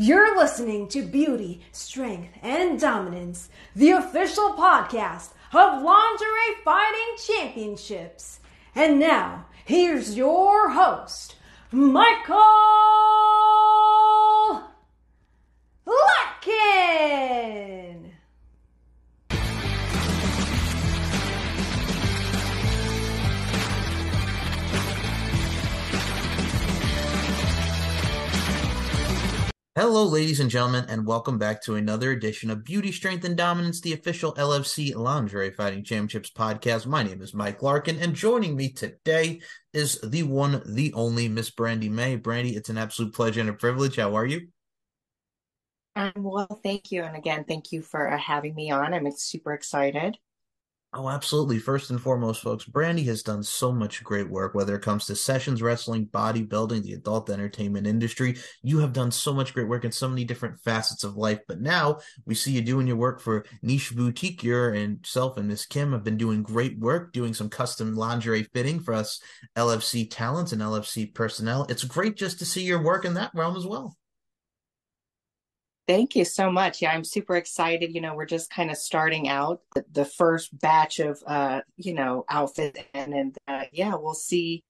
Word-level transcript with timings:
You're 0.00 0.38
listening 0.38 0.86
to 0.90 1.02
Beauty, 1.02 1.60
Strength, 1.72 2.38
and 2.40 2.78
Dominance, 2.78 3.48
the 3.74 3.90
official 3.90 4.52
podcast 4.52 5.30
of 5.52 5.82
Lingerie 5.82 6.62
Fighting 6.64 7.16
Championships. 7.26 8.38
And 8.76 9.00
now, 9.00 9.46
here's 9.64 10.16
your 10.16 10.70
host, 10.70 11.34
Michael 11.72 12.36
Latkin. 15.84 16.52
Hello, 29.80 30.04
ladies 30.04 30.40
and 30.40 30.50
gentlemen, 30.50 30.86
and 30.88 31.06
welcome 31.06 31.38
back 31.38 31.62
to 31.62 31.76
another 31.76 32.10
edition 32.10 32.50
of 32.50 32.64
Beauty, 32.64 32.90
Strength, 32.90 33.24
and 33.24 33.36
Dominance, 33.36 33.80
the 33.80 33.92
official 33.92 34.34
LFC 34.34 34.92
Lingerie 34.92 35.52
Fighting 35.52 35.84
Championships 35.84 36.32
podcast. 36.32 36.84
My 36.84 37.04
name 37.04 37.22
is 37.22 37.32
Mike 37.32 37.62
Larkin, 37.62 37.96
and 38.00 38.12
joining 38.12 38.56
me 38.56 38.72
today 38.72 39.40
is 39.72 40.00
the 40.00 40.24
one, 40.24 40.64
the 40.66 40.92
only 40.94 41.28
Miss 41.28 41.52
Brandi 41.52 41.88
Mae. 41.88 42.18
Brandi, 42.18 42.56
it's 42.56 42.70
an 42.70 42.76
absolute 42.76 43.14
pleasure 43.14 43.40
and 43.40 43.50
a 43.50 43.52
privilege. 43.52 43.94
How 43.94 44.16
are 44.16 44.26
you? 44.26 44.48
Um, 45.94 46.12
well, 46.16 46.58
thank 46.64 46.90
you. 46.90 47.04
And 47.04 47.16
again, 47.16 47.44
thank 47.46 47.70
you 47.70 47.80
for 47.80 48.12
uh, 48.12 48.18
having 48.18 48.56
me 48.56 48.72
on. 48.72 48.92
I'm 48.92 49.08
super 49.12 49.52
excited. 49.52 50.18
Oh, 50.94 51.10
absolutely. 51.10 51.58
First 51.58 51.90
and 51.90 52.00
foremost, 52.00 52.40
folks, 52.42 52.64
Brandi 52.64 53.04
has 53.04 53.22
done 53.22 53.42
so 53.42 53.70
much 53.70 54.02
great 54.02 54.30
work, 54.30 54.54
whether 54.54 54.74
it 54.74 54.80
comes 54.80 55.04
to 55.06 55.14
sessions 55.14 55.60
wrestling, 55.60 56.06
bodybuilding, 56.06 56.82
the 56.82 56.94
adult 56.94 57.28
entertainment 57.28 57.86
industry. 57.86 58.38
You 58.62 58.78
have 58.78 58.94
done 58.94 59.10
so 59.10 59.34
much 59.34 59.52
great 59.52 59.68
work 59.68 59.84
in 59.84 59.92
so 59.92 60.08
many 60.08 60.24
different 60.24 60.58
facets 60.60 61.04
of 61.04 61.14
life. 61.14 61.40
But 61.46 61.60
now 61.60 61.98
we 62.24 62.34
see 62.34 62.52
you 62.52 62.62
doing 62.62 62.86
your 62.86 62.96
work 62.96 63.20
for 63.20 63.44
Niche 63.60 63.94
Boutique. 63.94 64.42
You 64.42 64.64
and 64.64 65.04
self 65.04 65.36
and 65.36 65.48
Miss 65.48 65.66
Kim 65.66 65.92
have 65.92 66.04
been 66.04 66.16
doing 66.16 66.42
great 66.42 66.78
work, 66.78 67.12
doing 67.12 67.34
some 67.34 67.50
custom 67.50 67.94
lingerie 67.94 68.48
fitting 68.54 68.80
for 68.80 68.94
us 68.94 69.20
LFC 69.58 70.08
talents 70.10 70.52
and 70.52 70.62
LFC 70.62 71.14
personnel. 71.14 71.66
It's 71.68 71.84
great 71.84 72.16
just 72.16 72.38
to 72.38 72.46
see 72.46 72.62
your 72.62 72.82
work 72.82 73.04
in 73.04 73.12
that 73.14 73.32
realm 73.34 73.56
as 73.58 73.66
well. 73.66 73.94
Thank 75.88 76.14
you 76.16 76.26
so 76.26 76.52
much. 76.52 76.82
Yeah, 76.82 76.92
I'm 76.92 77.02
super 77.02 77.34
excited. 77.36 77.94
You 77.94 78.02
know, 78.02 78.14
we're 78.14 78.26
just 78.26 78.50
kind 78.50 78.70
of 78.70 78.76
starting 78.76 79.26
out 79.28 79.62
the, 79.74 79.86
the 79.90 80.04
first 80.04 80.56
batch 80.60 81.00
of, 81.00 81.22
uh, 81.26 81.62
you 81.78 81.94
know, 81.94 82.26
outfit, 82.28 82.86
and 82.92 83.14
and 83.14 83.38
uh, 83.48 83.64
yeah, 83.72 83.94
we'll 83.94 84.12
see 84.14 84.64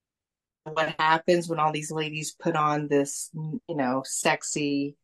what 0.64 0.94
happens 0.98 1.48
when 1.48 1.58
all 1.60 1.72
these 1.72 1.90
ladies 1.92 2.36
put 2.40 2.56
on 2.56 2.88
this, 2.88 3.30
you 3.34 3.76
know, 3.76 4.02
sexy, 4.06 4.96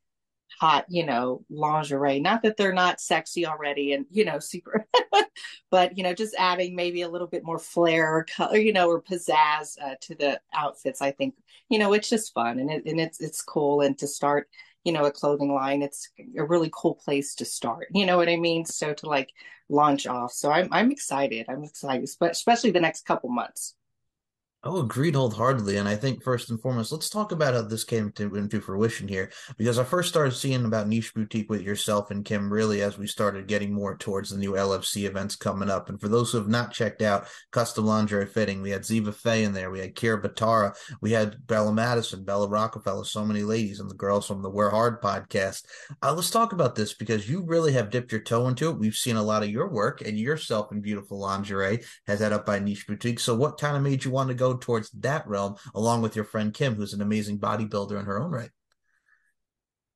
hot, 0.60 0.86
you 0.88 1.06
know, 1.06 1.44
lingerie. 1.50 2.20
Not 2.20 2.42
that 2.44 2.56
they're 2.56 2.72
not 2.74 3.00
sexy 3.00 3.46
already, 3.46 3.92
and 3.92 4.06
you 4.10 4.24
know, 4.24 4.38
super, 4.38 4.86
but 5.70 5.98
you 5.98 6.04
know, 6.04 6.14
just 6.14 6.36
adding 6.38 6.76
maybe 6.76 7.02
a 7.02 7.08
little 7.08 7.28
bit 7.28 7.44
more 7.44 7.58
flair 7.58 8.14
or 8.16 8.24
color, 8.24 8.58
you 8.58 8.72
know, 8.72 8.88
or 8.88 9.02
pizzazz 9.02 9.76
uh, 9.82 9.96
to 10.02 10.14
the 10.14 10.40
outfits. 10.54 11.02
I 11.02 11.10
think 11.12 11.34
you 11.68 11.78
know, 11.78 11.92
it's 11.92 12.08
just 12.08 12.34
fun 12.34 12.58
and 12.60 12.70
it 12.70 12.84
and 12.86 13.00
it's 13.00 13.20
it's 13.20 13.42
cool, 13.42 13.80
and 13.80 13.98
to 13.98 14.06
start 14.06 14.48
you 14.84 14.92
know, 14.92 15.04
a 15.04 15.10
clothing 15.10 15.52
line, 15.52 15.82
it's 15.82 16.10
a 16.38 16.44
really 16.44 16.70
cool 16.72 16.94
place 16.94 17.34
to 17.36 17.44
start. 17.44 17.88
You 17.92 18.06
know 18.06 18.16
what 18.16 18.28
I 18.28 18.36
mean? 18.36 18.64
So 18.64 18.92
to 18.94 19.06
like 19.06 19.30
launch 19.68 20.06
off. 20.06 20.32
So 20.32 20.50
I'm 20.50 20.68
I'm 20.70 20.90
excited. 20.90 21.46
I'm 21.48 21.64
excited, 21.64 22.08
especially 22.20 22.70
the 22.70 22.80
next 22.80 23.06
couple 23.06 23.30
months. 23.30 23.74
Oh, 24.66 24.80
agreed 24.80 25.14
wholeheartedly. 25.14 25.76
And 25.76 25.86
I 25.86 25.94
think 25.94 26.22
first 26.22 26.48
and 26.48 26.58
foremost, 26.58 26.90
let's 26.90 27.10
talk 27.10 27.32
about 27.32 27.52
how 27.52 27.60
this 27.60 27.84
came 27.84 28.10
to, 28.12 28.34
into 28.34 28.62
fruition 28.62 29.06
here. 29.06 29.30
Because 29.58 29.78
I 29.78 29.84
first 29.84 30.08
started 30.08 30.32
seeing 30.32 30.64
about 30.64 30.88
Niche 30.88 31.12
Boutique 31.12 31.50
with 31.50 31.60
yourself 31.60 32.10
and 32.10 32.24
Kim 32.24 32.50
really 32.50 32.80
as 32.80 32.96
we 32.96 33.06
started 33.06 33.46
getting 33.46 33.74
more 33.74 33.94
towards 33.94 34.30
the 34.30 34.38
new 34.38 34.52
LFC 34.52 35.04
events 35.04 35.36
coming 35.36 35.68
up. 35.68 35.90
And 35.90 36.00
for 36.00 36.08
those 36.08 36.32
who 36.32 36.38
have 36.38 36.48
not 36.48 36.72
checked 36.72 37.02
out 37.02 37.26
Custom 37.50 37.84
Lingerie 37.84 38.24
Fitting, 38.24 38.62
we 38.62 38.70
had 38.70 38.84
Ziva 38.84 39.14
Faye 39.14 39.44
in 39.44 39.52
there, 39.52 39.70
we 39.70 39.80
had 39.80 39.94
Kira 39.94 40.22
Batara, 40.22 40.74
we 41.02 41.12
had 41.12 41.46
Bella 41.46 41.72
Madison, 41.72 42.24
Bella 42.24 42.48
Rockefeller, 42.48 43.04
so 43.04 43.22
many 43.22 43.42
ladies 43.42 43.80
and 43.80 43.90
the 43.90 43.94
girls 43.94 44.26
from 44.26 44.40
the 44.40 44.48
Wear 44.48 44.70
Hard 44.70 45.02
podcast. 45.02 45.64
Uh, 46.02 46.14
let's 46.14 46.30
talk 46.30 46.54
about 46.54 46.74
this 46.74 46.94
because 46.94 47.28
you 47.28 47.42
really 47.42 47.72
have 47.74 47.90
dipped 47.90 48.12
your 48.12 48.22
toe 48.22 48.48
into 48.48 48.70
it. 48.70 48.78
We've 48.78 48.94
seen 48.94 49.16
a 49.16 49.22
lot 49.22 49.42
of 49.42 49.50
your 49.50 49.68
work 49.68 50.00
and 50.00 50.18
yourself 50.18 50.72
in 50.72 50.80
beautiful 50.80 51.18
lingerie 51.18 51.84
has 52.06 52.20
had 52.20 52.32
up 52.32 52.46
by 52.46 52.60
Niche 52.60 52.86
Boutique. 52.86 53.20
So 53.20 53.34
what 53.34 53.60
kind 53.60 53.76
of 53.76 53.82
made 53.82 54.06
you 54.06 54.10
want 54.10 54.28
to 54.28 54.34
go 54.34 54.53
towards 54.58 54.90
that 54.90 55.26
realm, 55.26 55.56
along 55.74 56.02
with 56.02 56.16
your 56.16 56.24
friend 56.24 56.52
Kim, 56.52 56.74
who's 56.74 56.92
an 56.92 57.02
amazing 57.02 57.38
bodybuilder 57.38 57.98
in 57.98 58.06
her 58.06 58.20
own 58.20 58.30
right. 58.30 58.50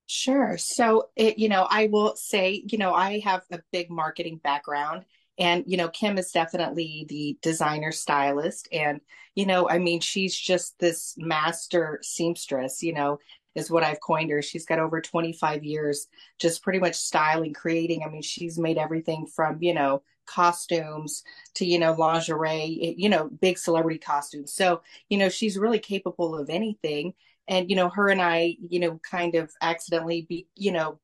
Sure. 0.07 0.57
So, 0.57 1.11
it, 1.17 1.39
you 1.39 1.51
know, 1.51 1.67
I 1.69 1.89
will 1.89 2.17
say, 2.17 2.63
you 2.67 2.79
know, 2.79 2.95
I 2.95 3.19
have 3.21 3.43
a 3.53 3.61
big 3.73 3.91
marketing 3.91 4.41
background. 4.43 5.05
And, 5.39 5.65
you 5.67 5.77
know, 5.77 5.89
Kim 5.89 6.19
is 6.19 6.33
definitely 6.33 7.07
the 7.09 7.39
designer 7.43 7.93
stylist. 7.93 8.69
And, 8.73 9.01
you 9.35 9.47
know, 9.47 9.69
I 9.69 9.79
mean, 9.79 10.01
she's 10.01 10.37
just 10.37 10.79
this 10.79 11.15
master 11.19 12.01
seamstress, 12.03 12.83
you 12.83 12.93
know, 12.93 13.19
is 13.55 13.71
what 13.71 13.85
I've 13.85 14.01
coined 14.01 14.31
her. 14.31 14.41
She's 14.41 14.67
got 14.67 14.79
over 14.79 15.01
25 15.01 15.63
years 15.63 16.07
just 16.39 16.63
pretty 16.63 16.79
much 16.79 16.97
styling, 16.97 17.53
creating. 17.53 18.03
I 18.03 18.09
mean, 18.09 18.23
she's 18.23 18.59
made 18.59 18.79
everything 18.79 19.27
from, 19.27 19.59
you 19.61 19.75
know, 19.75 20.03
costumes 20.29 21.23
to 21.55 21.65
you 21.67 21.79
know 21.79 21.93
lingerie 21.95 22.95
you 22.97 23.09
know 23.09 23.29
big 23.41 23.59
celebrity 23.59 23.99
costumes. 23.99 24.53
So 24.55 24.83
you 25.09 25.19
know 25.19 25.29
she's 25.29 25.59
really 25.59 25.79
capable 25.81 26.37
of 26.37 26.51
anything. 26.51 27.15
And 27.49 27.71
you 27.71 27.77
know 27.77 27.89
her 27.91 28.09
and 28.11 28.21
i 28.23 28.57
you 28.69 28.81
know 28.81 29.01
kind 29.11 29.35
of 29.35 29.51
accidentally 29.63 30.27
be 30.29 30.47
you 30.57 30.73
know 30.73 31.01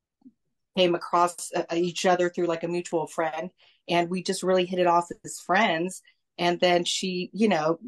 came 0.77 0.95
across 0.95 1.51
uh, 1.55 1.63
each 1.73 2.05
other 2.05 2.29
through 2.29 2.47
like 2.47 2.63
a 2.63 2.67
mutual 2.67 3.07
friend. 3.07 3.49
And 3.87 4.09
we 4.09 4.23
just 4.23 4.43
really 4.43 4.65
hit 4.65 4.79
it 4.79 4.87
off 4.87 5.09
as 5.23 5.39
friends. 5.39 6.01
And 6.37 6.59
then 6.59 6.83
she 6.83 7.29
you 7.33 7.47
know 7.47 7.79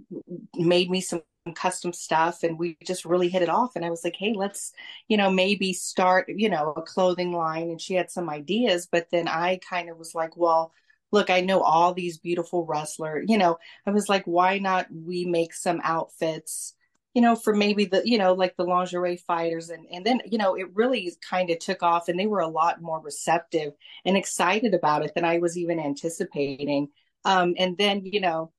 made 0.56 0.90
me 0.90 1.02
some 1.02 1.22
custom 1.56 1.94
stuff. 1.94 2.44
And 2.44 2.58
we 2.60 2.78
just 2.86 3.06
really 3.06 3.30
hit 3.30 3.42
it 3.42 3.50
off. 3.50 3.76
And 3.76 3.86
i 3.86 3.90
was 3.90 4.04
like 4.04 4.16
hey 4.18 4.34
let's 4.36 4.74
you 5.08 5.18
know 5.18 5.32
maybe 5.32 5.74
start 5.74 6.26
you 6.30 6.50
know 6.50 6.74
a 6.76 6.82
clothing 6.82 7.34
line. 7.34 7.70
And 7.70 7.82
she 7.82 7.94
had 7.96 8.12
some 8.12 8.30
ideas. 8.30 8.88
But 8.92 9.08
then 9.12 9.28
i 9.28 9.60
kind 9.70 9.90
of 9.90 9.98
was 9.98 10.16
like 10.16 10.36
well 10.38 10.74
look, 11.12 11.30
I 11.30 11.42
know 11.42 11.62
all 11.62 11.94
these 11.94 12.18
beautiful 12.18 12.66
wrestlers. 12.66 13.26
You 13.28 13.38
know, 13.38 13.58
I 13.86 13.92
was 13.92 14.10
like, 14.10 14.26
why 14.26 14.60
not 14.60 14.88
we 14.92 15.26
make 15.26 15.54
some 15.54 15.80
outfits, 15.84 16.74
you 17.14 17.22
know, 17.22 17.36
for 17.36 17.56
maybe 17.56 17.86
the, 17.86 18.02
you 18.06 18.18
know, 18.18 18.34
like 18.34 18.56
the 18.58 18.64
lingerie 18.64 19.18
fighters. 19.18 19.70
And, 19.70 19.86
and 19.92 20.06
then, 20.06 20.22
you 20.26 20.38
know, 20.38 20.56
it 20.56 20.68
really 20.74 21.12
kind 21.28 21.50
of 21.50 21.60
took 21.60 21.82
off 21.82 22.10
and 22.10 22.20
they 22.20 22.28
were 22.28 22.42
a 22.42 22.48
lot 22.48 22.82
more 22.82 23.00
receptive 23.00 23.74
and 24.06 24.18
excited 24.18 24.74
about 24.74 25.04
it 25.04 25.14
than 25.16 25.26
I 25.26 25.40
was 25.40 25.58
even 25.58 25.80
anticipating. 25.80 26.90
Um, 27.26 27.56
and 27.58 27.78
then, 27.78 28.06
you 28.06 28.20
know, 28.20 28.52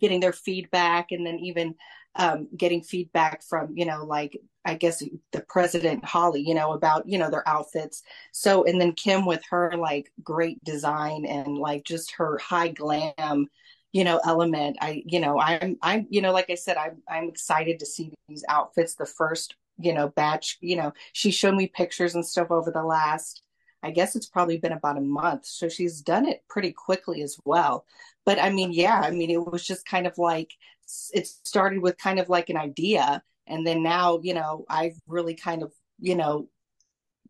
getting 0.00 0.20
their 0.20 0.32
feedback 0.32 1.12
and 1.12 1.24
then 1.24 1.38
even 1.38 1.74
um, 2.16 2.48
getting 2.56 2.82
feedback 2.82 3.42
from 3.42 3.76
you 3.76 3.84
know 3.84 4.04
like 4.04 4.36
i 4.64 4.74
guess 4.74 5.02
the 5.32 5.40
president 5.42 6.04
holly 6.04 6.40
you 6.40 6.54
know 6.54 6.72
about 6.72 7.08
you 7.08 7.18
know 7.18 7.30
their 7.30 7.46
outfits 7.48 8.02
so 8.32 8.64
and 8.64 8.80
then 8.80 8.92
kim 8.92 9.24
with 9.24 9.42
her 9.50 9.72
like 9.76 10.10
great 10.22 10.62
design 10.64 11.24
and 11.24 11.56
like 11.58 11.84
just 11.84 12.12
her 12.12 12.38
high 12.38 12.68
glam 12.68 13.46
you 13.92 14.04
know 14.04 14.20
element 14.24 14.76
i 14.80 15.02
you 15.06 15.20
know 15.20 15.38
i'm 15.38 15.76
i'm 15.82 16.06
you 16.10 16.20
know 16.20 16.32
like 16.32 16.50
i 16.50 16.54
said 16.54 16.76
i'm 16.76 17.00
i'm 17.08 17.28
excited 17.28 17.78
to 17.78 17.86
see 17.86 18.12
these 18.28 18.44
outfits 18.48 18.94
the 18.94 19.06
first 19.06 19.54
you 19.78 19.92
know 19.92 20.08
batch 20.08 20.58
you 20.60 20.76
know 20.76 20.92
she 21.12 21.30
showed 21.30 21.54
me 21.54 21.68
pictures 21.68 22.14
and 22.14 22.26
stuff 22.26 22.50
over 22.50 22.70
the 22.70 22.82
last 22.82 23.42
I 23.82 23.90
guess 23.90 24.16
it's 24.16 24.26
probably 24.26 24.58
been 24.58 24.72
about 24.72 24.98
a 24.98 25.00
month. 25.02 25.46
So 25.46 25.68
she's 25.68 26.00
done 26.00 26.26
it 26.26 26.42
pretty 26.48 26.72
quickly 26.72 27.22
as 27.22 27.38
well. 27.44 27.84
But 28.24 28.38
I 28.38 28.50
mean, 28.50 28.72
yeah, 28.72 29.00
I 29.00 29.10
mean, 29.10 29.30
it 29.30 29.44
was 29.44 29.64
just 29.66 29.86
kind 29.86 30.06
of 30.06 30.18
like 30.18 30.52
it 31.12 31.26
started 31.26 31.80
with 31.80 31.98
kind 31.98 32.18
of 32.18 32.28
like 32.28 32.50
an 32.50 32.56
idea. 32.56 33.22
And 33.46 33.66
then 33.66 33.82
now, 33.82 34.20
you 34.22 34.34
know, 34.34 34.64
I've 34.68 34.98
really 35.06 35.34
kind 35.34 35.62
of, 35.62 35.72
you 35.98 36.16
know, 36.16 36.48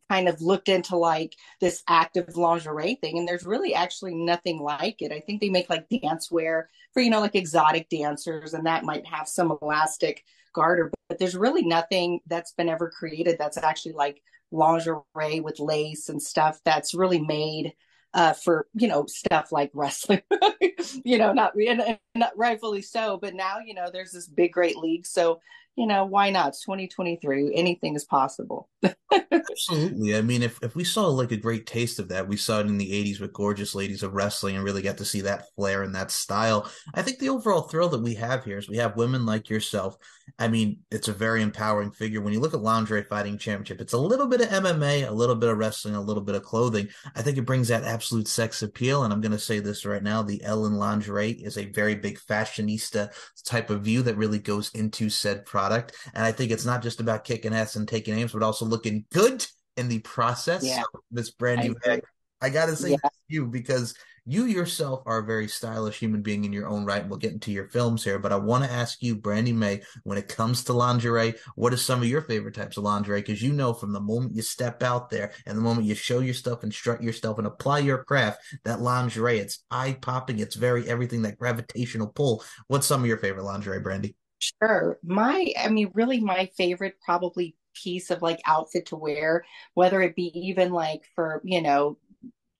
kind 0.08 0.28
of 0.28 0.40
looked 0.40 0.68
into 0.68 0.96
like 0.96 1.34
this 1.60 1.82
active 1.86 2.36
lingerie 2.36 2.94
thing 2.94 3.18
and 3.18 3.28
there's 3.28 3.44
really 3.44 3.74
actually 3.74 4.14
nothing 4.14 4.58
like 4.58 5.02
it. 5.02 5.12
I 5.12 5.20
think 5.20 5.40
they 5.40 5.50
make 5.50 5.68
like 5.68 5.86
dance 5.88 6.30
wear 6.30 6.70
for, 6.94 7.02
you 7.02 7.10
know, 7.10 7.20
like 7.20 7.34
exotic 7.34 7.88
dancers 7.90 8.54
and 8.54 8.66
that 8.66 8.84
might 8.84 9.06
have 9.06 9.28
some 9.28 9.56
elastic 9.60 10.24
garter, 10.54 10.90
but 11.08 11.18
there's 11.18 11.36
really 11.36 11.64
nothing 11.64 12.20
that's 12.26 12.52
been 12.52 12.70
ever 12.70 12.90
created 12.90 13.36
that's 13.38 13.58
actually 13.58 13.92
like 13.92 14.22
lingerie 14.50 15.40
with 15.40 15.60
lace 15.60 16.08
and 16.08 16.22
stuff 16.22 16.58
that's 16.64 16.94
really 16.94 17.20
made 17.20 17.74
uh, 18.18 18.32
for 18.32 18.66
you 18.74 18.88
know 18.88 19.06
stuff 19.06 19.52
like 19.52 19.70
wrestling 19.74 20.20
you 21.04 21.18
know 21.18 21.32
not, 21.32 21.52
and, 21.54 21.96
not 22.16 22.36
rightfully 22.36 22.82
so 22.82 23.16
but 23.16 23.32
now 23.32 23.58
you 23.64 23.74
know 23.74 23.90
there's 23.92 24.10
this 24.10 24.26
big 24.26 24.52
great 24.52 24.76
league. 24.76 25.06
So 25.06 25.40
you 25.78 25.86
know 25.86 26.04
why 26.04 26.30
not 26.30 26.48
it's 26.48 26.60
2023 26.64 27.54
anything 27.54 27.94
is 27.94 28.04
possible 28.04 28.68
Absolutely. 29.10 30.16
I 30.16 30.22
mean, 30.22 30.42
if, 30.42 30.58
if 30.62 30.76
we 30.76 30.84
saw 30.84 31.06
like 31.06 31.32
a 31.32 31.36
great 31.36 31.66
taste 31.66 31.98
of 31.98 32.08
that, 32.08 32.28
we 32.28 32.36
saw 32.36 32.60
it 32.60 32.66
in 32.66 32.78
the 32.78 32.90
80s 32.90 33.20
with 33.20 33.32
gorgeous 33.32 33.74
ladies 33.74 34.02
of 34.02 34.12
wrestling 34.12 34.56
and 34.56 34.64
really 34.64 34.82
got 34.82 34.98
to 34.98 35.04
see 35.04 35.22
that 35.22 35.46
flair 35.56 35.82
and 35.82 35.94
that 35.94 36.10
style. 36.10 36.70
I 36.94 37.02
think 37.02 37.18
the 37.18 37.30
overall 37.30 37.62
thrill 37.62 37.88
that 37.88 38.02
we 38.02 38.14
have 38.14 38.44
here 38.44 38.58
is 38.58 38.68
we 38.68 38.76
have 38.76 38.96
women 38.96 39.26
like 39.26 39.48
yourself. 39.48 39.96
I 40.38 40.48
mean, 40.48 40.80
it's 40.90 41.08
a 41.08 41.12
very 41.12 41.42
empowering 41.42 41.90
figure. 41.90 42.20
When 42.20 42.32
you 42.32 42.40
look 42.40 42.54
at 42.54 42.62
Lingerie 42.62 43.02
Fighting 43.02 43.38
Championship, 43.38 43.80
it's 43.80 43.94
a 43.94 43.98
little 43.98 44.26
bit 44.26 44.42
of 44.42 44.48
MMA, 44.48 45.08
a 45.08 45.12
little 45.12 45.34
bit 45.34 45.48
of 45.48 45.58
wrestling, 45.58 45.94
a 45.94 46.00
little 46.00 46.22
bit 46.22 46.34
of 46.34 46.42
clothing. 46.42 46.88
I 47.16 47.22
think 47.22 47.38
it 47.38 47.46
brings 47.46 47.68
that 47.68 47.84
absolute 47.84 48.28
sex 48.28 48.62
appeal. 48.62 49.04
And 49.04 49.12
I'm 49.12 49.22
going 49.22 49.32
to 49.32 49.38
say 49.38 49.58
this 49.58 49.86
right 49.86 50.02
now 50.02 50.22
the 50.22 50.42
Ellen 50.44 50.74
Lingerie 50.74 51.30
is 51.30 51.56
a 51.56 51.64
very 51.66 51.94
big 51.94 52.20
fashionista 52.20 53.10
type 53.44 53.70
of 53.70 53.82
view 53.82 54.02
that 54.02 54.16
really 54.16 54.38
goes 54.38 54.70
into 54.74 55.08
said 55.08 55.46
product. 55.46 55.67
And 56.14 56.24
I 56.24 56.32
think 56.32 56.50
it's 56.50 56.64
not 56.64 56.82
just 56.82 57.00
about 57.00 57.24
kicking 57.24 57.54
ass 57.54 57.76
and 57.76 57.86
taking 57.86 58.14
names, 58.14 58.32
but 58.32 58.42
also 58.42 58.64
looking 58.64 59.04
good 59.12 59.44
in 59.76 59.88
the 59.88 60.00
process. 60.00 60.64
Yeah. 60.64 60.82
So 60.82 61.00
this 61.10 61.30
brand 61.30 61.62
new 61.62 61.76
I, 61.84 62.00
I 62.40 62.50
gotta 62.50 62.76
say 62.76 62.90
yeah. 62.90 63.08
you 63.28 63.46
because 63.46 63.94
you 64.30 64.44
yourself 64.44 65.02
are 65.06 65.18
a 65.18 65.24
very 65.24 65.48
stylish 65.48 65.98
human 65.98 66.20
being 66.20 66.44
in 66.44 66.52
your 66.52 66.68
own 66.68 66.84
right. 66.84 67.08
We'll 67.08 67.18
get 67.18 67.32
into 67.32 67.50
your 67.50 67.66
films 67.68 68.04
here, 68.04 68.18
but 68.18 68.30
I 68.30 68.36
want 68.36 68.62
to 68.62 68.70
ask 68.70 69.02
you, 69.02 69.16
Brandi 69.16 69.54
Mae, 69.54 69.80
when 70.04 70.18
it 70.18 70.28
comes 70.28 70.64
to 70.64 70.74
lingerie, 70.74 71.32
what 71.54 71.72
are 71.72 71.78
some 71.78 72.02
of 72.02 72.08
your 72.08 72.20
favorite 72.20 72.54
types 72.54 72.76
of 72.76 72.84
lingerie? 72.84 73.22
Because 73.22 73.42
you 73.42 73.54
know 73.54 73.72
from 73.72 73.94
the 73.94 74.00
moment 74.00 74.36
you 74.36 74.42
step 74.42 74.82
out 74.82 75.08
there 75.08 75.32
and 75.46 75.56
the 75.56 75.62
moment 75.62 75.86
you 75.86 75.94
show 75.94 76.18
your 76.18 76.34
stuff 76.34 76.62
and 76.62 76.74
strut 76.74 77.02
your 77.02 77.14
stuff 77.14 77.38
and 77.38 77.46
apply 77.46 77.78
your 77.78 78.04
craft, 78.04 78.42
that 78.64 78.82
lingerie, 78.82 79.38
it's 79.38 79.64
eye 79.70 79.96
popping, 79.98 80.40
it's 80.40 80.56
very 80.56 80.86
everything 80.86 81.22
that 81.22 81.38
gravitational 81.38 82.08
pull. 82.08 82.44
What's 82.66 82.86
some 82.86 83.00
of 83.00 83.06
your 83.06 83.16
favorite 83.16 83.44
lingerie, 83.44 83.80
Brandi? 83.80 84.14
Sure. 84.38 84.98
My, 85.02 85.52
I 85.58 85.68
mean, 85.68 85.90
really, 85.94 86.20
my 86.20 86.46
favorite 86.56 86.96
probably 87.04 87.56
piece 87.74 88.10
of 88.10 88.22
like 88.22 88.40
outfit 88.46 88.86
to 88.86 88.96
wear, 88.96 89.44
whether 89.74 90.00
it 90.02 90.14
be 90.16 90.30
even 90.34 90.72
like 90.72 91.02
for, 91.14 91.40
you 91.44 91.60
know, 91.62 91.98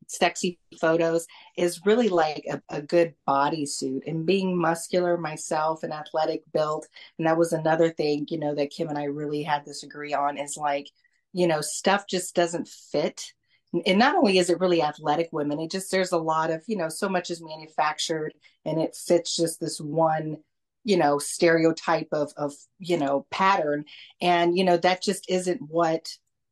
sexy 0.08 0.58
photos 0.80 1.26
is 1.56 1.84
really 1.86 2.08
like 2.08 2.44
a, 2.50 2.62
a 2.70 2.82
good 2.82 3.14
bodysuit 3.28 4.02
and 4.06 4.26
being 4.26 4.56
muscular 4.56 5.18
myself 5.18 5.82
and 5.82 5.92
athletic 5.92 6.42
built. 6.52 6.86
And 7.18 7.26
that 7.26 7.38
was 7.38 7.52
another 7.52 7.90
thing, 7.90 8.26
you 8.30 8.38
know, 8.38 8.54
that 8.54 8.70
Kim 8.70 8.88
and 8.88 8.98
I 8.98 9.04
really 9.04 9.42
had 9.42 9.64
this 9.66 9.82
agree 9.84 10.14
on 10.14 10.38
is 10.38 10.56
like, 10.56 10.88
you 11.32 11.46
know, 11.46 11.60
stuff 11.60 12.06
just 12.08 12.34
doesn't 12.34 12.68
fit. 12.68 13.32
And 13.86 13.98
not 13.98 14.16
only 14.16 14.38
is 14.38 14.48
it 14.50 14.60
really 14.60 14.82
athletic 14.82 15.28
women, 15.30 15.60
it 15.60 15.70
just, 15.70 15.90
there's 15.90 16.12
a 16.12 16.18
lot 16.18 16.50
of, 16.50 16.62
you 16.66 16.76
know, 16.76 16.88
so 16.88 17.08
much 17.08 17.30
is 17.30 17.42
manufactured 17.42 18.32
and 18.64 18.80
it 18.80 18.96
fits 18.96 19.36
just 19.36 19.60
this 19.60 19.78
one 19.78 20.38
you 20.84 20.96
know 20.96 21.18
stereotype 21.18 22.08
of 22.12 22.32
of 22.36 22.54
you 22.78 22.96
know 22.96 23.26
pattern. 23.30 23.84
And 24.20 24.56
you 24.56 24.64
know 24.64 24.76
that 24.78 25.02
just 25.02 25.28
isn't 25.28 25.60
what 25.68 26.08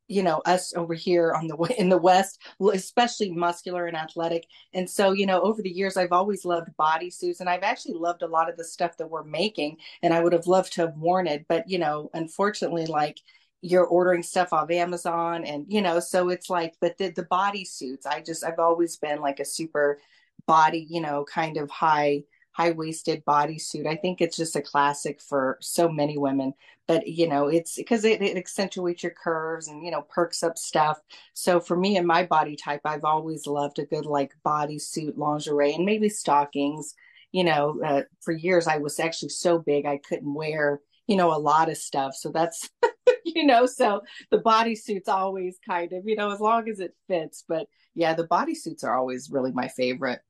you 0.07 0.23
know 0.23 0.41
us 0.45 0.73
over 0.75 0.93
here 0.93 1.33
on 1.33 1.47
the 1.47 1.55
in 1.77 1.89
the 1.89 1.97
west 1.97 2.41
especially 2.73 3.31
muscular 3.31 3.87
and 3.87 3.97
athletic. 3.97 4.45
And 4.73 4.89
so 4.89 5.11
you 5.11 5.25
know 5.25 5.41
over 5.41 5.61
the 5.61 5.69
years 5.69 5.97
i've 5.97 6.11
always 6.11 6.45
loved 6.45 6.69
bodysuits 6.79 7.39
and 7.39 7.49
i've 7.49 7.63
actually 7.63 7.95
loved 7.95 8.21
a 8.21 8.27
lot 8.27 8.49
of 8.49 8.57
the 8.57 8.63
stuff 8.63 8.97
that 8.97 9.09
we're 9.09 9.23
making 9.23 9.77
and 10.01 10.13
i 10.13 10.21
would 10.21 10.33
have 10.33 10.47
loved 10.47 10.73
to 10.73 10.81
have 10.81 10.95
worn 10.97 11.27
it. 11.27 11.45
But 11.47 11.69
you 11.69 11.79
know 11.79 12.09
unfortunately 12.13 12.85
like 12.85 13.19
you're 13.61 13.85
ordering 13.85 14.21
stuff 14.23 14.53
off 14.53 14.69
amazon 14.69 15.43
and 15.43 15.65
you 15.67 15.81
know 15.81 15.99
so 15.99 16.29
it's 16.29 16.49
like 16.49 16.75
but 16.79 16.95
the, 16.97 17.09
the 17.09 17.23
bodysuits 17.23 18.05
i 18.05 18.21
just 18.21 18.43
i've 18.43 18.59
always 18.59 18.97
been 18.97 19.19
like 19.19 19.39
a 19.39 19.45
super 19.45 19.99
body 20.45 20.85
you 20.89 21.01
know 21.01 21.25
kind 21.25 21.57
of 21.57 21.69
high 21.71 22.23
high 22.57 22.71
waisted 22.71 23.23
bodysuit. 23.23 23.85
I 23.85 23.95
think 23.95 24.19
it's 24.19 24.35
just 24.35 24.55
a 24.55 24.61
classic 24.61 25.21
for 25.21 25.59
so 25.61 25.87
many 25.87 26.17
women. 26.17 26.53
But 26.87 27.07
you 27.07 27.27
know, 27.27 27.47
it's 27.47 27.75
because 27.75 28.03
it, 28.03 28.21
it, 28.21 28.35
accentuates 28.35 29.03
your 29.03 29.11
curves 29.11 29.67
and 29.67 29.85
you 29.85 29.91
know 29.91 30.01
perks 30.01 30.41
up 30.41 30.57
stuff. 30.57 30.99
So 31.33 31.59
for 31.59 31.77
me 31.77 31.97
and 31.97 32.07
my 32.07 32.25
body 32.25 32.55
type, 32.55 32.81
I've 32.83 33.03
always 33.03 33.45
loved 33.45 33.77
a 33.77 33.85
good 33.85 34.05
like 34.07 34.33
bodysuit, 34.45 35.17
lingerie, 35.17 35.75
and 35.75 35.85
maybe 35.85 36.09
stockings. 36.09 36.95
You 37.31 37.43
know, 37.43 37.79
uh, 37.85 38.03
for 38.21 38.31
years 38.31 38.67
I 38.67 38.77
was 38.77 38.99
actually 38.99 39.29
so 39.29 39.59
big 39.59 39.85
I 39.85 39.97
couldn't 39.97 40.33
wear 40.33 40.81
you 41.05 41.15
know 41.15 41.33
a 41.35 41.37
lot 41.37 41.69
of 41.69 41.77
stuff. 41.77 42.15
So 42.15 42.31
that's 42.31 42.69
you 43.25 43.45
know, 43.45 43.67
so 43.67 44.01
the 44.31 44.39
bodysuit's 44.39 45.09
always 45.09 45.59
kind 45.67 45.93
of 45.93 46.07
you 46.07 46.15
know 46.15 46.31
as 46.31 46.39
long 46.39 46.67
as 46.69 46.79
it 46.79 46.95
fits. 47.07 47.43
But 47.47 47.67
yeah, 47.93 48.15
the 48.15 48.27
bodysuits 48.27 48.83
are 48.83 48.97
always 48.97 49.29
really 49.29 49.51
my 49.51 49.67
favorite. 49.67 50.21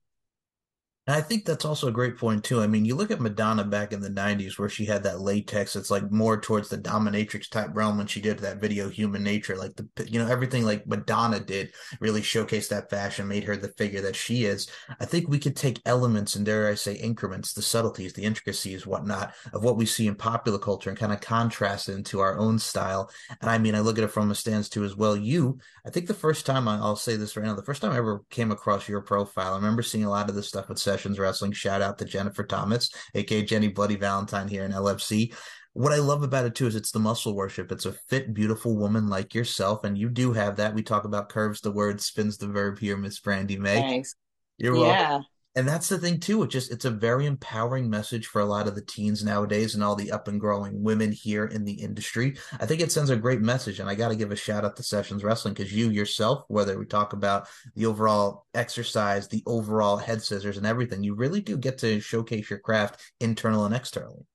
And 1.07 1.15
I 1.15 1.21
think 1.21 1.45
that's 1.45 1.63
also 1.63 1.87
a 1.87 1.91
great 1.91 2.17
point 2.17 2.43
too. 2.43 2.61
I 2.61 2.67
mean, 2.67 2.83
you 2.83 2.93
look 2.93 3.11
at 3.11 3.21
Madonna 3.21 3.63
back 3.63 3.93
in 3.93 4.01
the 4.01 4.09
'90s, 4.09 4.59
where 4.59 4.67
she 4.67 4.85
had 4.85 5.03
that 5.03 5.21
latex. 5.21 5.77
It's 5.77 5.89
like 5.89 6.11
more 6.11 6.39
towards 6.39 6.67
the 6.67 6.77
dominatrix 6.77 7.49
type 7.49 7.69
realm 7.73 7.97
when 7.97 8.07
she 8.07 8.19
did 8.19 8.39
that 8.39 8.59
video 8.59 8.89
"Human 8.89 9.23
Nature." 9.23 9.55
Like 9.55 9.77
the, 9.77 9.87
you 10.09 10.19
know, 10.19 10.27
everything 10.29 10.65
like 10.65 10.85
Madonna 10.85 11.39
did 11.39 11.71
really 12.01 12.21
showcased 12.21 12.67
that 12.69 12.89
fashion, 12.89 13.29
made 13.29 13.45
her 13.45 13.55
the 13.55 13.69
figure 13.69 14.01
that 14.01 14.17
she 14.17 14.43
is. 14.43 14.67
I 14.99 15.05
think 15.05 15.29
we 15.29 15.39
could 15.39 15.55
take 15.55 15.79
elements 15.85 16.35
and 16.35 16.45
dare 16.45 16.67
I 16.67 16.75
say 16.75 16.95
increments, 16.95 17.53
the 17.53 17.61
subtleties, 17.61 18.11
the 18.11 18.23
intricacies, 18.23 18.85
whatnot 18.85 19.33
of 19.53 19.63
what 19.63 19.77
we 19.77 19.85
see 19.85 20.07
in 20.07 20.15
popular 20.15 20.59
culture, 20.59 20.89
and 20.89 20.99
kind 20.99 21.13
of 21.13 21.21
contrast 21.21 21.87
it 21.87 21.93
into 21.93 22.19
our 22.19 22.37
own 22.37 22.59
style. 22.59 23.09
And 23.39 23.49
I 23.49 23.59
mean, 23.59 23.75
I 23.75 23.79
look 23.79 23.97
at 23.97 24.03
it 24.03 24.11
from 24.11 24.29
a 24.29 24.35
stance 24.35 24.67
too 24.67 24.83
as 24.83 24.97
well. 24.97 25.15
You, 25.15 25.59
I 25.85 25.89
think 25.89 26.07
the 26.07 26.13
first 26.13 26.45
time 26.45 26.67
I, 26.67 26.81
will 26.81 26.97
say 26.97 27.15
this 27.15 27.37
right 27.37 27.45
now, 27.45 27.55
the 27.55 27.63
first 27.63 27.81
time 27.81 27.93
I 27.93 27.97
ever 27.97 28.25
came 28.29 28.51
across 28.51 28.89
your 28.89 28.99
profile, 28.99 29.53
I 29.53 29.55
remember 29.55 29.81
seeing 29.81 30.03
a 30.03 30.09
lot 30.09 30.27
of 30.27 30.35
this 30.35 30.49
stuff 30.49 30.67
with 30.67 30.79
Sessions 30.97 31.19
Wrestling. 31.19 31.51
Shout 31.51 31.83
out 31.83 31.99
to 31.99 32.05
Jennifer 32.05 32.43
Thomas, 32.43 32.89
aka 33.13 33.43
Jenny 33.43 33.67
Bloody 33.67 33.95
Valentine 33.95 34.47
here 34.47 34.65
in 34.65 34.71
LFC. 34.71 35.31
What 35.73 35.93
I 35.93 35.97
love 35.97 36.23
about 36.23 36.45
it 36.45 36.55
too 36.55 36.65
is 36.65 36.75
it's 36.75 36.91
the 36.91 36.97
muscle 36.97 37.35
worship. 37.35 37.71
It's 37.71 37.85
a 37.85 37.91
fit, 37.91 38.33
beautiful 38.33 38.75
woman 38.75 39.09
like 39.09 39.35
yourself, 39.35 39.83
and 39.83 39.95
you 39.95 40.09
do 40.09 40.33
have 40.33 40.55
that. 40.55 40.73
We 40.73 40.81
talk 40.81 41.03
about 41.03 41.29
curves 41.29 41.61
the 41.61 41.71
word, 41.71 42.01
spins 42.01 42.39
the 42.39 42.47
verb 42.47 42.79
here, 42.79 42.97
Miss 42.97 43.19
Brandi 43.19 43.59
Mae. 43.59 43.75
Thanks. 43.75 44.15
You're 44.57 44.75
yeah. 44.77 45.19
And 45.57 45.67
that's 45.67 45.89
the 45.89 45.97
thing 45.97 46.19
too. 46.19 46.43
It 46.43 46.51
just 46.51 46.71
it's 46.71 46.85
a 46.85 46.91
very 46.91 47.25
empowering 47.25 47.89
message 47.89 48.27
for 48.27 48.41
a 48.41 48.45
lot 48.45 48.67
of 48.67 48.75
the 48.75 48.81
teens 48.83 49.23
nowadays 49.23 49.73
and 49.73 49.83
all 49.83 49.95
the 49.95 50.11
up 50.11 50.27
and 50.27 50.39
growing 50.39 50.83
women 50.83 51.11
here 51.11 51.45
in 51.45 51.65
the 51.65 51.73
industry. 51.73 52.37
I 52.59 52.67
think 52.67 52.79
it 52.79 52.91
sends 52.91 53.09
a 53.09 53.15
great 53.15 53.41
message, 53.41 53.79
and 53.79 53.89
I 53.89 53.95
got 53.95 54.09
to 54.09 54.15
give 54.15 54.31
a 54.31 54.35
shout 54.35 54.63
out 54.63 54.75
to 54.75 54.83
Sessions 54.83 55.23
Wrestling 55.23 55.55
because 55.55 55.73
you 55.73 55.89
yourself, 55.89 56.43
whether 56.47 56.77
we 56.77 56.85
talk 56.85 57.13
about 57.13 57.47
the 57.75 57.87
overall 57.87 58.45
exercise, 58.53 59.27
the 59.27 59.41
overall 59.47 59.97
head 59.97 60.21
scissors, 60.21 60.57
and 60.57 60.67
everything, 60.67 61.03
you 61.03 61.15
really 61.15 61.41
do 61.41 61.57
get 61.57 61.79
to 61.79 61.99
showcase 62.01 62.51
your 62.51 62.59
craft 62.59 63.01
internal 63.19 63.65
and 63.65 63.73
externally. 63.73 64.27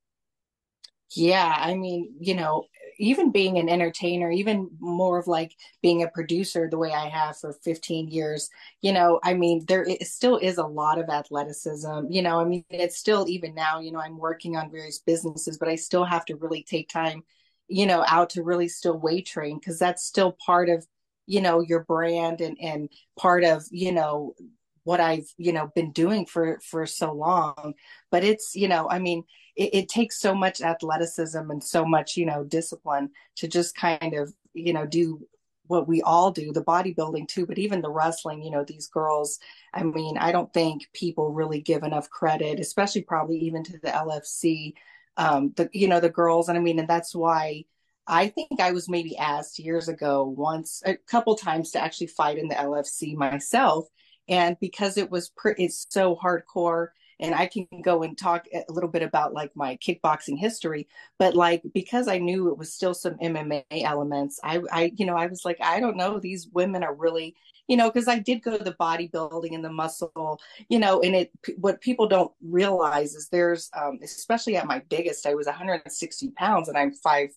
Yeah, 1.15 1.55
I 1.57 1.75
mean, 1.75 2.15
you 2.19 2.35
know, 2.35 2.65
even 2.97 3.31
being 3.31 3.57
an 3.57 3.69
entertainer, 3.69 4.31
even 4.31 4.69
more 4.79 5.17
of 5.19 5.27
like 5.27 5.55
being 5.81 6.03
a 6.03 6.07
producer 6.07 6.67
the 6.69 6.77
way 6.77 6.91
I 6.93 7.07
have 7.09 7.37
for 7.37 7.53
15 7.53 8.07
years, 8.09 8.49
you 8.81 8.93
know, 8.93 9.19
I 9.23 9.33
mean, 9.33 9.65
there 9.67 9.85
still 10.01 10.37
is 10.37 10.57
a 10.57 10.65
lot 10.65 10.99
of 10.99 11.09
athleticism. 11.09 12.05
You 12.09 12.21
know, 12.21 12.39
I 12.39 12.45
mean, 12.45 12.65
it's 12.69 12.97
still 12.97 13.27
even 13.27 13.55
now, 13.55 13.79
you 13.79 13.91
know, 13.91 13.99
I'm 13.99 14.17
working 14.17 14.57
on 14.57 14.71
various 14.71 14.99
businesses, 14.99 15.57
but 15.57 15.69
I 15.69 15.75
still 15.75 16.05
have 16.05 16.25
to 16.25 16.35
really 16.35 16.63
take 16.63 16.89
time, 16.89 17.23
you 17.67 17.85
know, 17.85 18.03
out 18.07 18.31
to 18.31 18.43
really 18.43 18.67
still 18.67 18.97
weight 18.99 19.25
train 19.25 19.59
because 19.59 19.79
that's 19.79 20.03
still 20.03 20.37
part 20.45 20.69
of, 20.69 20.85
you 21.25 21.41
know, 21.41 21.61
your 21.61 21.83
brand 21.83 22.41
and 22.41 22.57
and 22.61 22.89
part 23.17 23.43
of, 23.43 23.63
you 23.71 23.91
know, 23.91 24.35
what 24.83 24.99
I've, 24.99 25.27
you 25.37 25.53
know, 25.53 25.71
been 25.75 25.91
doing 25.91 26.25
for 26.25 26.59
for 26.59 26.85
so 26.85 27.13
long. 27.13 27.73
But 28.11 28.23
it's, 28.23 28.55
you 28.55 28.67
know, 28.67 28.89
I 28.89 28.99
mean, 28.99 29.23
it, 29.55 29.69
it 29.73 29.89
takes 29.89 30.19
so 30.19 30.33
much 30.33 30.61
athleticism 30.61 31.49
and 31.49 31.63
so 31.63 31.85
much 31.85 32.17
you 32.17 32.25
know 32.25 32.43
discipline 32.43 33.09
to 33.35 33.47
just 33.47 33.75
kind 33.75 34.13
of 34.13 34.33
you 34.53 34.73
know 34.73 34.85
do 34.85 35.25
what 35.67 35.87
we 35.87 36.01
all 36.01 36.31
do 36.31 36.51
the 36.51 36.63
bodybuilding 36.63 37.27
too 37.27 37.45
but 37.45 37.57
even 37.57 37.81
the 37.81 37.89
wrestling 37.89 38.41
you 38.43 38.51
know 38.51 38.63
these 38.63 38.87
girls 38.87 39.39
i 39.73 39.83
mean 39.83 40.17
i 40.17 40.31
don't 40.31 40.53
think 40.53 40.87
people 40.93 41.31
really 41.31 41.61
give 41.61 41.83
enough 41.83 42.09
credit 42.09 42.59
especially 42.59 43.01
probably 43.01 43.37
even 43.37 43.63
to 43.63 43.73
the 43.79 43.89
lfc 43.89 44.73
um 45.17 45.53
the 45.55 45.69
you 45.73 45.87
know 45.87 45.99
the 45.99 46.09
girls 46.09 46.49
and 46.49 46.57
i 46.57 46.61
mean 46.61 46.79
and 46.79 46.87
that's 46.87 47.15
why 47.15 47.63
i 48.07 48.27
think 48.27 48.59
i 48.59 48.71
was 48.71 48.89
maybe 48.89 49.15
asked 49.17 49.57
years 49.57 49.87
ago 49.87 50.23
once 50.25 50.81
a 50.85 50.95
couple 50.95 51.35
times 51.35 51.71
to 51.71 51.81
actually 51.81 52.07
fight 52.07 52.37
in 52.37 52.47
the 52.49 52.55
lfc 52.55 53.15
myself 53.15 53.87
and 54.27 54.57
because 54.59 54.97
it 54.97 55.09
was 55.11 55.31
it's 55.57 55.85
so 55.89 56.15
hardcore 56.15 56.89
and 57.19 57.33
I 57.33 57.45
can 57.45 57.67
go 57.81 58.03
and 58.03 58.17
talk 58.17 58.47
a 58.53 58.71
little 58.71 58.89
bit 58.89 59.01
about 59.01 59.33
like 59.33 59.55
my 59.55 59.77
kickboxing 59.77 60.37
history, 60.37 60.87
but 61.17 61.35
like 61.35 61.63
because 61.73 62.07
I 62.07 62.17
knew 62.17 62.49
it 62.49 62.57
was 62.57 62.73
still 62.73 62.93
some 62.93 63.15
MMA 63.15 63.63
elements, 63.71 64.39
I, 64.43 64.61
I, 64.71 64.91
you 64.95 65.05
know, 65.05 65.15
I 65.15 65.27
was 65.27 65.45
like, 65.45 65.57
I 65.61 65.79
don't 65.79 65.97
know, 65.97 66.19
these 66.19 66.47
women 66.51 66.83
are 66.83 66.93
really, 66.93 67.35
you 67.67 67.77
know, 67.77 67.89
because 67.89 68.07
I 68.07 68.19
did 68.19 68.41
go 68.43 68.57
to 68.57 68.63
the 68.63 68.73
bodybuilding 68.73 69.53
and 69.53 69.63
the 69.63 69.71
muscle, 69.71 70.39
you 70.69 70.79
know, 70.79 71.01
and 71.01 71.15
it, 71.15 71.31
what 71.57 71.81
people 71.81 72.07
don't 72.07 72.33
realize 72.41 73.15
is 73.15 73.29
there's, 73.29 73.69
um, 73.79 73.99
especially 74.03 74.57
at 74.57 74.67
my 74.67 74.81
biggest, 74.89 75.25
I 75.25 75.35
was 75.35 75.45
160 75.45 76.31
pounds 76.31 76.67
and 76.67 76.77
I'm 76.77 76.93
five, 76.93 77.29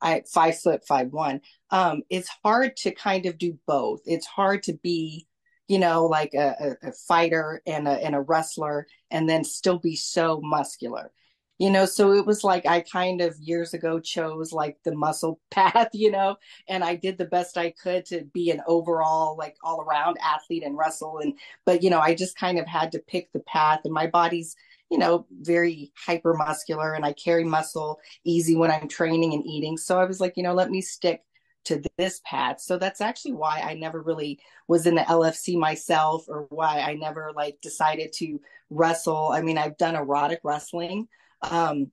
I 0.00 0.22
five 0.32 0.58
foot 0.58 0.86
five 0.86 1.12
one. 1.12 1.40
Um, 1.70 2.02
it's 2.10 2.30
hard 2.44 2.76
to 2.78 2.90
kind 2.92 3.26
of 3.26 3.38
do 3.38 3.58
both. 3.66 4.00
It's 4.06 4.26
hard 4.26 4.62
to 4.64 4.74
be 4.74 5.26
you 5.68 5.78
know, 5.78 6.06
like 6.06 6.34
a, 6.34 6.76
a, 6.82 6.92
fighter 6.92 7.62
and 7.66 7.88
a, 7.88 7.92
and 7.92 8.14
a 8.14 8.20
wrestler, 8.20 8.86
and 9.10 9.28
then 9.28 9.44
still 9.44 9.78
be 9.78 9.96
so 9.96 10.40
muscular. 10.42 11.10
you 11.58 11.70
know 11.70 11.86
so 11.86 12.12
it 12.12 12.26
was 12.26 12.44
like 12.44 12.66
i 12.66 12.80
kind 12.80 13.20
of 13.20 13.34
years 13.40 13.74
ago 13.74 13.98
chose 13.98 14.52
like 14.52 14.76
the 14.84 14.94
muscle 14.94 15.40
path 15.50 15.88
you 15.92 16.10
know 16.10 16.36
and 16.68 16.84
i 16.84 16.94
did 16.94 17.16
the 17.18 17.24
best 17.24 17.56
i 17.56 17.70
could 17.70 18.04
to 18.04 18.24
be 18.34 18.50
an 18.50 18.60
overall 18.66 19.36
like 19.38 19.56
all 19.62 19.80
around 19.80 20.16
athlete 20.22 20.62
and 20.64 20.76
wrestle 20.76 21.18
and 21.18 21.34
but 21.64 21.82
you 21.82 21.90
know 21.90 22.00
i 22.00 22.14
just 22.14 22.38
kind 22.38 22.58
of 22.58 22.66
had 22.66 22.92
to 22.92 22.98
pick 22.98 23.32
the 23.32 23.40
path 23.40 23.80
and 23.84 23.94
my 23.94 24.06
body's 24.06 24.54
you 24.90 24.98
know 24.98 25.26
very 25.40 25.92
hyper 25.96 26.34
muscular 26.34 26.92
and 26.92 27.04
i 27.04 27.12
carry 27.12 27.44
muscle 27.44 27.98
easy 28.24 28.54
when 28.56 28.70
i'm 28.70 28.88
training 28.88 29.32
and 29.32 29.46
eating 29.46 29.76
so 29.76 29.98
i 29.98 30.04
was 30.04 30.20
like 30.20 30.34
you 30.36 30.42
know 30.42 30.54
let 30.54 30.70
me 30.70 30.80
stick 30.80 31.22
to 31.66 31.82
this 31.98 32.20
path. 32.24 32.60
So 32.60 32.78
that's 32.78 33.00
actually 33.00 33.32
why 33.32 33.60
i 33.64 33.74
never 33.74 34.00
really 34.00 34.38
was 34.68 34.86
in 34.86 34.94
the 34.94 35.02
lfc 35.02 35.58
myself 35.58 36.24
or 36.28 36.46
why 36.50 36.80
i 36.80 36.94
never 36.94 37.32
like 37.34 37.58
decided 37.60 38.12
to 38.14 38.40
wrestle. 38.70 39.30
I 39.32 39.42
mean 39.42 39.58
i've 39.58 39.76
done 39.76 39.96
erotic 39.96 40.40
wrestling 40.42 41.08
um, 41.42 41.90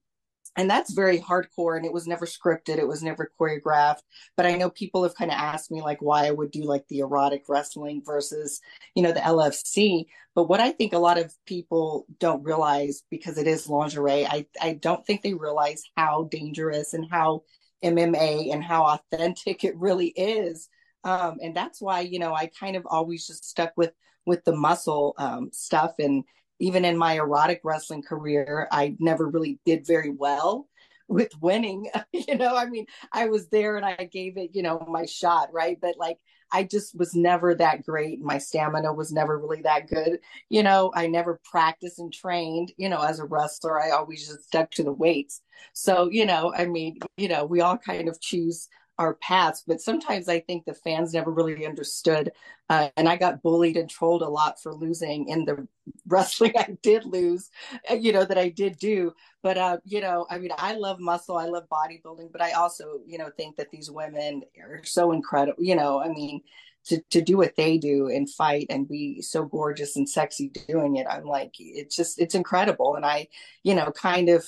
and 0.56 0.70
that's 0.70 0.94
very 0.94 1.20
hardcore 1.20 1.75
and 1.75 1.86
it 1.86 1.94
was 1.94 2.06
never 2.06 2.25
scripted 2.25 2.77
it 2.77 2.88
was 2.88 3.01
never 3.01 3.32
choreographed. 3.39 4.01
But 4.38 4.46
i 4.46 4.56
know 4.56 4.70
people 4.70 5.03
have 5.03 5.15
kind 5.15 5.32
of 5.32 5.38
asked 5.38 5.72
me 5.72 5.82
like 5.82 6.01
why 6.01 6.27
i 6.27 6.32
would 6.32 6.51
do 6.51 6.63
like 6.63 6.88
the 6.88 7.00
erotic 7.00 7.44
wrestling 7.50 8.01
versus 8.06 8.62
you 8.96 9.01
know 9.03 9.12
the 9.12 9.20
lfc 9.20 10.06
but 10.36 10.48
what 10.48 10.60
i 10.60 10.72
think 10.72 10.94
a 10.94 11.00
lot 11.00 11.18
of 11.18 11.34
people 11.46 12.06
don't 12.20 12.44
realize 12.44 13.03
because 13.10 13.38
it 13.38 13.48
is 13.48 13.68
lingerie 13.70 14.25
i, 14.27 14.46
I 14.62 14.74
don't 14.74 15.06
think 15.06 15.22
they 15.22 15.34
realize 15.34 15.84
how 15.98 16.27
dangerous 16.32 16.94
and 16.94 17.08
how 17.10 17.44
mma 17.84 18.52
and 18.54 18.63
how 18.63 18.84
authentic 18.84 19.63
it 19.63 19.78
really 19.78 20.08
is 20.10 20.70
um, 21.04 21.38
and 21.42 21.56
that's 21.56 21.82
why 21.82 22.00
you 22.00 22.20
know 22.20 22.34
i 22.34 22.50
kind 22.60 22.75
of 22.75 22.86
always 22.90 23.28
just 23.28 23.46
stuck 23.46 23.72
with 23.75 23.92
with 24.25 24.44
the 24.46 24.56
muscle 24.56 25.13
um, 25.18 25.50
stuff 25.52 25.94
and 26.00 26.24
even 26.63 26.86
in 26.86 26.98
my 26.98 27.13
erotic 27.16 27.60
wrestling 27.63 28.02
career, 28.02 28.68
I 28.72 28.96
never 29.00 29.28
really 29.28 29.60
did 29.66 29.86
very 29.86 30.10
well 30.10 30.70
with 31.10 31.32
winning. 31.42 31.90
you 32.13 32.36
know, 32.36 32.56
I 32.56 32.66
mean, 32.68 32.86
I 33.12 33.28
was 33.28 33.50
there 33.50 33.75
and 33.75 33.86
I 33.86 34.08
gave 34.12 34.38
it, 34.38 34.52
you 34.54 34.63
know, 34.63 34.86
my 34.90 35.06
shot, 35.06 35.50
right? 35.52 35.78
But 35.82 35.98
like, 35.98 36.20
I 36.53 36.63
just 36.63 36.98
was 36.98 37.15
never 37.15 37.55
that 37.55 37.83
great. 37.83 38.22
My 38.22 38.38
stamina 38.38 38.93
was 38.93 39.12
never 39.12 39.39
really 39.39 39.63
that 39.63 39.89
good. 39.89 40.19
You 40.50 40.62
know, 40.62 40.91
I 40.95 41.07
never 41.07 41.41
practiced 41.43 41.98
and 41.98 42.13
trained, 42.13 42.72
you 42.77 42.89
know, 42.89 43.01
as 43.01 43.19
a 43.19 43.25
wrestler. 43.25 43.81
I 43.81 43.89
always 43.89 44.27
just 44.27 44.43
stuck 44.43 44.69
to 44.72 44.83
the 44.83 44.93
weights. 44.93 45.41
So, 45.74 46.10
you 46.12 46.25
know, 46.27 46.53
I 46.55 46.67
mean, 46.67 47.00
you 47.17 47.27
know, 47.27 47.43
we 47.43 47.62
all 47.62 47.77
kind 47.77 48.07
of 48.07 48.22
choose 48.22 48.69
our 49.00 49.15
paths 49.15 49.63
but 49.65 49.81
sometimes 49.81 50.29
i 50.29 50.39
think 50.39 50.65
the 50.65 50.73
fans 50.73 51.13
never 51.13 51.31
really 51.31 51.65
understood 51.65 52.31
uh, 52.69 52.89
and 52.95 53.09
i 53.09 53.15
got 53.15 53.41
bullied 53.41 53.77
and 53.77 53.89
trolled 53.89 54.21
a 54.21 54.29
lot 54.29 54.62
for 54.62 54.73
losing 54.73 55.27
in 55.27 55.45
the 55.45 55.67
wrestling 56.07 56.53
i 56.57 56.77
did 56.81 57.05
lose 57.05 57.50
uh, 57.89 57.93
you 57.93 58.12
know 58.12 58.23
that 58.23 58.38
i 58.38 58.50
did 58.50 58.77
do. 58.77 59.13
But 59.41 59.57
uh, 59.57 59.77
you 59.83 60.00
know 60.00 60.25
i 60.29 60.38
mean 60.38 60.51
i 60.57 60.75
love 60.75 61.00
muscle 61.00 61.38
i 61.38 61.45
love 61.45 61.67
bodybuilding 61.69 62.31
but 62.31 62.41
i 62.41 62.51
also 62.51 63.00
you 63.05 63.17
know 63.17 63.29
think 63.35 63.57
that 63.57 63.71
these 63.71 63.91
women 63.91 64.43
are 64.59 64.81
so 64.83 65.12
incredible 65.12 65.62
you 65.62 65.75
know 65.75 66.00
i 66.00 66.07
mean 66.07 66.41
to, 66.85 67.01
to 67.12 67.21
do 67.21 67.38
what 67.38 67.55
they 67.55 67.77
do 67.77 68.09
and 68.09 68.29
fight 68.29 68.67
and 68.69 68.89
be 68.89 69.21
so 69.21 69.45
gorgeous 69.45 69.95
and 69.95 70.07
sexy 70.07 70.50
doing 70.67 70.97
it 70.97 71.07
i'm 71.09 71.25
like 71.25 71.53
it's 71.59 71.95
just 71.95 72.19
it's 72.19 72.35
incredible. 72.35 72.95
And 72.95 73.05
i 73.05 73.27
you 73.63 73.75
know 73.75 73.91
kind 73.91 74.29
of 74.29 74.47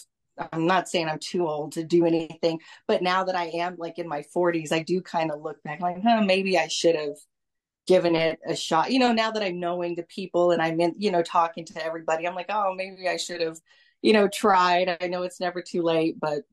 I'm 0.51 0.67
not 0.67 0.89
saying 0.89 1.07
I'm 1.07 1.19
too 1.19 1.47
old 1.47 1.73
to 1.73 1.83
do 1.83 2.05
anything, 2.05 2.59
but 2.87 3.01
now 3.01 3.23
that 3.23 3.35
I 3.35 3.45
am 3.45 3.75
like 3.77 3.99
in 3.99 4.07
my 4.07 4.21
40s, 4.21 4.71
I 4.71 4.83
do 4.83 5.01
kind 5.01 5.31
of 5.31 5.41
look 5.41 5.61
back 5.63 5.81
like, 5.81 6.01
huh, 6.03 6.21
maybe 6.21 6.57
I 6.57 6.67
should 6.67 6.95
have 6.95 7.15
given 7.87 8.15
it 8.15 8.39
a 8.47 8.55
shot. 8.55 8.91
You 8.91 8.99
know, 8.99 9.13
now 9.13 9.31
that 9.31 9.43
I'm 9.43 9.59
knowing 9.59 9.95
the 9.95 10.03
people 10.03 10.51
and 10.51 10.61
I'm 10.61 10.79
in, 10.81 10.95
you 10.97 11.11
know, 11.11 11.21
talking 11.21 11.65
to 11.65 11.85
everybody, 11.85 12.27
I'm 12.27 12.35
like, 12.35 12.49
oh, 12.49 12.73
maybe 12.75 13.07
I 13.07 13.17
should 13.17 13.41
have, 13.41 13.59
you 14.01 14.13
know, 14.13 14.27
tried. 14.27 14.97
I 15.01 15.07
know 15.07 15.23
it's 15.23 15.39
never 15.39 15.61
too 15.61 15.81
late, 15.83 16.19
but 16.19 16.43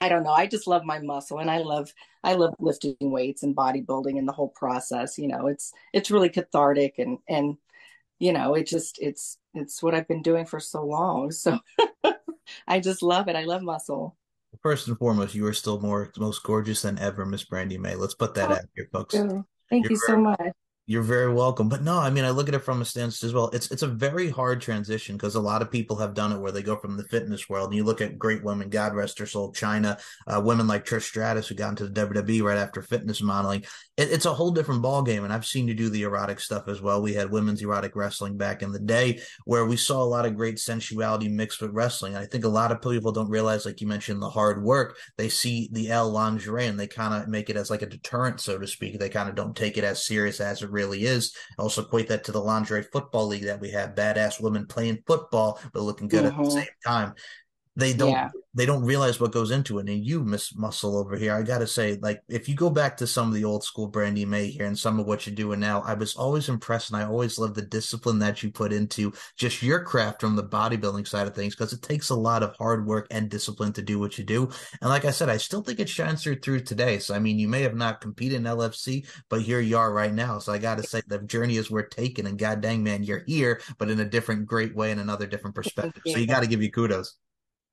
I 0.00 0.08
don't 0.08 0.24
know. 0.24 0.32
I 0.32 0.46
just 0.46 0.66
love 0.66 0.84
my 0.84 0.98
muscle 1.00 1.38
and 1.38 1.50
I 1.50 1.58
love 1.58 1.92
I 2.24 2.34
love 2.34 2.54
lifting 2.58 2.96
weights 3.00 3.42
and 3.42 3.54
bodybuilding 3.54 4.18
and 4.18 4.26
the 4.26 4.32
whole 4.32 4.48
process. 4.48 5.18
You 5.18 5.28
know, 5.28 5.46
it's 5.48 5.72
it's 5.92 6.10
really 6.10 6.30
cathartic 6.30 6.98
and 6.98 7.18
and 7.28 7.56
you 8.18 8.32
know, 8.32 8.54
it 8.54 8.66
just 8.66 8.98
it's 9.00 9.38
it's 9.54 9.82
what 9.82 9.94
I've 9.94 10.08
been 10.08 10.22
doing 10.22 10.46
for 10.46 10.60
so 10.60 10.84
long. 10.84 11.30
So 11.32 11.58
I 12.66 12.80
just 12.80 13.02
love 13.02 13.28
it. 13.28 13.36
I 13.36 13.44
love 13.44 13.62
muscle. 13.62 14.16
First 14.62 14.88
and 14.88 14.98
foremost, 14.98 15.34
you 15.34 15.46
are 15.46 15.54
still 15.54 15.80
more 15.80 16.12
most 16.18 16.42
gorgeous 16.42 16.82
than 16.82 16.98
ever, 16.98 17.24
Miss 17.24 17.44
Brandi 17.44 17.78
Mae. 17.78 17.94
Let's 17.94 18.14
put 18.14 18.34
that 18.34 18.50
oh, 18.50 18.54
out 18.54 18.64
here, 18.74 18.88
folks. 18.92 19.14
Thank 19.14 19.84
You're 19.84 19.92
you 19.92 19.96
so 19.96 20.16
much. 20.16 20.52
You're 20.92 21.00
very 21.00 21.32
welcome. 21.32 21.70
But 21.70 21.82
no, 21.82 21.98
I 21.98 22.10
mean, 22.10 22.26
I 22.26 22.28
look 22.28 22.50
at 22.50 22.54
it 22.54 22.58
from 22.58 22.82
a 22.82 22.84
stance 22.84 23.24
as 23.24 23.32
well. 23.32 23.48
It's 23.54 23.70
it's 23.70 23.80
a 23.80 23.86
very 23.86 24.28
hard 24.28 24.60
transition 24.60 25.16
because 25.16 25.36
a 25.36 25.40
lot 25.40 25.62
of 25.62 25.70
people 25.70 25.96
have 25.96 26.12
done 26.12 26.32
it 26.32 26.38
where 26.38 26.52
they 26.52 26.62
go 26.62 26.76
from 26.76 26.98
the 26.98 27.04
fitness 27.04 27.48
world 27.48 27.70
and 27.70 27.76
you 27.76 27.82
look 27.82 28.02
at 28.02 28.18
great 28.18 28.44
women, 28.44 28.68
God 28.68 28.94
rest 28.94 29.18
her 29.18 29.24
soul, 29.24 29.54
Chyna, 29.54 29.98
uh, 30.26 30.42
women 30.44 30.66
like 30.66 30.84
Trish 30.84 31.04
Stratus 31.04 31.48
who 31.48 31.54
got 31.54 31.70
into 31.70 31.88
the 31.88 32.06
WWE 32.06 32.42
right 32.42 32.58
after 32.58 32.82
fitness 32.82 33.22
modeling. 33.22 33.64
It, 33.96 34.12
it's 34.12 34.26
a 34.26 34.34
whole 34.34 34.50
different 34.50 34.82
ball 34.82 35.02
game, 35.02 35.24
and 35.24 35.32
I've 35.32 35.46
seen 35.46 35.66
you 35.66 35.72
do 35.72 35.88
the 35.88 36.02
erotic 36.02 36.40
stuff 36.40 36.68
as 36.68 36.82
well. 36.82 37.00
We 37.00 37.14
had 37.14 37.30
women's 37.30 37.62
erotic 37.62 37.96
wrestling 37.96 38.36
back 38.36 38.60
in 38.60 38.70
the 38.70 38.78
day 38.78 39.22
where 39.46 39.64
we 39.64 39.78
saw 39.78 40.02
a 40.02 40.04
lot 40.04 40.26
of 40.26 40.36
great 40.36 40.58
sensuality 40.58 41.30
mixed 41.30 41.62
with 41.62 41.72
wrestling. 41.72 42.16
And 42.16 42.22
I 42.22 42.26
think 42.26 42.44
a 42.44 42.48
lot 42.48 42.70
of 42.70 42.82
people 42.82 43.12
don't 43.12 43.30
realize, 43.30 43.64
like 43.64 43.80
you 43.80 43.86
mentioned, 43.86 44.20
the 44.20 44.28
hard 44.28 44.62
work. 44.62 44.98
They 45.16 45.30
see 45.30 45.70
the 45.72 45.90
L 45.90 46.10
lingerie 46.10 46.66
and 46.66 46.78
they 46.78 46.86
kind 46.86 47.14
of 47.14 47.28
make 47.28 47.48
it 47.48 47.56
as 47.56 47.70
like 47.70 47.80
a 47.80 47.86
deterrent, 47.86 48.40
so 48.40 48.58
to 48.58 48.66
speak. 48.66 48.98
They 48.98 49.08
kind 49.08 49.30
of 49.30 49.34
don't 49.34 49.56
take 49.56 49.78
it 49.78 49.84
as 49.84 50.04
serious 50.04 50.38
as 50.38 50.60
it 50.60 50.70
really 50.70 50.81
is 50.90 51.34
also 51.58 51.82
equate 51.82 52.08
that 52.08 52.24
to 52.24 52.32
the 52.32 52.40
lingerie 52.40 52.82
football 52.82 53.26
league 53.26 53.44
that 53.44 53.60
we 53.60 53.70
have. 53.70 53.94
Badass 53.94 54.40
women 54.40 54.66
playing 54.66 55.02
football, 55.06 55.60
but 55.72 55.82
looking 55.82 56.08
good 56.08 56.24
mm-hmm. 56.24 56.40
at 56.40 56.44
the 56.44 56.50
mm-hmm. 56.50 56.58
same 56.58 56.66
time 56.84 57.14
they 57.74 57.94
don't 57.94 58.10
yeah. 58.10 58.28
they 58.52 58.66
don't 58.66 58.84
realize 58.84 59.18
what 59.18 59.32
goes 59.32 59.50
into 59.50 59.78
it. 59.78 59.88
And 59.88 60.04
you, 60.04 60.22
Miss 60.22 60.54
Muscle 60.54 60.98
over 60.98 61.16
here, 61.16 61.34
I 61.34 61.42
gotta 61.42 61.66
say, 61.66 61.98
like 62.02 62.22
if 62.28 62.46
you 62.46 62.54
go 62.54 62.68
back 62.68 62.98
to 62.98 63.06
some 63.06 63.28
of 63.28 63.34
the 63.34 63.44
old 63.44 63.64
school 63.64 63.90
Brandi 63.90 64.26
Mae 64.26 64.48
here 64.48 64.66
and 64.66 64.78
some 64.78 65.00
of 65.00 65.06
what 65.06 65.26
you're 65.26 65.34
doing 65.34 65.60
now, 65.60 65.80
I 65.82 65.94
was 65.94 66.14
always 66.14 66.50
impressed 66.50 66.90
and 66.90 67.02
I 67.02 67.06
always 67.06 67.38
love 67.38 67.54
the 67.54 67.62
discipline 67.62 68.18
that 68.18 68.42
you 68.42 68.50
put 68.50 68.72
into 68.74 69.12
just 69.38 69.62
your 69.62 69.82
craft 69.82 70.20
from 70.20 70.36
the 70.36 70.44
bodybuilding 70.44 71.08
side 71.08 71.26
of 71.26 71.34
things 71.34 71.54
because 71.54 71.72
it 71.72 71.80
takes 71.80 72.10
a 72.10 72.14
lot 72.14 72.42
of 72.42 72.54
hard 72.56 72.86
work 72.86 73.06
and 73.10 73.30
discipline 73.30 73.72
to 73.72 73.82
do 73.82 73.98
what 73.98 74.18
you 74.18 74.24
do. 74.24 74.50
And 74.82 74.90
like 74.90 75.06
I 75.06 75.10
said, 75.10 75.30
I 75.30 75.38
still 75.38 75.62
think 75.62 75.80
it 75.80 75.88
shines 75.88 76.22
through 76.22 76.40
through 76.40 76.60
today. 76.60 76.98
So 76.98 77.14
I 77.14 77.20
mean, 77.20 77.38
you 77.38 77.48
may 77.48 77.62
have 77.62 77.74
not 77.74 78.02
competed 78.02 78.36
in 78.36 78.44
LFC, 78.44 79.06
but 79.30 79.40
here 79.40 79.60
you 79.60 79.78
are 79.78 79.92
right 79.94 80.12
now. 80.12 80.38
So 80.38 80.52
I 80.52 80.58
gotta 80.58 80.82
say 80.82 81.00
the 81.06 81.20
journey 81.20 81.56
is 81.56 81.70
worth 81.70 81.88
taking. 81.88 82.26
And 82.26 82.38
god 82.38 82.60
dang 82.60 82.84
man, 82.84 83.02
you're 83.02 83.24
here, 83.26 83.62
but 83.78 83.90
in 83.90 84.00
a 84.00 84.04
different 84.04 84.44
great 84.44 84.76
way 84.76 84.90
and 84.90 85.00
another 85.00 85.26
different 85.26 85.56
perspective. 85.56 86.02
So 86.06 86.18
you 86.18 86.26
gotta 86.26 86.46
give 86.46 86.62
you 86.62 86.70
kudos. 86.70 87.16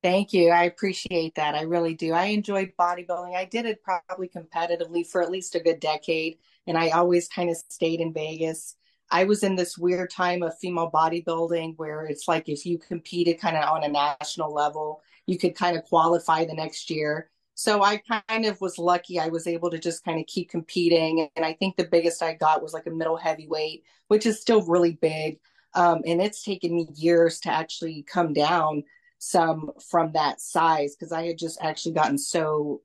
Thank 0.02 0.32
you. 0.32 0.48
I 0.50 0.64
appreciate 0.64 1.34
that. 1.34 1.54
I 1.54 1.62
really 1.62 1.94
do. 1.94 2.12
I 2.14 2.26
enjoyed 2.26 2.72
bodybuilding. 2.78 3.36
I 3.36 3.44
did 3.44 3.66
it 3.66 3.82
probably 3.82 4.28
competitively 4.28 5.06
for 5.06 5.20
at 5.20 5.30
least 5.30 5.54
a 5.54 5.60
good 5.60 5.78
decade, 5.78 6.38
and 6.66 6.78
I 6.78 6.90
always 6.90 7.28
kind 7.28 7.50
of 7.50 7.56
stayed 7.68 8.00
in 8.00 8.12
Vegas. 8.14 8.76
I 9.10 9.24
was 9.24 9.42
in 9.42 9.56
this 9.56 9.76
weird 9.76 10.10
time 10.10 10.42
of 10.42 10.58
female 10.58 10.90
bodybuilding 10.90 11.74
where 11.76 12.04
it's 12.06 12.28
like 12.28 12.48
if 12.48 12.64
you 12.64 12.78
competed 12.78 13.40
kind 13.40 13.56
of 13.56 13.68
on 13.68 13.84
a 13.84 13.88
national 13.88 14.54
level, 14.54 15.02
you 15.26 15.36
could 15.36 15.54
kind 15.54 15.76
of 15.76 15.84
qualify 15.84 16.44
the 16.44 16.54
next 16.54 16.88
year. 16.90 17.28
So 17.54 17.82
I 17.82 17.98
kind 18.28 18.46
of 18.46 18.60
was 18.60 18.78
lucky. 18.78 19.18
I 19.18 19.28
was 19.28 19.46
able 19.46 19.70
to 19.70 19.78
just 19.78 20.04
kind 20.04 20.18
of 20.18 20.26
keep 20.26 20.48
competing. 20.48 21.28
And 21.36 21.44
I 21.44 21.52
think 21.54 21.76
the 21.76 21.84
biggest 21.84 22.22
I 22.22 22.34
got 22.34 22.62
was 22.62 22.72
like 22.72 22.86
a 22.86 22.90
middle 22.90 23.16
heavyweight, 23.16 23.82
which 24.08 24.24
is 24.26 24.40
still 24.40 24.62
really 24.62 24.92
big. 24.94 25.40
Um, 25.74 26.02
and 26.06 26.22
it's 26.22 26.42
taken 26.42 26.74
me 26.74 26.88
years 26.94 27.40
to 27.40 27.50
actually 27.50 28.02
come 28.04 28.32
down 28.32 28.84
some 29.20 29.70
from 29.90 30.12
that 30.12 30.40
size 30.40 30.96
because 30.96 31.12
I 31.12 31.26
had 31.26 31.38
just 31.38 31.60
actually 31.62 31.94
gotten 31.94 32.18
so 32.18 32.80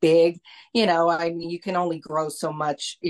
big 0.00 0.40
you 0.74 0.84
know 0.84 1.08
i 1.08 1.30
mean 1.30 1.48
you 1.48 1.60
can 1.60 1.76
only 1.76 2.00
grow 2.00 2.28
so 2.28 2.52
much. 2.52 2.98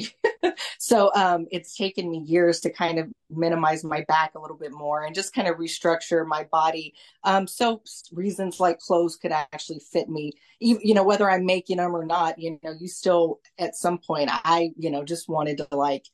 So 0.79 1.11
um 1.15 1.47
it's 1.51 1.77
taken 1.77 2.11
me 2.11 2.19
years 2.19 2.61
to 2.61 2.71
kind 2.71 2.99
of 2.99 3.09
minimize 3.31 3.85
my 3.85 4.05
back 4.09 4.35
a 4.35 4.41
little 4.41 4.57
bit 4.57 4.73
more 4.73 5.05
and 5.05 5.15
just 5.15 5.35
kind 5.35 5.47
of 5.47 5.57
restructure 5.57 6.27
my 6.27 6.45
body. 6.51 6.95
Um 7.23 7.47
so 7.47 7.83
reasons 8.13 8.61
like 8.61 8.79
clothes 8.79 9.17
could 9.17 9.31
actually 9.31 9.81
fit 9.93 10.09
me 10.09 10.33
you 10.59 10.95
know 10.95 11.05
whether 11.05 11.31
i'm 11.31 11.47
making 11.47 11.79
them 11.79 11.95
or 11.95 12.05
not 12.05 12.39
you 12.39 12.59
know 12.63 12.75
you 12.79 12.89
still 12.89 13.41
at 13.59 13.75
some 13.77 13.99
point 13.99 14.29
i 14.33 14.71
you 14.77 14.91
know 14.91 15.05
just 15.05 15.29
wanted 15.29 15.59
to 15.59 15.69
like 15.73 16.07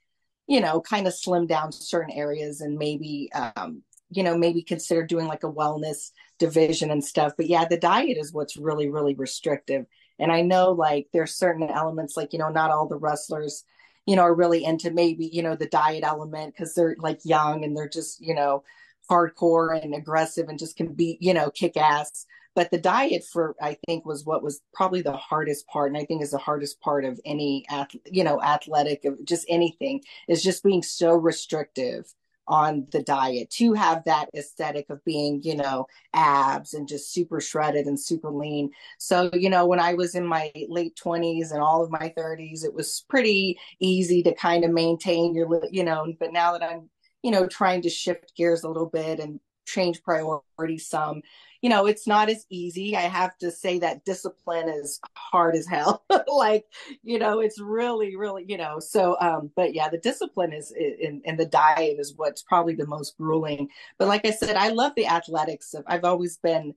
you 0.46 0.60
know 0.60 0.80
kind 0.80 1.06
of 1.06 1.14
slim 1.14 1.46
down 1.46 1.72
certain 1.72 2.12
areas 2.12 2.60
and 2.60 2.76
maybe 2.76 3.28
um 3.32 3.82
you 4.10 4.22
know, 4.22 4.36
maybe 4.36 4.62
consider 4.62 5.04
doing 5.04 5.26
like 5.26 5.44
a 5.44 5.52
wellness 5.52 6.12
division 6.38 6.90
and 6.90 7.04
stuff. 7.04 7.32
But 7.36 7.46
yeah, 7.46 7.64
the 7.64 7.78
diet 7.78 8.16
is 8.18 8.32
what's 8.32 8.56
really, 8.56 8.88
really 8.88 9.14
restrictive. 9.14 9.86
And 10.18 10.32
I 10.32 10.42
know 10.42 10.70
like 10.72 11.08
there's 11.12 11.34
certain 11.34 11.68
elements, 11.68 12.16
like, 12.16 12.32
you 12.32 12.38
know, 12.38 12.48
not 12.48 12.70
all 12.70 12.86
the 12.86 12.96
wrestlers, 12.96 13.64
you 14.06 14.16
know, 14.16 14.22
are 14.22 14.34
really 14.34 14.64
into 14.64 14.90
maybe, 14.90 15.26
you 15.32 15.42
know, 15.42 15.56
the 15.56 15.66
diet 15.66 16.04
element 16.04 16.54
because 16.54 16.75
they're 16.75 16.96
like 16.98 17.20
young 17.25 17.64
and 17.64 17.76
they're 17.76 17.88
just, 17.88 18.20
you 18.20 18.34
know, 18.34 18.62
hardcore 19.10 19.82
and 19.82 19.94
aggressive 19.94 20.48
and 20.48 20.58
just 20.58 20.76
can 20.76 20.92
be, 20.92 21.18
you 21.20 21.34
know, 21.34 21.50
kick 21.50 21.76
ass. 21.76 22.26
But 22.54 22.70
the 22.70 22.78
diet 22.78 23.25
for, 23.25 23.54
I 23.60 23.76
think, 23.86 24.06
was 24.06 24.25
what 24.25 24.42
was 24.42 24.62
probably 24.72 25.02
the 25.02 25.16
hardest 25.16 25.66
part. 25.66 25.90
And 25.90 25.98
I 25.98 26.06
think 26.06 26.22
is 26.22 26.30
the 26.30 26.38
hardest 26.38 26.80
part 26.80 27.04
of 27.04 27.20
any, 27.26 27.66
you 28.06 28.25
know, 28.25 28.40
athletic, 28.40 29.04
of 29.04 29.22
just 29.25 29.44
anything 29.48 30.02
is 30.26 30.42
just 30.42 30.64
being 30.64 30.82
so 30.82 31.14
restrictive 31.14 32.14
on 32.48 32.86
the 32.92 33.02
diet 33.02 33.50
to 33.50 33.72
have 33.72 34.04
that 34.04 34.28
aesthetic 34.34 34.88
of 34.90 35.04
being, 35.04 35.40
you 35.42 35.56
know, 35.56 35.86
abs 36.12 36.74
and 36.74 36.88
just 36.88 37.12
super 37.12 37.40
shredded 37.40 37.86
and 37.86 37.98
super 37.98 38.30
lean. 38.30 38.70
So, 38.98 39.30
you 39.32 39.50
know, 39.50 39.66
when 39.66 39.80
I 39.80 39.94
was 39.94 40.14
in 40.14 40.26
my 40.26 40.52
late 40.68 40.96
20s 40.96 41.52
and 41.52 41.60
all 41.60 41.82
of 41.82 41.90
my 41.90 42.12
30s, 42.16 42.64
it 42.64 42.74
was 42.74 43.04
pretty 43.08 43.58
easy 43.80 44.22
to 44.22 44.34
kind 44.34 44.64
of 44.64 44.70
maintain 44.70 45.34
your, 45.34 45.62
you 45.70 45.84
know, 45.84 46.12
but 46.18 46.32
now 46.32 46.52
that 46.52 46.62
I'm, 46.62 46.88
you 47.22 47.30
know, 47.30 47.46
trying 47.46 47.82
to 47.82 47.90
shift 47.90 48.36
gears 48.36 48.62
a 48.62 48.68
little 48.68 48.88
bit 48.88 49.18
and 49.18 49.40
change 49.66 50.02
priorities 50.02 50.86
some, 50.88 51.22
you 51.62 51.70
know, 51.70 51.86
it's 51.86 52.06
not 52.06 52.28
as 52.28 52.44
easy. 52.50 52.96
I 52.96 53.02
have 53.02 53.36
to 53.38 53.50
say 53.50 53.78
that 53.78 54.04
discipline 54.04 54.68
is 54.68 55.00
hard 55.16 55.56
as 55.56 55.66
hell. 55.66 56.04
like, 56.28 56.64
you 57.02 57.18
know, 57.18 57.40
it's 57.40 57.60
really, 57.60 58.16
really, 58.16 58.44
you 58.46 58.58
know, 58.58 58.78
so, 58.78 59.16
um, 59.20 59.50
but 59.56 59.75
yeah, 59.75 59.88
the 59.88 59.98
discipline 59.98 60.52
is 60.52 60.72
in, 60.72 61.22
the 61.36 61.46
diet 61.46 61.98
is 61.98 62.14
what's 62.16 62.42
probably 62.42 62.75
the 62.75 62.86
most 62.86 63.16
grueling. 63.16 63.68
But 63.98 64.08
like 64.08 64.25
I 64.25 64.30
said, 64.30 64.56
I 64.56 64.68
love 64.68 64.92
the 64.96 65.06
athletics. 65.06 65.75
I've 65.86 66.04
always 66.04 66.38
been 66.38 66.75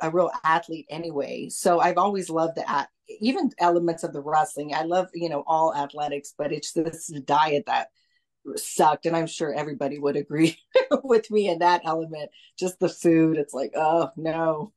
a 0.00 0.10
real 0.10 0.30
athlete 0.44 0.86
anyway. 0.88 1.48
So 1.48 1.80
I've 1.80 1.98
always 1.98 2.30
loved 2.30 2.56
that 2.56 2.88
even 3.20 3.50
elements 3.58 4.04
of 4.04 4.12
the 4.12 4.20
wrestling. 4.20 4.74
I 4.74 4.82
love, 4.82 5.08
you 5.14 5.28
know, 5.28 5.44
all 5.46 5.74
athletics, 5.74 6.34
but 6.36 6.52
it's 6.52 6.72
this 6.72 7.08
diet 7.24 7.64
that 7.66 7.88
sucked 8.56 9.06
and 9.06 9.16
i'm 9.16 9.26
sure 9.26 9.54
everybody 9.54 9.98
would 9.98 10.16
agree 10.16 10.56
with 11.02 11.30
me 11.30 11.48
in 11.48 11.60
that 11.60 11.82
element 11.84 12.30
just 12.58 12.78
the 12.78 12.88
food 12.88 13.36
it's 13.36 13.54
like 13.54 13.72
oh 13.76 14.10
no 14.16 14.72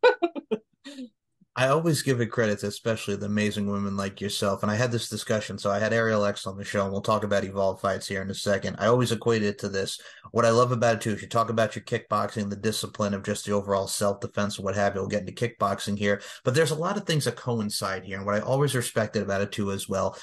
I 1.59 1.69
always 1.69 2.03
give 2.03 2.21
it 2.21 2.27
credit 2.27 2.59
to 2.59 2.67
especially 2.67 3.15
the 3.15 3.25
amazing 3.25 3.65
women 3.65 3.97
like 3.97 4.21
yourself. 4.21 4.61
And 4.61 4.71
I 4.71 4.75
had 4.75 4.91
this 4.91 5.09
discussion. 5.09 5.57
So 5.57 5.71
I 5.71 5.79
had 5.79 5.91
Ariel 5.91 6.23
X 6.23 6.45
on 6.45 6.55
the 6.55 6.63
show, 6.63 6.83
and 6.83 6.91
we'll 6.91 7.01
talk 7.01 7.23
about 7.23 7.43
Evolve 7.43 7.81
fights 7.81 8.07
here 8.07 8.21
in 8.21 8.29
a 8.29 8.35
second. 8.35 8.75
I 8.77 8.85
always 8.85 9.11
equate 9.11 9.41
it 9.41 9.57
to 9.59 9.67
this. 9.67 9.99
What 10.29 10.45
I 10.45 10.51
love 10.51 10.71
about 10.71 10.97
it 10.97 11.01
too 11.01 11.13
is 11.13 11.21
you 11.23 11.27
talk 11.27 11.49
about 11.49 11.75
your 11.75 11.83
kickboxing, 11.83 12.51
the 12.51 12.55
discipline 12.55 13.15
of 13.15 13.23
just 13.23 13.43
the 13.45 13.53
overall 13.53 13.87
self 13.87 14.19
defense 14.19 14.57
and 14.57 14.65
what 14.65 14.75
have 14.75 14.93
you. 14.93 15.01
We'll 15.01 15.09
get 15.09 15.27
into 15.27 15.31
kickboxing 15.31 15.97
here. 15.97 16.21
But 16.43 16.53
there's 16.53 16.69
a 16.69 16.75
lot 16.75 16.95
of 16.95 17.07
things 17.07 17.25
that 17.25 17.37
coincide 17.37 18.05
here. 18.05 18.17
And 18.17 18.25
what 18.27 18.35
I 18.35 18.41
always 18.41 18.75
respected 18.75 19.23
about 19.23 19.41
it 19.41 19.51
too 19.51 19.71
as 19.71 19.89
well 19.89 20.15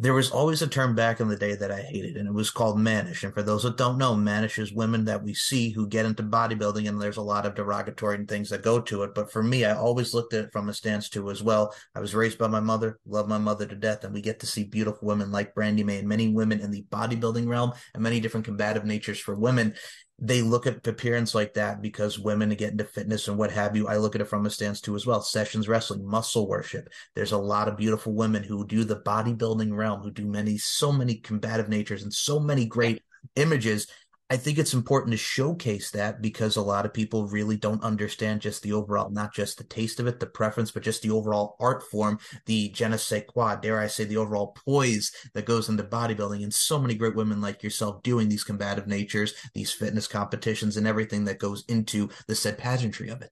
there 0.00 0.14
was 0.14 0.30
always 0.30 0.62
a 0.62 0.66
term 0.66 0.94
back 0.94 1.20
in 1.20 1.28
the 1.28 1.36
day 1.36 1.54
that 1.54 1.70
I 1.70 1.82
hated, 1.82 2.16
and 2.16 2.26
it 2.26 2.32
was 2.32 2.50
called 2.50 2.80
mannish. 2.80 3.22
And 3.22 3.34
for 3.34 3.42
those 3.42 3.64
that 3.64 3.76
don't 3.76 3.98
know, 3.98 4.16
mannish 4.16 4.58
is 4.58 4.72
women 4.72 5.04
that 5.04 5.22
we 5.22 5.34
see 5.34 5.68
who 5.68 5.86
get 5.86 6.06
into 6.06 6.22
bodybuilding, 6.22 6.88
and 6.88 6.98
there's 6.98 7.18
a 7.18 7.22
lot 7.22 7.44
of 7.44 7.54
derogatory 7.54 8.24
things 8.24 8.48
that 8.48 8.62
go 8.62 8.80
to 8.80 9.02
it. 9.02 9.14
But 9.14 9.30
for 9.30 9.42
me, 9.42 9.66
I 9.66 9.76
always 9.76 10.14
looked 10.14 10.32
at 10.32 10.46
it 10.46 10.52
from 10.52 10.70
a 10.70 10.72
stance 10.72 11.10
too 11.10 11.30
as 11.30 11.42
well. 11.42 11.74
I 11.94 12.00
was 12.00 12.14
raised 12.14 12.38
by 12.38 12.48
my 12.48 12.60
mother, 12.60 12.98
love 13.06 13.28
my 13.28 13.36
mother 13.36 13.66
to 13.66 13.76
death, 13.76 14.02
and 14.02 14.14
we 14.14 14.22
get 14.22 14.40
to 14.40 14.46
see 14.46 14.64
beautiful 14.64 15.06
women 15.06 15.30
like 15.30 15.54
Brandi 15.54 15.84
Mae 15.84 15.98
and 15.98 16.08
many 16.08 16.28
women 16.28 16.60
in 16.60 16.70
the 16.70 16.86
bodybuilding 16.90 17.46
realm 17.46 17.72
and 17.92 18.02
many 18.02 18.20
different 18.20 18.46
combative 18.46 18.86
natures 18.86 19.20
for 19.20 19.34
women 19.34 19.74
they 20.20 20.42
look 20.42 20.66
at 20.66 20.86
appearance 20.86 21.34
like 21.34 21.54
that 21.54 21.80
because 21.80 22.18
women 22.18 22.50
get 22.50 22.72
into 22.72 22.84
fitness 22.84 23.28
and 23.28 23.38
what 23.38 23.50
have 23.50 23.74
you. 23.74 23.88
I 23.88 23.96
look 23.96 24.14
at 24.14 24.20
it 24.20 24.26
from 24.26 24.44
a 24.44 24.50
stance 24.50 24.80
too 24.80 24.94
as 24.94 25.06
well. 25.06 25.22
Sessions 25.22 25.66
wrestling, 25.66 26.06
muscle 26.06 26.46
worship. 26.46 26.88
There's 27.14 27.32
a 27.32 27.38
lot 27.38 27.68
of 27.68 27.78
beautiful 27.78 28.12
women 28.12 28.42
who 28.42 28.66
do 28.66 28.84
the 28.84 29.00
bodybuilding 29.00 29.74
realm, 29.74 30.02
who 30.02 30.10
do 30.10 30.26
many, 30.26 30.58
so 30.58 30.92
many 30.92 31.16
combative 31.16 31.68
natures 31.68 32.02
and 32.02 32.12
so 32.12 32.38
many 32.38 32.66
great 32.66 33.02
images 33.36 33.86
I 34.30 34.36
think 34.36 34.58
it's 34.58 34.74
important 34.74 35.10
to 35.10 35.16
showcase 35.16 35.90
that 35.90 36.22
because 36.22 36.54
a 36.56 36.62
lot 36.62 36.86
of 36.86 36.94
people 36.94 37.26
really 37.26 37.56
don't 37.56 37.82
understand 37.82 38.40
just 38.40 38.62
the 38.62 38.72
overall, 38.72 39.10
not 39.10 39.34
just 39.34 39.58
the 39.58 39.64
taste 39.64 39.98
of 39.98 40.06
it, 40.06 40.20
the 40.20 40.26
preference, 40.26 40.70
but 40.70 40.84
just 40.84 41.02
the 41.02 41.10
overall 41.10 41.56
art 41.58 41.82
form, 41.82 42.20
the 42.46 42.68
je 42.68 42.86
ne 42.86 42.96
sais 42.96 43.24
quoi, 43.28 43.56
dare 43.56 43.80
I 43.80 43.88
say, 43.88 44.04
the 44.04 44.18
overall 44.18 44.56
poise 44.64 45.10
that 45.34 45.46
goes 45.46 45.68
into 45.68 45.82
bodybuilding. 45.82 46.44
And 46.44 46.54
so 46.54 46.78
many 46.78 46.94
great 46.94 47.16
women 47.16 47.40
like 47.40 47.64
yourself 47.64 48.04
doing 48.04 48.28
these 48.28 48.44
combative 48.44 48.86
natures, 48.86 49.34
these 49.52 49.72
fitness 49.72 50.06
competitions, 50.06 50.76
and 50.76 50.86
everything 50.86 51.24
that 51.24 51.40
goes 51.40 51.64
into 51.68 52.08
the 52.28 52.36
said 52.36 52.56
pageantry 52.56 53.08
of 53.08 53.22
it. 53.22 53.30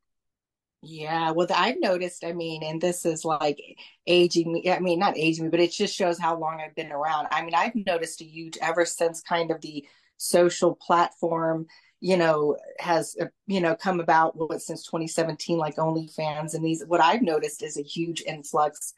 Yeah, 0.83 1.31
well, 1.31 1.47
I've 1.55 1.81
noticed, 1.81 2.25
I 2.25 2.33
mean, 2.33 2.63
and 2.65 2.81
this 2.81 3.05
is 3.05 3.25
like 3.25 3.61
aging 4.07 4.53
me, 4.53 4.71
I 4.71 4.81
mean, 4.81 4.99
not 4.99 5.17
aging 5.17 5.45
me, 5.45 5.51
but 5.51 5.61
it 5.61 5.73
just 5.73 5.95
shows 5.95 6.19
how 6.19 6.37
long 6.39 6.61
I've 6.61 6.75
been 6.75 6.93
around. 6.93 7.29
I 7.31 7.43
mean, 7.43 7.55
I've 7.55 7.75
noticed 7.75 8.21
a 8.21 8.25
huge, 8.25 8.59
ever 8.61 8.85
since 8.85 9.21
kind 9.21 9.51
of 9.51 9.61
the 9.61 9.85
social 10.19 10.75
platform 10.75 11.67
you 12.01 12.17
know 12.17 12.57
has 12.79 13.17
uh, 13.21 13.27
you 13.47 13.61
know 13.61 13.75
come 13.75 14.01
about 14.01 14.37
what 14.37 14.63
since 14.63 14.85
2017 14.85 15.59
like 15.59 15.77
OnlyFans. 15.77 16.55
And 16.55 16.65
these 16.65 16.85
what 16.87 17.01
I've 17.01 17.23
noticed 17.23 17.63
is 17.63 17.77
a 17.77 17.83
huge 17.83 18.23
influx 18.23 18.95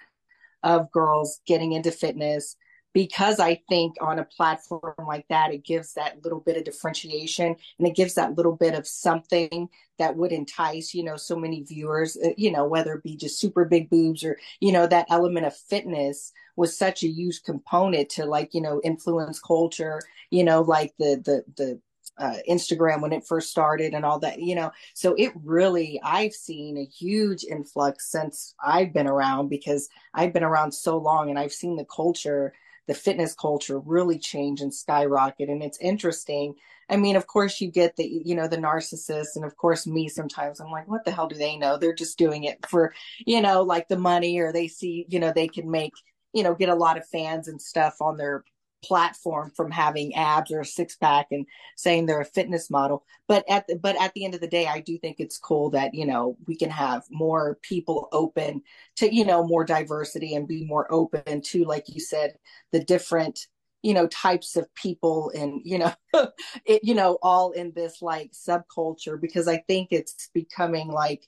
of 0.62 0.90
girls 0.92 1.40
getting 1.46 1.72
into 1.72 1.90
fitness 1.90 2.56
because 2.92 3.38
I 3.38 3.62
think 3.68 3.94
on 4.00 4.18
a 4.18 4.24
platform 4.24 4.94
like 5.06 5.26
that 5.28 5.52
it 5.52 5.64
gives 5.64 5.94
that 5.94 6.22
little 6.22 6.40
bit 6.40 6.56
of 6.56 6.64
differentiation 6.64 7.54
and 7.78 7.86
it 7.86 7.94
gives 7.94 8.14
that 8.14 8.36
little 8.36 8.56
bit 8.56 8.74
of 8.74 8.86
something 8.86 9.68
that 9.98 10.16
would 10.16 10.32
entice 10.32 10.94
you 10.94 11.04
know 11.04 11.16
so 11.16 11.36
many 11.36 11.62
viewers 11.62 12.16
uh, 12.16 12.30
you 12.36 12.50
know 12.50 12.66
whether 12.66 12.94
it 12.94 13.02
be 13.02 13.16
just 13.16 13.38
super 13.38 13.64
big 13.64 13.90
boobs 13.90 14.24
or 14.24 14.38
you 14.60 14.72
know 14.72 14.86
that 14.86 15.06
element 15.10 15.46
of 15.46 15.56
fitness 15.56 16.32
was 16.56 16.76
such 16.76 17.02
a 17.02 17.08
huge 17.08 17.42
component 17.42 18.08
to 18.08 18.24
like 18.24 18.54
you 18.54 18.60
know 18.60 18.80
influence 18.82 19.40
culture 19.40 20.00
you 20.30 20.42
know 20.44 20.62
like 20.62 20.92
the 20.98 21.20
the 21.24 21.44
the 21.56 21.80
uh, 22.20 22.36
Instagram 22.48 23.00
when 23.00 23.12
it 23.14 23.26
first 23.26 23.50
started 23.50 23.94
and 23.94 24.04
all 24.04 24.18
that, 24.18 24.40
you 24.40 24.54
know. 24.54 24.70
So 24.92 25.14
it 25.16 25.32
really, 25.42 25.98
I've 26.04 26.34
seen 26.34 26.76
a 26.76 26.84
huge 26.84 27.44
influx 27.44 28.10
since 28.10 28.54
I've 28.62 28.92
been 28.92 29.06
around 29.06 29.48
because 29.48 29.88
I've 30.12 30.32
been 30.32 30.44
around 30.44 30.72
so 30.72 30.98
long 30.98 31.30
and 31.30 31.38
I've 31.38 31.52
seen 31.52 31.76
the 31.76 31.86
culture, 31.86 32.52
the 32.90 32.94
fitness 32.94 33.34
culture 33.34 33.78
really 33.78 34.18
change 34.18 34.60
and 34.60 34.74
skyrocket. 34.74 35.48
And 35.48 35.62
it's 35.62 35.78
interesting. 35.78 36.56
I 36.88 36.96
mean, 36.96 37.14
of 37.14 37.28
course, 37.28 37.60
you 37.60 37.70
get 37.70 37.94
the, 37.94 38.04
you 38.04 38.34
know, 38.34 38.48
the 38.48 38.56
narcissist. 38.56 39.36
And 39.36 39.44
of 39.44 39.56
course, 39.56 39.86
me 39.86 40.08
sometimes 40.08 40.58
I'm 40.58 40.72
like, 40.72 40.88
what 40.88 41.04
the 41.04 41.12
hell 41.12 41.28
do 41.28 41.36
they 41.36 41.56
know? 41.56 41.76
They're 41.76 41.94
just 41.94 42.18
doing 42.18 42.42
it 42.44 42.66
for, 42.66 42.92
you 43.24 43.40
know, 43.40 43.62
like 43.62 43.86
the 43.86 43.96
money 43.96 44.40
or 44.40 44.52
they 44.52 44.66
see, 44.66 45.06
you 45.08 45.20
know, 45.20 45.32
they 45.32 45.46
can 45.46 45.70
make 45.70 45.92
you 46.32 46.42
know, 46.42 46.54
get 46.54 46.68
a 46.68 46.74
lot 46.74 46.96
of 46.96 47.06
fans 47.06 47.48
and 47.48 47.60
stuff 47.60 47.96
on 48.00 48.16
their 48.16 48.44
platform 48.82 49.50
from 49.54 49.70
having 49.70 50.14
abs 50.14 50.50
or 50.50 50.60
a 50.60 50.64
six 50.64 50.96
pack 50.96 51.28
and 51.30 51.46
saying 51.76 52.06
they're 52.06 52.20
a 52.20 52.24
fitness 52.24 52.70
model. 52.70 53.04
But 53.28 53.44
at 53.48 53.66
the, 53.66 53.76
but 53.76 54.00
at 54.00 54.12
the 54.14 54.24
end 54.24 54.34
of 54.34 54.40
the 54.40 54.46
day, 54.46 54.66
I 54.66 54.80
do 54.80 54.98
think 54.98 55.16
it's 55.18 55.38
cool 55.38 55.70
that 55.70 55.94
you 55.94 56.06
know 56.06 56.36
we 56.46 56.56
can 56.56 56.70
have 56.70 57.04
more 57.10 57.58
people 57.62 58.08
open 58.12 58.62
to 58.96 59.14
you 59.14 59.24
know 59.24 59.46
more 59.46 59.64
diversity 59.64 60.34
and 60.34 60.48
be 60.48 60.64
more 60.64 60.92
open 60.92 61.42
to, 61.42 61.64
like 61.64 61.88
you 61.88 62.00
said, 62.00 62.34
the 62.72 62.82
different 62.82 63.46
you 63.82 63.94
know 63.94 64.06
types 64.08 64.56
of 64.56 64.72
people 64.74 65.32
and 65.34 65.62
you 65.64 65.78
know 65.78 65.92
it 66.66 66.82
you 66.84 66.94
know 66.94 67.18
all 67.22 67.52
in 67.52 67.72
this 67.74 68.02
like 68.02 68.32
subculture 68.32 69.20
because 69.20 69.48
I 69.48 69.58
think 69.68 69.88
it's 69.90 70.28
becoming 70.34 70.88
like 70.88 71.26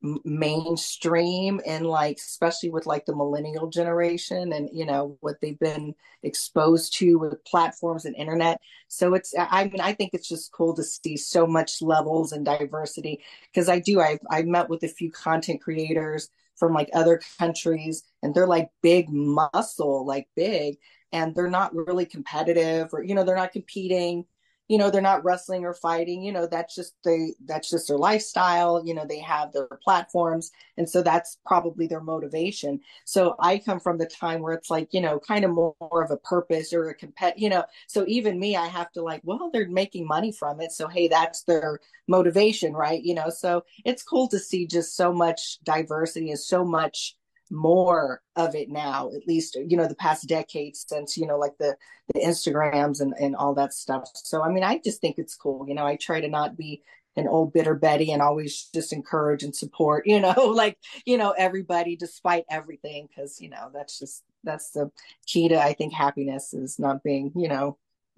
mainstream 0.00 1.60
and 1.66 1.84
like 1.84 2.18
especially 2.18 2.70
with 2.70 2.86
like 2.86 3.04
the 3.04 3.16
millennial 3.16 3.68
generation 3.68 4.52
and 4.52 4.68
you 4.72 4.86
know 4.86 5.16
what 5.20 5.40
they've 5.40 5.58
been 5.58 5.92
exposed 6.22 6.96
to 6.96 7.18
with 7.18 7.44
platforms 7.44 8.04
and 8.04 8.14
internet. 8.14 8.60
So 8.86 9.14
it's 9.14 9.34
i 9.38 9.64
mean 9.64 9.80
i 9.80 9.92
think 9.92 10.10
it's 10.14 10.28
just 10.28 10.52
cool 10.52 10.74
to 10.74 10.84
see 10.84 11.16
so 11.16 11.46
much 11.46 11.82
levels 11.82 12.32
and 12.32 12.44
diversity 12.44 13.20
because 13.52 13.68
i 13.68 13.78
do 13.78 14.00
i've 14.00 14.20
i've 14.30 14.46
met 14.46 14.68
with 14.68 14.82
a 14.82 14.88
few 14.88 15.10
content 15.10 15.60
creators 15.60 16.30
from 16.56 16.72
like 16.72 16.88
other 16.94 17.20
countries 17.38 18.02
and 18.22 18.34
they're 18.34 18.46
like 18.46 18.70
big 18.82 19.08
muscle 19.10 20.06
like 20.06 20.28
big 20.34 20.76
and 21.12 21.34
they're 21.34 21.50
not 21.50 21.74
really 21.74 22.06
competitive 22.06 22.88
or 22.92 23.02
you 23.02 23.14
know 23.14 23.24
they're 23.24 23.36
not 23.36 23.52
competing 23.52 24.24
you 24.68 24.78
know 24.78 24.90
they're 24.90 25.00
not 25.00 25.24
wrestling 25.24 25.64
or 25.64 25.74
fighting 25.74 26.22
you 26.22 26.32
know 26.32 26.46
that's 26.46 26.74
just 26.74 26.94
they 27.04 27.34
that's 27.46 27.70
just 27.70 27.88
their 27.88 27.98
lifestyle 27.98 28.82
you 28.84 28.94
know 28.94 29.04
they 29.06 29.18
have 29.18 29.52
their 29.52 29.66
platforms 29.82 30.52
and 30.76 30.88
so 30.88 31.02
that's 31.02 31.38
probably 31.44 31.86
their 31.86 32.00
motivation. 32.00 32.80
So 33.04 33.34
i 33.40 33.58
come 33.58 33.80
from 33.80 33.98
the 33.98 34.06
time 34.06 34.42
where 34.42 34.54
it's 34.54 34.70
like 34.70 34.88
you 34.92 35.00
know 35.00 35.18
kind 35.18 35.44
of 35.44 35.50
more, 35.50 35.74
more 35.80 36.02
of 36.02 36.10
a 36.10 36.16
purpose 36.16 36.72
or 36.72 36.88
a 36.90 36.96
compet 36.96 37.34
you 37.36 37.48
know 37.48 37.64
so 37.86 38.04
even 38.06 38.38
me 38.38 38.56
i 38.56 38.66
have 38.66 38.90
to 38.92 39.02
like 39.02 39.20
well 39.24 39.50
they're 39.52 39.68
making 39.68 40.06
money 40.06 40.32
from 40.32 40.60
it 40.60 40.72
so 40.72 40.88
hey 40.88 41.08
that's 41.08 41.42
their 41.42 41.80
motivation 42.06 42.72
right 42.74 43.02
you 43.02 43.14
know 43.14 43.30
so 43.30 43.64
it's 43.84 44.02
cool 44.02 44.28
to 44.28 44.38
see 44.38 44.66
just 44.66 44.96
so 44.96 45.12
much 45.12 45.58
diversity 45.64 46.30
and 46.30 46.38
so 46.38 46.64
much 46.64 47.16
more 47.50 48.20
of 48.36 48.54
it 48.54 48.68
now 48.68 49.10
at 49.14 49.26
least 49.26 49.56
you 49.66 49.76
know 49.76 49.86
the 49.86 49.94
past 49.94 50.28
decades 50.28 50.84
since 50.88 51.16
you 51.16 51.26
know 51.26 51.38
like 51.38 51.56
the 51.58 51.76
the 52.14 52.20
instagrams 52.20 53.00
and 53.00 53.14
and 53.18 53.36
all 53.36 53.54
that 53.54 53.72
stuff. 53.72 54.10
So 54.14 54.42
i 54.42 54.50
mean 54.50 54.64
i 54.64 54.80
just 54.84 55.00
think 55.00 55.18
it's 55.18 55.34
cool 55.34 55.64
you 55.68 55.74
know 55.74 55.86
i 55.86 55.96
try 55.96 56.20
to 56.20 56.28
not 56.28 56.56
be 56.56 56.82
an 57.16 57.28
old 57.28 57.52
bitter 57.52 57.74
betty 57.74 58.12
and 58.12 58.22
always 58.22 58.68
just 58.72 58.92
encourage 58.92 59.42
and 59.42 59.54
support 59.54 60.06
you 60.06 60.20
know 60.20 60.52
like 60.54 60.78
you 61.04 61.18
know 61.18 61.32
everybody 61.36 61.96
despite 61.96 62.44
everything 62.50 63.08
because 63.08 63.40
you 63.40 63.48
know 63.48 63.70
that's 63.72 63.98
just 63.98 64.24
that's 64.44 64.70
the 64.70 64.90
key 65.26 65.48
to 65.48 65.60
i 65.60 65.72
think 65.72 65.92
happiness 65.92 66.54
is 66.54 66.78
not 66.78 67.02
being 67.02 67.32
you 67.34 67.48
know 67.48 67.76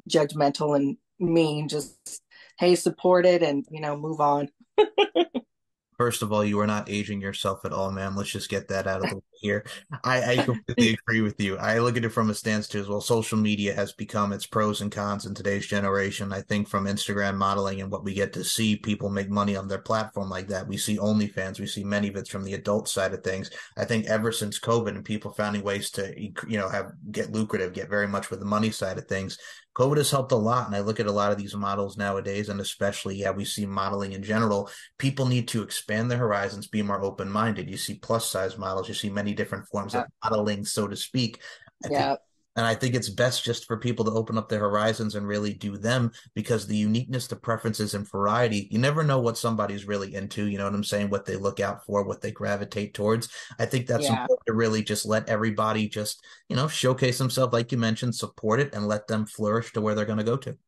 judgmental 0.09 0.77
and 0.77 0.97
mean 1.19 1.69
just 1.69 2.23
hey 2.59 2.75
support 2.75 3.27
it 3.27 3.43
and 3.43 3.67
you 3.71 3.81
know 3.81 3.97
move 3.97 4.21
on 4.21 4.49
First 6.01 6.23
of 6.23 6.33
all, 6.33 6.43
you 6.43 6.59
are 6.61 6.67
not 6.67 6.89
aging 6.89 7.21
yourself 7.21 7.63
at 7.67 7.75
all, 7.75 7.91
man. 7.91 8.17
Let's 8.17 8.31
just 8.31 8.49
get 8.49 8.69
that 8.69 8.87
out 8.87 9.05
of 9.05 9.11
the 9.11 9.17
way 9.17 9.23
here. 9.43 9.67
I, 10.03 10.33
I 10.33 10.37
completely 10.45 10.95
agree 10.95 11.21
with 11.21 11.39
you. 11.39 11.59
I 11.59 11.79
look 11.79 11.99
at 11.99 12.07
it 12.07 12.09
from 12.09 12.31
a 12.31 12.35
stance 12.35 12.69
too 12.69 12.81
as 12.81 12.89
well. 12.89 13.03
Social 13.03 13.37
media 13.37 13.75
has 13.75 13.93
become 13.93 14.33
its 14.33 14.47
pros 14.47 14.81
and 14.81 14.91
cons 14.91 15.27
in 15.27 15.35
today's 15.35 15.67
generation. 15.67 16.33
I 16.33 16.41
think 16.41 16.69
from 16.69 16.87
Instagram 16.87 17.37
modeling 17.37 17.83
and 17.83 17.91
what 17.91 18.03
we 18.03 18.15
get 18.15 18.33
to 18.33 18.45
see 18.45 18.77
people 18.77 19.11
make 19.11 19.29
money 19.29 19.57
on 19.57 19.69
their 19.69 19.83
platform 19.83 20.31
like 20.31 20.49
that. 20.49 20.67
We 20.67 20.79
see 20.79 20.97
OnlyFans, 20.97 21.61
we 21.61 21.67
see 21.67 21.85
many 21.85 22.09
of 22.09 22.17
it's 22.17 22.31
from 22.31 22.45
the 22.45 22.55
adult 22.55 22.89
side 22.89 23.13
of 23.13 23.23
things. 23.23 23.51
I 23.77 23.85
think 23.85 24.07
ever 24.07 24.33
since 24.33 24.59
COVID 24.59 24.97
and 24.97 25.05
people 25.05 25.33
finding 25.33 25.63
ways 25.63 25.91
to 25.91 26.19
you 26.19 26.57
know 26.57 26.71
have 26.71 26.93
get 27.11 27.31
lucrative, 27.31 27.75
get 27.75 27.91
very 27.91 28.09
much 28.09 28.31
with 28.31 28.41
the 28.41 28.47
money 28.47 28.71
side 28.71 28.97
of 28.97 29.05
things. 29.05 29.37
COVID 29.81 29.97
has 29.97 30.11
helped 30.11 30.33
a 30.33 30.37
lot. 30.37 30.67
And 30.67 30.77
I 30.77 30.81
look 30.81 31.01
at 31.01 31.07
a 31.07 31.13
lot 31.13 31.33
of 31.33 31.39
these 31.39 31.55
models 31.55 31.97
nowadays, 31.97 32.51
and 32.51 32.61
especially, 32.61 33.17
yeah, 33.17 33.31
we 33.31 33.47
see 33.47 33.65
modeling 33.65 34.13
in 34.13 34.23
general. 34.23 34.69
People 34.99 35.25
need 35.25 35.49
to 35.49 35.63
expand 35.63 36.11
their 36.11 36.19
horizons, 36.19 36.67
be 36.67 36.83
more 36.83 37.03
open 37.03 37.31
minded. 37.31 37.71
You 37.71 37.79
see 37.79 37.95
plus 37.95 38.31
size 38.31 38.59
models, 38.59 38.89
you 38.89 38.95
see 38.95 39.09
many 39.09 39.33
different 39.33 39.67
forms 39.69 39.95
yeah. 39.95 40.03
of 40.03 40.07
modeling, 40.23 40.67
so 40.67 40.87
to 40.87 40.97
speak. 40.97 41.41
I 41.83 41.89
yeah. 41.91 42.09
think 42.09 42.21
and 42.61 42.67
I 42.67 42.75
think 42.75 42.95
it's 42.95 43.09
best 43.09 43.43
just 43.43 43.65
for 43.65 43.79
people 43.79 44.05
to 44.05 44.11
open 44.11 44.37
up 44.37 44.51
their 44.51 44.59
horizons 44.61 45.15
and 45.15 45.27
really 45.27 45.55
do 45.55 45.79
them 45.79 46.13
because 46.35 46.67
the 46.67 46.77
uniqueness, 46.77 47.27
the 47.27 47.35
preferences, 47.35 47.95
and 47.95 48.07
variety, 48.07 48.69
you 48.71 48.79
never 48.79 49.03
know 49.03 49.19
what 49.19 49.39
somebody's 49.39 49.87
really 49.87 50.15
into. 50.15 50.45
You 50.45 50.59
know 50.59 50.65
what 50.65 50.75
I'm 50.75 50.85
saying? 50.85 51.09
What 51.09 51.25
they 51.25 51.37
look 51.37 51.59
out 51.59 51.87
for, 51.87 52.05
what 52.05 52.21
they 52.21 52.33
gravitate 52.33 52.93
towards. 52.93 53.31
I 53.59 53.65
think 53.65 53.87
that's 53.87 54.05
yeah. 54.05 54.11
important 54.11 54.47
to 54.47 54.53
really 54.53 54.83
just 54.83 55.07
let 55.07 55.27
everybody 55.27 55.89
just, 55.89 56.23
you 56.51 56.57
know, 56.57 56.69
showcase 56.69 57.17
themselves, 57.17 57.55
like 57.55 57.73
you 57.73 57.79
mentioned, 57.79 58.15
support 58.15 58.61
it, 58.61 58.75
and 58.75 58.87
let 58.87 59.07
them 59.07 59.25
flourish 59.25 59.73
to 59.73 59.81
where 59.81 59.95
they're 59.95 60.05
going 60.05 60.19
to 60.19 60.25
go 60.25 60.37
to. 60.37 60.59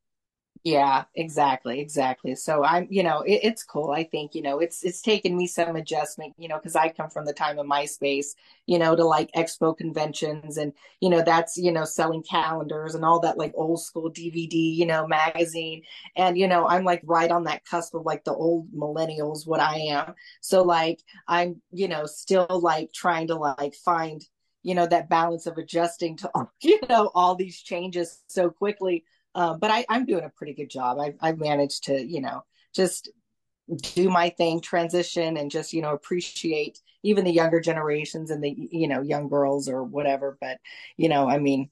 Yeah, 0.65 1.05
exactly, 1.17 1.81
exactly. 1.81 2.37
So 2.37 2.63
I'm, 2.63 2.87
you 2.89 3.03
know, 3.03 3.23
it, 3.23 3.41
it's 3.43 3.65
cool. 3.65 3.91
I 3.91 4.05
think, 4.05 4.33
you 4.37 4.43
know, 4.43 4.61
it's 4.61 4.85
it's 4.85 5.03
taken 5.03 5.37
me 5.37 5.49
some 5.49 5.75
adjustment, 5.75 6.35
you 6.39 6.47
know, 6.47 6.57
because 6.57 6.77
I 6.77 6.89
come 6.91 7.11
from 7.11 7.25
the 7.25 7.33
time 7.33 7.59
of 7.59 7.67
MySpace, 7.67 8.37
you 8.67 8.79
know, 8.79 8.95
to 8.95 9.05
like 9.05 9.33
expo 9.33 9.77
conventions 9.77 10.59
and 10.59 10.73
you 11.01 11.11
know 11.11 11.21
that's 11.21 11.57
you 11.57 11.73
know 11.73 11.85
selling 11.85 12.23
calendars 12.23 12.95
and 12.95 13.05
all 13.05 13.19
that 13.21 13.39
like 13.39 13.51
old 13.57 13.83
school 13.83 14.09
DVD, 14.09 14.57
you 14.57 14.87
know, 14.87 15.05
magazine, 15.09 15.83
and 16.15 16.39
you 16.39 16.47
know 16.47 16.69
I'm 16.69 16.85
like 16.85 17.03
right 17.05 17.31
on 17.33 17.43
that 17.45 17.65
cusp 17.65 17.95
of 17.95 18.05
like 18.07 18.23
the 18.23 18.33
old 18.35 18.71
millennials, 18.73 19.45
what 19.47 19.59
I 19.61 19.79
am. 19.91 20.15
So 20.43 20.63
like 20.63 21.01
I'm, 21.27 21.61
you 21.73 21.89
know, 21.89 22.07
still 22.07 22.47
like 22.49 22.93
trying 22.93 23.27
to 23.29 23.35
like 23.35 23.75
find 23.75 24.25
you 24.63 24.77
know 24.77 24.87
that 24.87 25.09
balance 25.09 25.47
of 25.47 25.59
adjusting 25.59 26.17
to 26.19 26.31
you 26.63 26.79
know 26.89 27.11
all 27.17 27.35
these 27.35 27.61
changes 27.61 28.23
so 28.29 28.49
quickly 28.49 29.05
uh, 29.35 29.55
but 29.55 29.71
I, 29.71 29.85
I'm 29.89 30.07
doing 30.07 30.25
a 30.25 30.31
pretty 30.31 30.55
good 30.55 30.71
job. 30.71 30.99
I've, 30.99 31.17
I've 31.21 31.39
managed 31.39 31.85
to, 31.85 32.01
you 32.01 32.21
know, 32.21 32.45
just 32.75 33.11
do 33.95 34.11
my 34.11 34.31
thing, 34.31 34.61
transition, 34.61 35.37
and 35.37 35.51
just, 35.51 35.73
you 35.73 35.83
know, 35.83 35.93
appreciate 35.93 36.79
even 37.03 37.25
the 37.25 37.33
younger 37.33 37.61
generations 37.61 38.31
and 38.31 38.43
the, 38.43 38.55
you 38.71 38.89
know, 38.89 39.03
young 39.03 39.29
girls 39.29 39.69
or 39.69 39.83
whatever. 39.83 40.37
But, 40.41 40.59
you 40.97 41.09
know, 41.09 41.29
I 41.29 41.39
mean, 41.39 41.71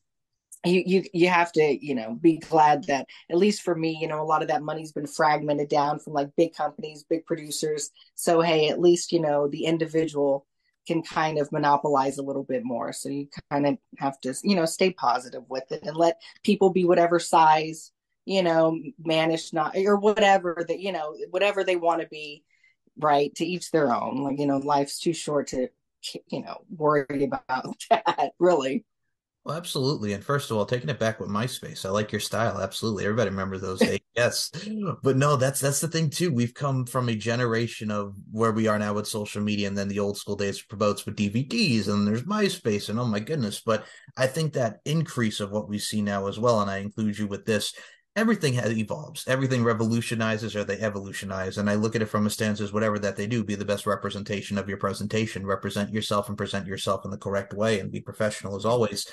you 0.65 0.83
you 0.85 1.05
you 1.15 1.29
have 1.29 1.51
to 1.53 1.79
you 1.85 1.95
know 1.95 2.15
be 2.21 2.37
glad 2.37 2.85
that 2.85 3.07
at 3.31 3.39
least 3.39 3.63
for 3.63 3.75
me 3.75 3.97
you 3.99 4.07
know 4.07 4.21
a 4.21 4.25
lot 4.25 4.43
of 4.43 4.49
that 4.49 4.63
money's 4.63 4.93
been 4.93 5.07
fragmented 5.07 5.69
down 5.69 5.99
from 5.99 6.13
like 6.13 6.29
big 6.37 6.55
companies 6.55 7.05
big 7.09 7.25
producers 7.25 7.91
so 8.15 8.41
hey 8.43 8.69
at 8.69 8.81
least 8.81 9.11
you 9.11 9.21
know 9.21 9.49
the 9.49 9.65
individual 9.65 10.47
can 10.87 11.03
kind 11.03 11.39
of 11.39 11.53
monopolize 11.53 12.19
a 12.19 12.23
little 12.23 12.43
bit 12.43 12.65
more. 12.65 12.93
So 12.93 13.09
you 13.09 13.29
kind 13.51 13.67
of 13.67 13.79
have 13.99 14.21
to, 14.23 14.35
you 14.43 14.57
know, 14.57 14.65
stay 14.65 14.91
positive 14.93 15.45
with 15.49 15.71
it 15.71 15.83
and 15.83 15.97
let 15.97 16.21
people 16.43 16.71
be 16.71 16.85
whatever 16.85 17.19
size, 17.19 17.93
you 18.25 18.43
know, 18.43 18.79
manage 18.99 19.53
not 19.53 19.77
or 19.77 19.97
whatever 19.97 20.65
that, 20.67 20.81
you 20.81 20.93
know, 20.93 21.17
whatever 21.31 21.65
they 21.65 21.77
want 21.77 22.03
to 22.03 22.09
be, 22.09 22.45
right? 22.99 23.35
To 23.37 23.45
each 23.45 23.71
their 23.71 23.95
own. 23.95 24.23
Like, 24.23 24.39
you 24.39 24.47
know, 24.47 24.59
life's 24.59 24.99
too 24.99 25.13
short 25.13 25.49
to, 25.49 25.69
you 26.29 26.43
know, 26.43 26.63
worry 26.75 27.25
about 27.25 27.77
that, 27.91 28.33
really. 28.39 28.85
Well, 29.45 29.57
absolutely. 29.57 30.13
And 30.13 30.23
first 30.23 30.51
of 30.51 30.59
all, 30.59 30.67
taking 30.67 30.91
it 30.91 30.99
back 30.99 31.19
with 31.19 31.31
MySpace, 31.31 31.87
I 31.87 31.89
like 31.89 32.13
your 32.13 32.21
style. 32.21 32.61
Absolutely. 32.61 33.05
Everybody 33.05 33.31
remembers 33.31 33.63
those 33.63 33.79
days. 33.79 34.01
yes. 34.17 34.51
But 35.03 35.17
no, 35.17 35.37
that's 35.37 35.61
that's 35.61 35.81
the 35.81 35.89
thing 35.89 36.11
too. 36.11 36.31
We've 36.31 36.53
come 36.53 36.85
from 36.85 37.09
a 37.09 37.15
generation 37.15 37.91
of 37.91 38.15
where 38.31 38.53
we 38.53 38.67
are 38.67 38.79
now 38.79 38.93
with 38.93 39.07
social 39.07 39.41
media 39.41 39.67
and 39.67 39.79
then 39.79 39.89
the 39.89 39.99
old 39.99 40.19
school 40.19 40.37
days 40.37 40.61
promotes 40.61 41.07
with 41.07 41.17
DVDs 41.17 41.89
and 41.89 42.07
there's 42.07 42.25
MySpace 42.25 42.91
and 42.91 43.01
oh 43.01 43.07
my 43.07 43.19
goodness. 43.19 43.63
But 43.65 43.87
I 44.15 44.27
think 44.27 44.53
that 44.53 44.81
increase 44.85 45.41
of 45.41 45.51
what 45.51 45.71
we 45.71 45.79
see 45.79 46.03
now 46.03 46.27
as 46.27 46.39
well, 46.39 46.61
and 46.61 46.71
I 46.71 46.79
include 46.79 47.19
you 47.19 47.27
with 47.27 47.47
this, 47.47 47.73
everything 48.21 48.53
has 48.53 48.77
evolves. 48.77 49.27
Everything 49.27 49.65
revolutionizes 49.65 50.55
or 50.55 50.63
they 50.63 50.79
evolutionize. 50.79 51.57
And 51.57 51.71
i 51.71 51.75
look 51.75 51.97
at 51.97 52.03
it 52.03 52.07
from 52.07 52.27
a 52.27 52.31
stance 52.31 52.61
as 52.61 52.73
whatever 52.73 52.99
that 52.99 53.17
they 53.17 53.27
do 53.27 53.43
be 53.43 53.55
the 53.55 53.65
best 53.65 53.87
representation 53.87 54.59
of 54.59 54.69
your 54.69 54.77
presentation. 54.77 55.47
Represent 55.47 55.91
yourself 55.91 56.29
and 56.29 56.37
present 56.37 56.67
yourself 56.67 57.07
in 57.07 57.11
the 57.11 57.17
correct 57.17 57.55
way 57.55 57.81
and 57.81 57.91
be 57.91 58.01
professional 58.01 58.57
as 58.57 58.67
always 58.67 59.07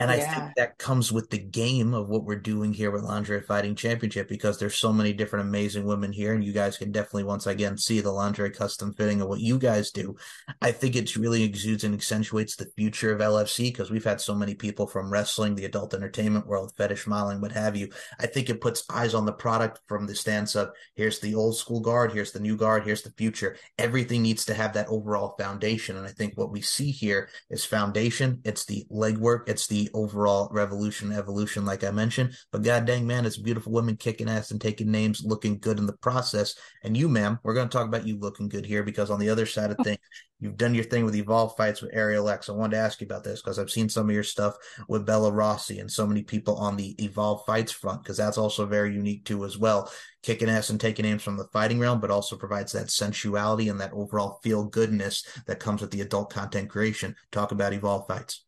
and 0.00 0.10
yeah. 0.10 0.16
I 0.16 0.34
think 0.34 0.54
that 0.56 0.78
comes 0.78 1.12
with 1.12 1.28
the 1.28 1.38
game 1.38 1.92
of 1.92 2.08
what 2.08 2.24
we're 2.24 2.36
doing 2.40 2.72
here 2.72 2.90
with 2.90 3.04
Lingerie 3.04 3.42
Fighting 3.42 3.74
Championship 3.74 4.28
because 4.28 4.58
there's 4.58 4.76
so 4.76 4.94
many 4.94 5.12
different 5.12 5.46
amazing 5.46 5.84
women 5.84 6.10
here, 6.10 6.32
and 6.32 6.42
you 6.42 6.54
guys 6.54 6.78
can 6.78 6.90
definitely 6.90 7.24
once 7.24 7.46
again 7.46 7.76
see 7.76 8.00
the 8.00 8.10
lingerie 8.10 8.50
custom 8.50 8.94
fitting 8.94 9.20
of 9.20 9.28
what 9.28 9.40
you 9.40 9.58
guys 9.58 9.90
do. 9.90 10.16
I 10.62 10.72
think 10.72 10.96
it 10.96 11.14
really 11.16 11.42
exudes 11.42 11.84
and 11.84 11.94
accentuates 11.94 12.56
the 12.56 12.70
future 12.76 13.12
of 13.12 13.20
LFC 13.20 13.64
because 13.64 13.90
we've 13.90 14.02
had 14.02 14.22
so 14.22 14.34
many 14.34 14.54
people 14.54 14.86
from 14.86 15.12
wrestling, 15.12 15.54
the 15.54 15.66
adult 15.66 15.92
entertainment 15.92 16.46
world, 16.46 16.72
fetish 16.78 17.06
modeling, 17.06 17.42
what 17.42 17.52
have 17.52 17.76
you. 17.76 17.90
I 18.18 18.26
think 18.26 18.48
it 18.48 18.62
puts 18.62 18.84
eyes 18.90 19.12
on 19.12 19.26
the 19.26 19.32
product 19.32 19.80
from 19.86 20.06
the 20.06 20.14
stance 20.14 20.54
of 20.56 20.70
here's 20.94 21.20
the 21.20 21.34
old 21.34 21.58
school 21.58 21.80
guard, 21.80 22.12
here's 22.12 22.32
the 22.32 22.40
new 22.40 22.56
guard, 22.56 22.84
here's 22.84 23.02
the 23.02 23.12
future. 23.18 23.56
Everything 23.76 24.22
needs 24.22 24.46
to 24.46 24.54
have 24.54 24.72
that 24.72 24.88
overall 24.88 25.34
foundation, 25.38 25.98
and 25.98 26.06
I 26.06 26.10
think 26.10 26.38
what 26.38 26.50
we 26.50 26.62
see 26.62 26.90
here 26.90 27.28
is 27.50 27.66
foundation. 27.66 28.40
It's 28.44 28.64
the 28.64 28.86
legwork. 28.90 29.46
It's 29.46 29.66
the 29.66 29.89
overall 29.94 30.48
revolution, 30.52 31.12
evolution, 31.12 31.64
like 31.64 31.84
I 31.84 31.90
mentioned. 31.90 32.34
But 32.52 32.62
god 32.62 32.84
dang, 32.84 33.06
man, 33.06 33.26
it's 33.26 33.36
beautiful 33.36 33.72
women 33.72 33.96
kicking 33.96 34.28
ass 34.28 34.50
and 34.50 34.60
taking 34.60 34.90
names, 34.90 35.24
looking 35.24 35.58
good 35.58 35.78
in 35.78 35.86
the 35.86 35.92
process. 35.94 36.54
And 36.82 36.96
you, 36.96 37.08
ma'am, 37.08 37.38
we're 37.42 37.54
going 37.54 37.68
to 37.68 37.72
talk 37.72 37.86
about 37.86 38.06
you 38.06 38.18
looking 38.18 38.48
good 38.48 38.66
here 38.66 38.82
because 38.82 39.10
on 39.10 39.20
the 39.20 39.30
other 39.30 39.46
side 39.46 39.70
of 39.70 39.78
things, 39.84 39.98
you've 40.40 40.56
done 40.56 40.74
your 40.74 40.84
thing 40.84 41.04
with 41.04 41.14
Evolve 41.14 41.56
fights 41.56 41.82
with 41.82 41.94
Ariel 41.94 42.28
X. 42.28 42.48
I 42.48 42.52
wanted 42.52 42.76
to 42.76 42.82
ask 42.82 43.00
you 43.00 43.06
about 43.06 43.24
this 43.24 43.42
because 43.42 43.58
I've 43.58 43.70
seen 43.70 43.88
some 43.88 44.08
of 44.08 44.14
your 44.14 44.24
stuff 44.24 44.56
with 44.88 45.06
Bella 45.06 45.30
Rossi 45.30 45.78
and 45.78 45.90
so 45.90 46.06
many 46.06 46.22
people 46.22 46.56
on 46.56 46.76
the 46.76 46.94
Evolve 47.02 47.44
fights 47.46 47.72
front 47.72 48.02
because 48.02 48.16
that's 48.16 48.38
also 48.38 48.66
very 48.66 48.94
unique 48.94 49.24
too 49.24 49.44
as 49.44 49.58
well. 49.58 49.92
Kicking 50.22 50.50
ass 50.50 50.70
and 50.70 50.80
taking 50.80 51.04
names 51.04 51.22
from 51.22 51.36
the 51.36 51.48
fighting 51.52 51.78
realm, 51.78 52.00
but 52.00 52.10
also 52.10 52.36
provides 52.36 52.72
that 52.72 52.90
sensuality 52.90 53.68
and 53.68 53.80
that 53.80 53.92
overall 53.92 54.38
feel 54.42 54.64
goodness 54.64 55.24
that 55.46 55.60
comes 55.60 55.80
with 55.80 55.90
the 55.90 56.00
adult 56.00 56.32
content 56.32 56.68
creation. 56.68 57.14
Talk 57.32 57.52
about 57.52 57.72
Evolve 57.72 58.06
fights. 58.06 58.44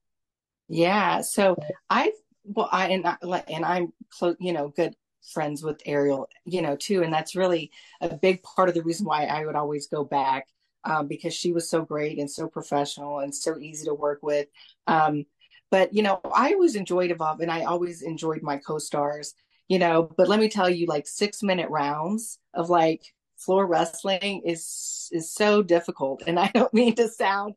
Yeah. 0.69 1.21
So 1.21 1.57
I 1.91 2.13
well 2.45 2.69
I 2.71 2.89
and 2.89 3.07
I, 3.07 3.17
and 3.49 3.65
I'm 3.65 3.93
close, 4.11 4.37
you 4.41 4.53
know, 4.53 4.69
good 4.69 4.95
friends 5.33 5.63
with 5.63 5.81
Ariel, 5.87 6.29
you 6.45 6.63
know, 6.63 6.77
too, 6.77 7.03
and 7.03 7.13
that's 7.13 7.37
really 7.37 7.71
a 8.01 8.15
big 8.17 8.43
part 8.43 8.69
of 8.69 8.75
the 8.75 8.83
reason 8.83 9.07
why 9.07 9.25
I 9.27 9.45
would 9.47 9.55
always 9.55 9.87
go 9.87 10.05
back 10.05 10.49
um, 10.85 11.07
because 11.07 11.35
she 11.35 11.53
was 11.53 11.69
so 11.71 11.83
great 11.83 12.19
and 12.19 12.31
so 12.31 12.49
professional 12.49 13.21
and 13.21 13.35
so 13.35 13.59
easy 13.59 13.85
to 13.87 13.95
work 13.95 14.21
with. 14.23 14.49
Um, 14.87 15.25
but 15.71 15.95
you 15.95 16.03
know, 16.03 16.21
I 16.35 16.53
always 16.53 16.77
enjoyed 16.77 17.11
Evolve, 17.11 17.41
and 17.41 17.51
I 17.51 17.65
always 17.65 18.03
enjoyed 18.03 18.43
my 18.43 18.57
co-stars. 18.59 19.35
You 19.69 19.79
know, 19.79 20.03
but 20.17 20.29
let 20.29 20.41
me 20.41 20.49
tell 20.49 20.69
you, 20.69 20.87
like 20.87 21.07
six 21.07 21.43
minute 21.43 21.71
rounds 21.71 22.39
of 22.53 22.69
like 22.69 23.03
floor 23.37 23.67
wrestling 23.67 24.43
is 24.45 25.09
is 25.13 25.33
so 25.33 25.63
difficult, 25.63 26.23
and 26.27 26.39
I 26.41 26.49
don't 26.49 26.75
mean 26.75 26.95
to 26.97 27.09
sound 27.09 27.55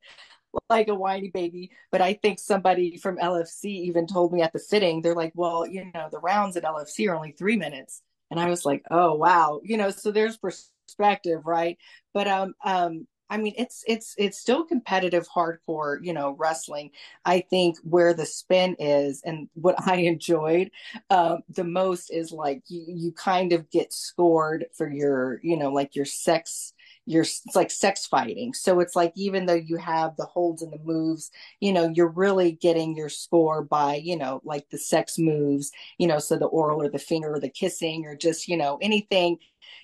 like 0.70 0.88
a 0.88 0.96
whiny 0.96 1.30
baby. 1.30 1.72
But 1.92 2.02
I 2.02 2.14
think 2.14 2.40
somebody 2.40 2.98
from 2.98 3.18
LFC 3.18 3.70
even 3.88 4.08
told 4.08 4.34
me 4.34 4.42
at 4.42 4.54
the 4.54 4.60
fitting, 4.60 5.02
they're 5.02 5.16
like, 5.16 5.34
well, 5.36 5.66
you 5.68 5.92
know, 5.94 6.08
the 6.12 6.20
rounds 6.20 6.58
at 6.58 6.66
LFC 6.66 7.08
are 7.08 7.16
only 7.16 7.32
three 7.32 7.58
minutes. 7.58 8.02
And 8.32 8.40
I 8.40 8.50
was 8.50 8.66
like, 8.66 8.84
oh 8.92 9.14
wow, 9.16 9.62
you 9.64 9.78
know, 9.78 9.92
so 9.92 10.12
there's 10.12 10.38
perspective, 10.38 11.46
right? 11.46 11.78
But 12.14 12.28
um 12.28 12.54
um 12.64 13.08
I 13.28 13.38
mean, 13.38 13.56
it's 13.58 13.84
it's 13.88 14.14
it's 14.20 14.38
still 14.40 14.64
competitive, 14.66 15.28
hardcore, 15.28 15.98
you 16.02 16.14
know, 16.14 16.36
wrestling. 16.38 16.92
I 17.26 17.40
think 17.40 17.78
where 17.84 18.14
the 18.14 18.26
spin 18.26 18.76
is, 18.78 19.22
and 19.26 19.50
what 19.56 19.76
I 19.88 19.96
enjoyed 20.14 20.70
uh, 21.10 21.38
the 21.50 21.64
most 21.64 22.12
is 22.12 22.32
like 22.32 22.62
you 22.68 22.86
you 22.88 23.12
kind 23.12 23.52
of 23.54 23.70
get 23.72 23.94
scored 23.94 24.66
for 24.78 24.88
your, 24.88 25.40
you 25.44 25.58
know, 25.58 25.72
like 25.72 25.96
your 25.96 26.06
sex 26.06 26.74
you're 27.06 27.24
it's 27.24 27.56
like 27.56 27.72
sex 27.72 28.06
fighting. 28.06 28.54
So 28.54 28.80
it's 28.80 28.96
like 28.96 29.14
even 29.16 29.46
though 29.46 29.54
you 29.54 29.78
have 29.78 30.16
the 30.18 30.26
holds 30.26 30.62
and 30.62 30.74
the 30.74 30.80
moves 30.84 31.32
you 31.60 31.72
know 31.74 31.90
you're 31.94 32.08
really 32.08 32.52
getting 32.52 32.96
your 32.96 33.10
score 33.10 33.64
by 33.64 33.96
you 33.96 34.18
know 34.18 34.42
like 34.44 34.70
the 34.70 34.78
sex 34.78 35.18
moves 35.18 35.72
you 35.98 36.08
know 36.08 36.20
so 36.20 36.38
the 36.38 36.46
oral 36.46 36.82
or 36.82 36.90
the 36.90 37.00
finger 37.00 37.34
or 37.34 37.40
the 37.40 37.50
kissing 37.50 38.06
or 38.06 38.16
just 38.16 38.48
you 38.48 38.58
know 38.58 38.78
anything 38.82 39.38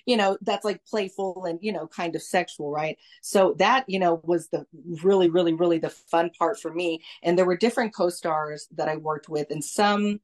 you 0.06 0.16
know 0.16 0.36
that's 0.42 0.64
like 0.64 0.84
playful 0.84 1.44
and 1.44 1.58
you 1.62 1.72
know 1.72 1.86
kind 1.86 2.14
of 2.16 2.22
sexual 2.22 2.70
right? 2.70 2.98
So 3.20 3.54
that 3.58 3.84
you 3.88 3.98
know 3.98 4.20
was 4.24 4.48
the 4.48 4.66
really 5.02 5.28
really 5.30 5.52
really 5.52 5.78
the 5.78 5.90
fun 5.90 6.30
part 6.38 6.60
for 6.60 6.72
me. 6.72 7.02
And 7.22 7.38
there 7.38 7.46
were 7.46 7.56
different 7.56 7.94
co-stars 7.94 8.68
that 8.72 8.88
i 8.88 8.96
worked 8.96 9.28
with 9.28 9.50
and 9.50 9.64
some 9.64 10.20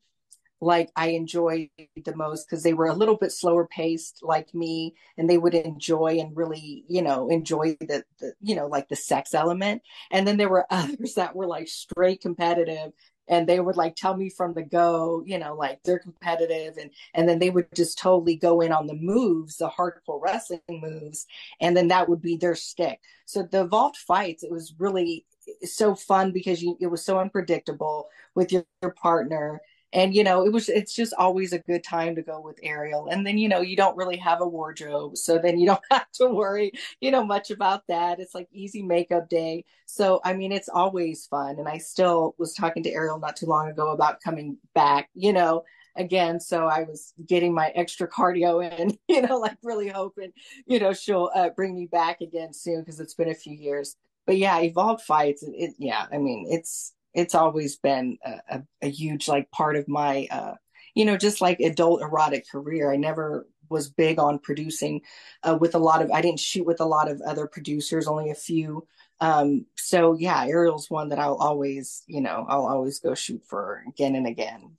like 0.60 0.90
I 0.96 1.08
enjoyed 1.08 1.68
the 2.04 2.16
most 2.16 2.46
because 2.46 2.62
they 2.62 2.72
were 2.74 2.86
a 2.86 2.94
little 2.94 3.16
bit 3.16 3.32
slower 3.32 3.66
paced 3.66 4.20
like 4.22 4.52
me 4.54 4.94
and 5.16 5.28
they 5.30 5.38
would 5.38 5.54
enjoy 5.54 6.18
and 6.20 6.36
really, 6.36 6.84
you 6.88 7.02
know, 7.02 7.28
enjoy 7.28 7.76
the, 7.80 8.04
the 8.18 8.32
you 8.40 8.56
know, 8.56 8.66
like 8.66 8.88
the 8.88 8.96
sex 8.96 9.34
element. 9.34 9.82
And 10.10 10.26
then 10.26 10.36
there 10.36 10.48
were 10.48 10.66
others 10.70 11.14
that 11.14 11.36
were 11.36 11.46
like 11.46 11.68
straight 11.68 12.20
competitive 12.20 12.92
and 13.28 13.46
they 13.46 13.60
would 13.60 13.76
like 13.76 13.94
tell 13.94 14.16
me 14.16 14.30
from 14.30 14.54
the 14.54 14.62
go, 14.62 15.22
you 15.26 15.38
know, 15.38 15.54
like 15.54 15.80
they're 15.84 15.98
competitive 15.98 16.76
and 16.78 16.90
and 17.14 17.28
then 17.28 17.38
they 17.38 17.50
would 17.50 17.66
just 17.74 17.98
totally 17.98 18.36
go 18.36 18.60
in 18.60 18.72
on 18.72 18.86
the 18.86 18.94
moves, 18.94 19.58
the 19.58 19.68
hardcore 19.68 20.20
wrestling 20.20 20.60
moves, 20.70 21.26
and 21.60 21.76
then 21.76 21.88
that 21.88 22.08
would 22.08 22.22
be 22.22 22.36
their 22.36 22.54
stick. 22.54 23.00
So 23.26 23.42
the 23.42 23.62
evolved 23.62 23.96
fights, 23.98 24.42
it 24.42 24.50
was 24.50 24.74
really 24.78 25.26
eh, 25.46 25.66
so 25.66 25.94
fun 25.94 26.32
because 26.32 26.62
you, 26.62 26.76
it 26.80 26.86
was 26.88 27.04
so 27.04 27.18
unpredictable 27.18 28.08
with 28.34 28.50
your, 28.52 28.64
your 28.82 28.92
partner 28.92 29.60
and 29.92 30.14
you 30.14 30.22
know 30.22 30.44
it 30.44 30.52
was 30.52 30.68
it's 30.68 30.94
just 30.94 31.14
always 31.14 31.52
a 31.52 31.58
good 31.60 31.82
time 31.82 32.14
to 32.14 32.22
go 32.22 32.40
with 32.40 32.58
ariel. 32.62 33.08
And 33.08 33.26
then 33.26 33.38
you 33.38 33.48
know 33.48 33.60
you 33.60 33.76
don't 33.76 33.96
really 33.96 34.16
have 34.16 34.40
a 34.40 34.48
wardrobe 34.48 35.16
so 35.16 35.38
then 35.38 35.58
you 35.58 35.66
don't 35.68 35.80
have 35.90 36.10
to 36.14 36.28
worry 36.28 36.72
you 37.00 37.10
know 37.10 37.24
much 37.24 37.50
about 37.50 37.82
that. 37.88 38.20
It's 38.20 38.34
like 38.34 38.48
easy 38.52 38.82
makeup 38.82 39.28
day. 39.28 39.64
So 39.86 40.20
i 40.24 40.34
mean 40.34 40.52
it's 40.52 40.68
always 40.68 41.26
fun. 41.26 41.58
And 41.58 41.68
i 41.68 41.78
still 41.78 42.34
was 42.38 42.54
talking 42.54 42.82
to 42.84 42.92
ariel 42.92 43.18
not 43.18 43.36
too 43.36 43.46
long 43.46 43.68
ago 43.68 43.92
about 43.92 44.20
coming 44.20 44.58
back 44.74 45.08
you 45.14 45.32
know 45.32 45.64
again. 45.96 46.40
So 46.40 46.66
i 46.66 46.82
was 46.82 47.14
getting 47.26 47.54
my 47.54 47.68
extra 47.74 48.08
cardio 48.08 48.78
in 48.78 48.98
you 49.08 49.22
know 49.22 49.38
like 49.38 49.56
really 49.62 49.88
hoping 49.88 50.32
you 50.66 50.78
know 50.80 50.92
she'll 50.92 51.30
uh, 51.34 51.50
bring 51.50 51.74
me 51.74 51.86
back 51.86 52.20
again 52.20 52.52
soon 52.52 52.80
because 52.80 53.00
it's 53.00 53.14
been 53.14 53.30
a 53.30 53.34
few 53.34 53.54
years. 53.54 53.96
But 54.26 54.36
yeah 54.36 54.60
evolved 54.60 55.02
fights 55.02 55.42
it, 55.42 55.54
it 55.56 55.74
yeah 55.78 56.04
i 56.12 56.18
mean 56.18 56.46
it's 56.50 56.92
it's 57.18 57.34
always 57.34 57.76
been 57.76 58.18
a, 58.24 58.40
a, 58.48 58.62
a 58.82 58.88
huge 58.88 59.28
like 59.28 59.50
part 59.50 59.76
of 59.76 59.88
my 59.88 60.28
uh, 60.30 60.54
you 60.94 61.04
know 61.04 61.16
just 61.16 61.40
like 61.40 61.60
adult 61.60 62.00
erotic 62.02 62.48
career. 62.48 62.92
I 62.92 62.96
never 62.96 63.46
was 63.70 63.90
big 63.90 64.18
on 64.18 64.38
producing 64.38 65.02
uh, 65.42 65.58
with 65.60 65.74
a 65.74 65.78
lot 65.78 66.00
of 66.00 66.10
i 66.10 66.22
didn't 66.22 66.40
shoot 66.40 66.64
with 66.64 66.80
a 66.80 66.86
lot 66.86 67.10
of 67.10 67.20
other 67.20 67.46
producers 67.46 68.06
only 68.06 68.30
a 68.30 68.34
few. 68.34 68.86
Um, 69.20 69.66
so 69.76 70.14
yeah 70.14 70.44
ariel's 70.46 70.88
one 70.88 71.08
that 71.08 71.18
i'll 71.18 71.34
always 71.34 72.04
you 72.06 72.20
know 72.20 72.46
i'll 72.48 72.66
always 72.66 73.00
go 73.00 73.14
shoot 73.14 73.42
for 73.44 73.82
again 73.88 74.14
and 74.14 74.28
again 74.28 74.76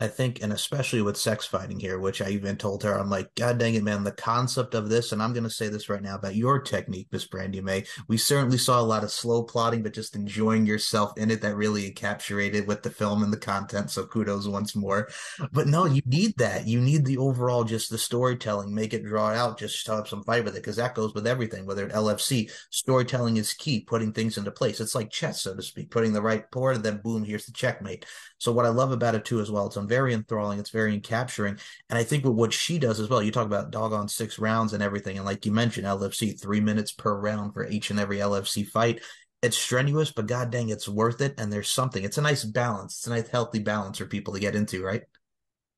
I 0.00 0.08
think, 0.08 0.42
and 0.42 0.52
especially 0.52 1.02
with 1.02 1.18
sex 1.18 1.44
fighting 1.46 1.78
here, 1.78 1.98
which 1.98 2.22
I 2.22 2.30
even 2.30 2.56
told 2.56 2.82
her, 2.82 2.98
I'm 2.98 3.10
like, 3.10 3.34
God 3.34 3.58
dang 3.58 3.74
it, 3.74 3.82
man, 3.82 4.02
the 4.02 4.12
concept 4.12 4.74
of 4.74 4.88
this, 4.88 5.12
and 5.12 5.22
I'm 5.22 5.34
going 5.34 5.44
to 5.44 5.50
say 5.50 5.68
this 5.68 5.90
right 5.90 6.00
now 6.00 6.14
about 6.14 6.34
your 6.34 6.58
technique, 6.58 7.08
Miss 7.12 7.28
Brandi 7.28 7.62
Mae. 7.62 7.84
We 8.08 8.16
certainly 8.16 8.56
saw 8.56 8.80
a 8.80 8.82
lot 8.82 9.04
of 9.04 9.10
slow 9.10 9.42
plotting, 9.42 9.82
but 9.82 9.92
just 9.92 10.16
enjoying 10.16 10.64
yourself 10.64 11.12
in 11.18 11.30
it 11.30 11.42
that 11.42 11.54
really 11.54 11.90
encapsulated 11.90 12.66
with 12.66 12.82
the 12.82 12.90
film 12.90 13.22
and 13.22 13.30
the 13.30 13.36
content. 13.36 13.90
So 13.90 14.06
kudos 14.06 14.48
once 14.48 14.74
more. 14.74 15.08
But 15.52 15.66
no, 15.66 15.84
you 15.84 16.00
need 16.06 16.34
that. 16.38 16.66
You 16.66 16.80
need 16.80 17.04
the 17.04 17.18
overall, 17.18 17.64
just 17.64 17.90
the 17.90 17.98
storytelling, 17.98 18.74
make 18.74 18.94
it 18.94 19.04
draw 19.04 19.28
out, 19.28 19.58
just 19.58 19.86
have 19.86 20.08
some 20.08 20.24
fight 20.24 20.44
with 20.44 20.54
it, 20.54 20.62
because 20.62 20.76
that 20.76 20.94
goes 20.94 21.12
with 21.12 21.26
everything, 21.26 21.66
whether 21.66 21.84
at 21.84 21.92
LFC, 21.92 22.50
storytelling 22.70 23.36
is 23.36 23.52
key, 23.52 23.80
putting 23.80 24.12
things 24.14 24.38
into 24.38 24.50
place. 24.50 24.80
It's 24.80 24.94
like 24.94 25.10
chess, 25.10 25.42
so 25.42 25.54
to 25.54 25.62
speak, 25.62 25.90
putting 25.90 26.14
the 26.14 26.22
right 26.22 26.50
board, 26.50 26.76
and 26.76 26.84
then 26.84 27.02
boom, 27.04 27.22
here's 27.22 27.44
the 27.44 27.52
checkmate. 27.52 28.06
So 28.38 28.52
what 28.52 28.64
I 28.64 28.70
love 28.70 28.92
about 28.92 29.14
it 29.14 29.26
too, 29.26 29.40
as 29.40 29.50
well, 29.50 29.66
it's 29.66 29.76
very 29.90 30.14
enthralling, 30.14 30.58
it's 30.60 30.70
very 30.70 30.98
encapturing, 30.98 31.60
and 31.90 31.98
I 31.98 32.04
think 32.04 32.24
with 32.24 32.34
what 32.34 32.52
she 32.54 32.78
does 32.78 33.00
as 33.00 33.10
well. 33.10 33.22
You 33.22 33.32
talk 33.32 33.46
about 33.46 33.72
doggone 33.72 34.08
six 34.08 34.38
rounds 34.38 34.72
and 34.72 34.82
everything, 34.82 35.18
and 35.18 35.26
like 35.26 35.44
you 35.44 35.52
mentioned, 35.52 35.86
LFC 35.86 36.32
three 36.40 36.60
minutes 36.60 36.92
per 36.92 37.14
round 37.14 37.52
for 37.54 37.68
each 37.68 37.90
and 37.90 38.00
every 38.00 38.18
LFC 38.18 38.64
fight. 38.66 39.02
It's 39.42 39.58
strenuous, 39.58 40.12
but 40.12 40.26
god 40.26 40.50
dang, 40.50 40.68
it's 40.70 40.88
worth 40.88 41.20
it. 41.20 41.34
And 41.38 41.52
there's 41.52 41.70
something. 41.70 42.04
It's 42.04 42.18
a 42.18 42.22
nice 42.22 42.44
balance. 42.44 42.98
It's 42.98 43.06
a 43.06 43.10
nice 43.10 43.28
healthy 43.28 43.58
balance 43.60 43.98
for 43.98 44.06
people 44.06 44.34
to 44.34 44.40
get 44.40 44.54
into, 44.54 44.82
right? 44.84 45.02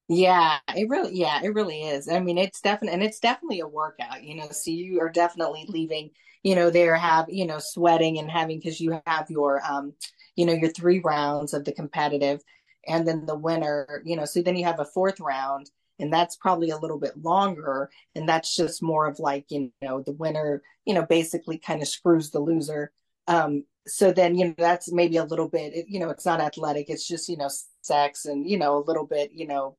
Yeah, 0.08 0.58
it 0.76 0.88
really, 0.88 1.16
yeah, 1.18 1.40
it 1.42 1.54
really 1.54 1.82
is. 1.82 2.08
I 2.08 2.20
mean, 2.20 2.36
it's 2.36 2.60
definitely, 2.60 2.94
and 2.94 3.02
it's 3.02 3.20
definitely 3.20 3.60
a 3.60 3.68
workout, 3.68 4.22
you 4.24 4.34
know. 4.36 4.48
So 4.50 4.70
you 4.70 5.00
are 5.00 5.08
definitely 5.08 5.64
leaving, 5.68 6.10
you 6.42 6.54
know, 6.54 6.70
there 6.70 6.96
have, 6.96 7.26
you 7.28 7.46
know, 7.46 7.58
sweating 7.58 8.18
and 8.18 8.30
having 8.30 8.58
because 8.58 8.80
you 8.80 9.00
have 9.06 9.30
your, 9.30 9.62
um, 9.64 9.94
you 10.36 10.44
know, 10.44 10.52
your 10.52 10.70
three 10.70 11.00
rounds 11.00 11.54
of 11.54 11.64
the 11.64 11.72
competitive 11.72 12.42
and 12.86 13.06
then 13.06 13.26
the 13.26 13.36
winner, 13.36 14.02
you 14.04 14.16
know, 14.16 14.24
so 14.24 14.42
then 14.42 14.56
you 14.56 14.64
have 14.64 14.80
a 14.80 14.84
fourth 14.84 15.20
round 15.20 15.70
and 15.98 16.12
that's 16.12 16.36
probably 16.36 16.70
a 16.70 16.78
little 16.78 16.98
bit 16.98 17.22
longer 17.22 17.90
and 18.14 18.28
that's 18.28 18.56
just 18.56 18.82
more 18.82 19.06
of 19.06 19.18
like, 19.18 19.46
you 19.50 19.72
know, 19.80 20.02
the 20.02 20.12
winner, 20.12 20.62
you 20.84 20.94
know, 20.94 21.02
basically 21.02 21.58
kind 21.58 21.82
of 21.82 21.88
screws 21.88 22.30
the 22.30 22.40
loser. 22.40 22.92
Um, 23.28 23.64
so 23.86 24.12
then, 24.12 24.36
you 24.36 24.46
know, 24.46 24.54
that's 24.56 24.92
maybe 24.92 25.16
a 25.16 25.24
little 25.24 25.48
bit, 25.48 25.86
you 25.88 26.00
know, 26.00 26.10
it's 26.10 26.26
not 26.26 26.40
athletic, 26.40 26.88
it's 26.88 27.06
just, 27.06 27.28
you 27.28 27.36
know, 27.36 27.50
sex 27.82 28.24
and, 28.24 28.48
you 28.48 28.58
know, 28.58 28.78
a 28.78 28.86
little 28.86 29.06
bit, 29.06 29.32
you 29.32 29.46
know, 29.46 29.76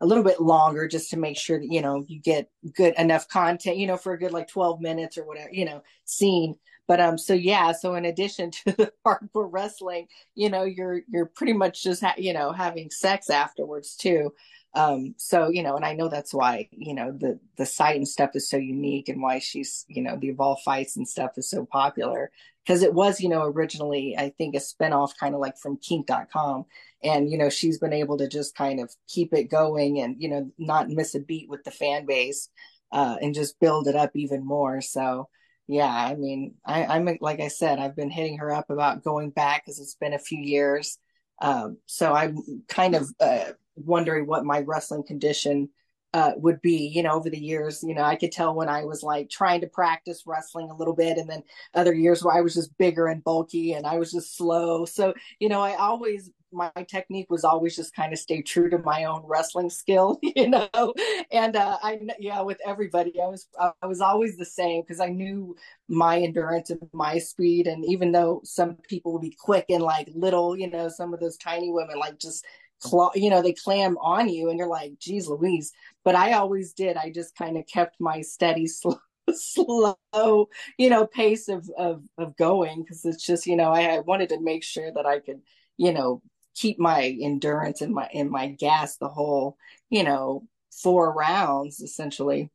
a 0.00 0.06
little 0.06 0.24
bit 0.24 0.40
longer 0.40 0.86
just 0.86 1.10
to 1.10 1.16
make 1.16 1.38
sure 1.38 1.58
that 1.58 1.72
you 1.72 1.80
know 1.80 2.04
you 2.06 2.20
get 2.20 2.50
good 2.74 2.94
enough 2.98 3.28
content 3.28 3.78
you 3.78 3.86
know 3.86 3.96
for 3.96 4.12
a 4.12 4.18
good 4.18 4.32
like 4.32 4.48
12 4.48 4.80
minutes 4.80 5.16
or 5.16 5.24
whatever 5.24 5.48
you 5.52 5.64
know 5.64 5.82
scene 6.04 6.54
but 6.88 7.00
um 7.00 7.18
so 7.18 7.34
yeah 7.34 7.72
so 7.72 7.94
in 7.94 8.04
addition 8.04 8.50
to 8.52 8.72
the 8.72 8.92
hardcore 9.06 9.48
wrestling 9.50 10.06
you 10.34 10.48
know 10.50 10.64
you're 10.64 11.00
you're 11.08 11.26
pretty 11.26 11.52
much 11.52 11.82
just 11.82 12.02
ha- 12.02 12.14
you 12.16 12.32
know 12.32 12.52
having 12.52 12.90
sex 12.90 13.30
afterwards 13.30 13.96
too. 13.96 14.32
Um 14.74 15.14
so 15.16 15.48
you 15.48 15.62
know 15.62 15.76
and 15.76 15.84
i 15.84 15.94
know 15.94 16.08
that's 16.08 16.34
why 16.34 16.68
you 16.70 16.94
know 16.94 17.12
the 17.12 17.38
the 17.56 17.66
site 17.66 17.96
and 17.96 18.06
stuff 18.08 18.30
is 18.34 18.50
so 18.50 18.56
unique 18.58 19.08
and 19.08 19.22
why 19.22 19.38
she's 19.38 19.84
you 19.88 20.02
know 20.02 20.16
the 20.16 20.28
evolve 20.28 20.60
fights 20.64 20.96
and 20.96 21.08
stuff 21.08 21.32
is 21.36 21.48
so 21.48 21.64
popular. 21.66 22.30
Because 22.64 22.82
it 22.82 22.94
was 22.94 23.20
you 23.20 23.28
know 23.28 23.44
originally 23.44 24.16
i 24.18 24.28
think 24.30 24.54
a 24.54 24.58
spinoff 24.58 25.12
kind 25.18 25.34
of 25.34 25.40
like 25.40 25.56
from 25.56 25.76
kink.com 25.78 26.64
and 27.02 27.30
you 27.30 27.38
know 27.38 27.48
she's 27.48 27.78
been 27.78 27.92
able 27.92 28.18
to 28.18 28.28
just 28.28 28.56
kind 28.56 28.80
of 28.80 28.92
keep 29.08 29.32
it 29.32 29.44
going 29.44 30.00
and 30.00 30.16
you 30.20 30.28
know 30.28 30.50
not 30.58 30.88
miss 30.88 31.14
a 31.14 31.20
beat 31.20 31.48
with 31.48 31.62
the 31.64 31.70
fan 31.70 32.04
base 32.06 32.48
uh 32.92 33.16
and 33.22 33.34
just 33.34 33.58
build 33.60 33.86
it 33.88 33.96
up 33.96 34.10
even 34.14 34.44
more. 34.44 34.80
So 34.80 35.28
yeah, 35.68 35.88
I 35.88 36.14
mean, 36.14 36.54
I, 36.64 36.84
I'm 36.86 37.08
like 37.20 37.40
I 37.40 37.48
said, 37.48 37.78
I've 37.78 37.96
been 37.96 38.10
hitting 38.10 38.38
her 38.38 38.52
up 38.52 38.70
about 38.70 39.02
going 39.02 39.30
back 39.30 39.64
because 39.64 39.80
it's 39.80 39.96
been 39.96 40.14
a 40.14 40.18
few 40.18 40.40
years. 40.40 40.98
Um, 41.42 41.78
so 41.86 42.14
I'm 42.14 42.38
kind 42.68 42.94
of 42.94 43.08
uh, 43.20 43.52
wondering 43.74 44.26
what 44.26 44.44
my 44.44 44.60
wrestling 44.60 45.04
condition 45.06 45.68
uh, 46.14 46.32
would 46.36 46.62
be, 46.62 46.86
you 46.94 47.02
know, 47.02 47.12
over 47.12 47.28
the 47.28 47.38
years. 47.38 47.82
You 47.82 47.94
know, 47.94 48.02
I 48.02 48.16
could 48.16 48.32
tell 48.32 48.54
when 48.54 48.68
I 48.68 48.84
was 48.84 49.02
like 49.02 49.28
trying 49.28 49.60
to 49.62 49.66
practice 49.66 50.22
wrestling 50.24 50.70
a 50.70 50.76
little 50.76 50.94
bit, 50.94 51.18
and 51.18 51.28
then 51.28 51.42
other 51.74 51.92
years 51.92 52.22
where 52.22 52.34
I 52.34 52.40
was 52.42 52.54
just 52.54 52.76
bigger 52.78 53.08
and 53.08 53.22
bulky 53.24 53.72
and 53.72 53.86
I 53.86 53.98
was 53.98 54.12
just 54.12 54.36
slow. 54.36 54.84
So, 54.84 55.14
you 55.40 55.48
know, 55.48 55.60
I 55.60 55.74
always 55.74 56.30
my 56.56 56.70
technique 56.88 57.30
was 57.30 57.44
always 57.44 57.76
just 57.76 57.94
kind 57.94 58.12
of 58.12 58.18
stay 58.18 58.42
true 58.42 58.70
to 58.70 58.78
my 58.78 59.04
own 59.04 59.22
wrestling 59.26 59.70
skill, 59.70 60.18
you 60.22 60.48
know. 60.48 60.94
And 61.30 61.54
uh, 61.54 61.78
I, 61.82 62.00
yeah, 62.18 62.40
with 62.40 62.58
everybody, 62.66 63.20
I 63.20 63.26
was 63.26 63.46
I 63.60 63.86
was 63.86 64.00
always 64.00 64.36
the 64.36 64.44
same 64.44 64.82
because 64.82 65.00
I 65.00 65.08
knew 65.08 65.54
my 65.88 66.18
endurance 66.18 66.70
and 66.70 66.80
my 66.92 67.18
speed. 67.18 67.66
And 67.66 67.84
even 67.84 68.12
though 68.12 68.40
some 68.44 68.76
people 68.88 69.12
would 69.12 69.22
be 69.22 69.36
quick 69.38 69.66
and 69.68 69.82
like 69.82 70.08
little, 70.14 70.58
you 70.58 70.70
know, 70.70 70.88
some 70.88 71.14
of 71.14 71.20
those 71.20 71.36
tiny 71.36 71.70
women 71.70 71.98
like 71.98 72.18
just 72.18 72.44
claw, 72.82 73.10
you 73.14 73.30
know, 73.30 73.42
they 73.42 73.52
clam 73.52 73.96
on 73.98 74.28
you, 74.28 74.50
and 74.50 74.58
you're 74.58 74.68
like, 74.68 74.98
geez, 74.98 75.28
Louise. 75.28 75.72
But 76.04 76.14
I 76.14 76.32
always 76.32 76.72
did. 76.72 76.96
I 76.96 77.10
just 77.10 77.36
kind 77.36 77.56
of 77.56 77.66
kept 77.66 77.96
my 78.00 78.22
steady, 78.22 78.66
slow 78.66 78.98
slow 79.32 80.48
you 80.78 80.88
know 80.88 81.06
pace 81.06 81.48
of 81.48 81.68
of, 81.76 82.02
of 82.18 82.36
going 82.36 82.82
because 82.82 83.04
it's 83.04 83.24
just 83.24 83.46
you 83.46 83.56
know 83.56 83.70
I, 83.70 83.96
I 83.96 83.98
wanted 84.00 84.28
to 84.30 84.40
make 84.40 84.62
sure 84.62 84.92
that 84.92 85.06
i 85.06 85.18
could 85.18 85.40
you 85.76 85.92
know 85.92 86.22
keep 86.56 86.78
my 86.78 87.16
endurance 87.20 87.80
and 87.80 87.94
my 87.94 88.08
and 88.12 88.30
my 88.30 88.48
gas 88.48 88.96
the 88.96 89.08
whole 89.08 89.56
you 89.90 90.02
know 90.02 90.42
four 90.72 91.12
rounds 91.12 91.80
essentially 91.80 92.50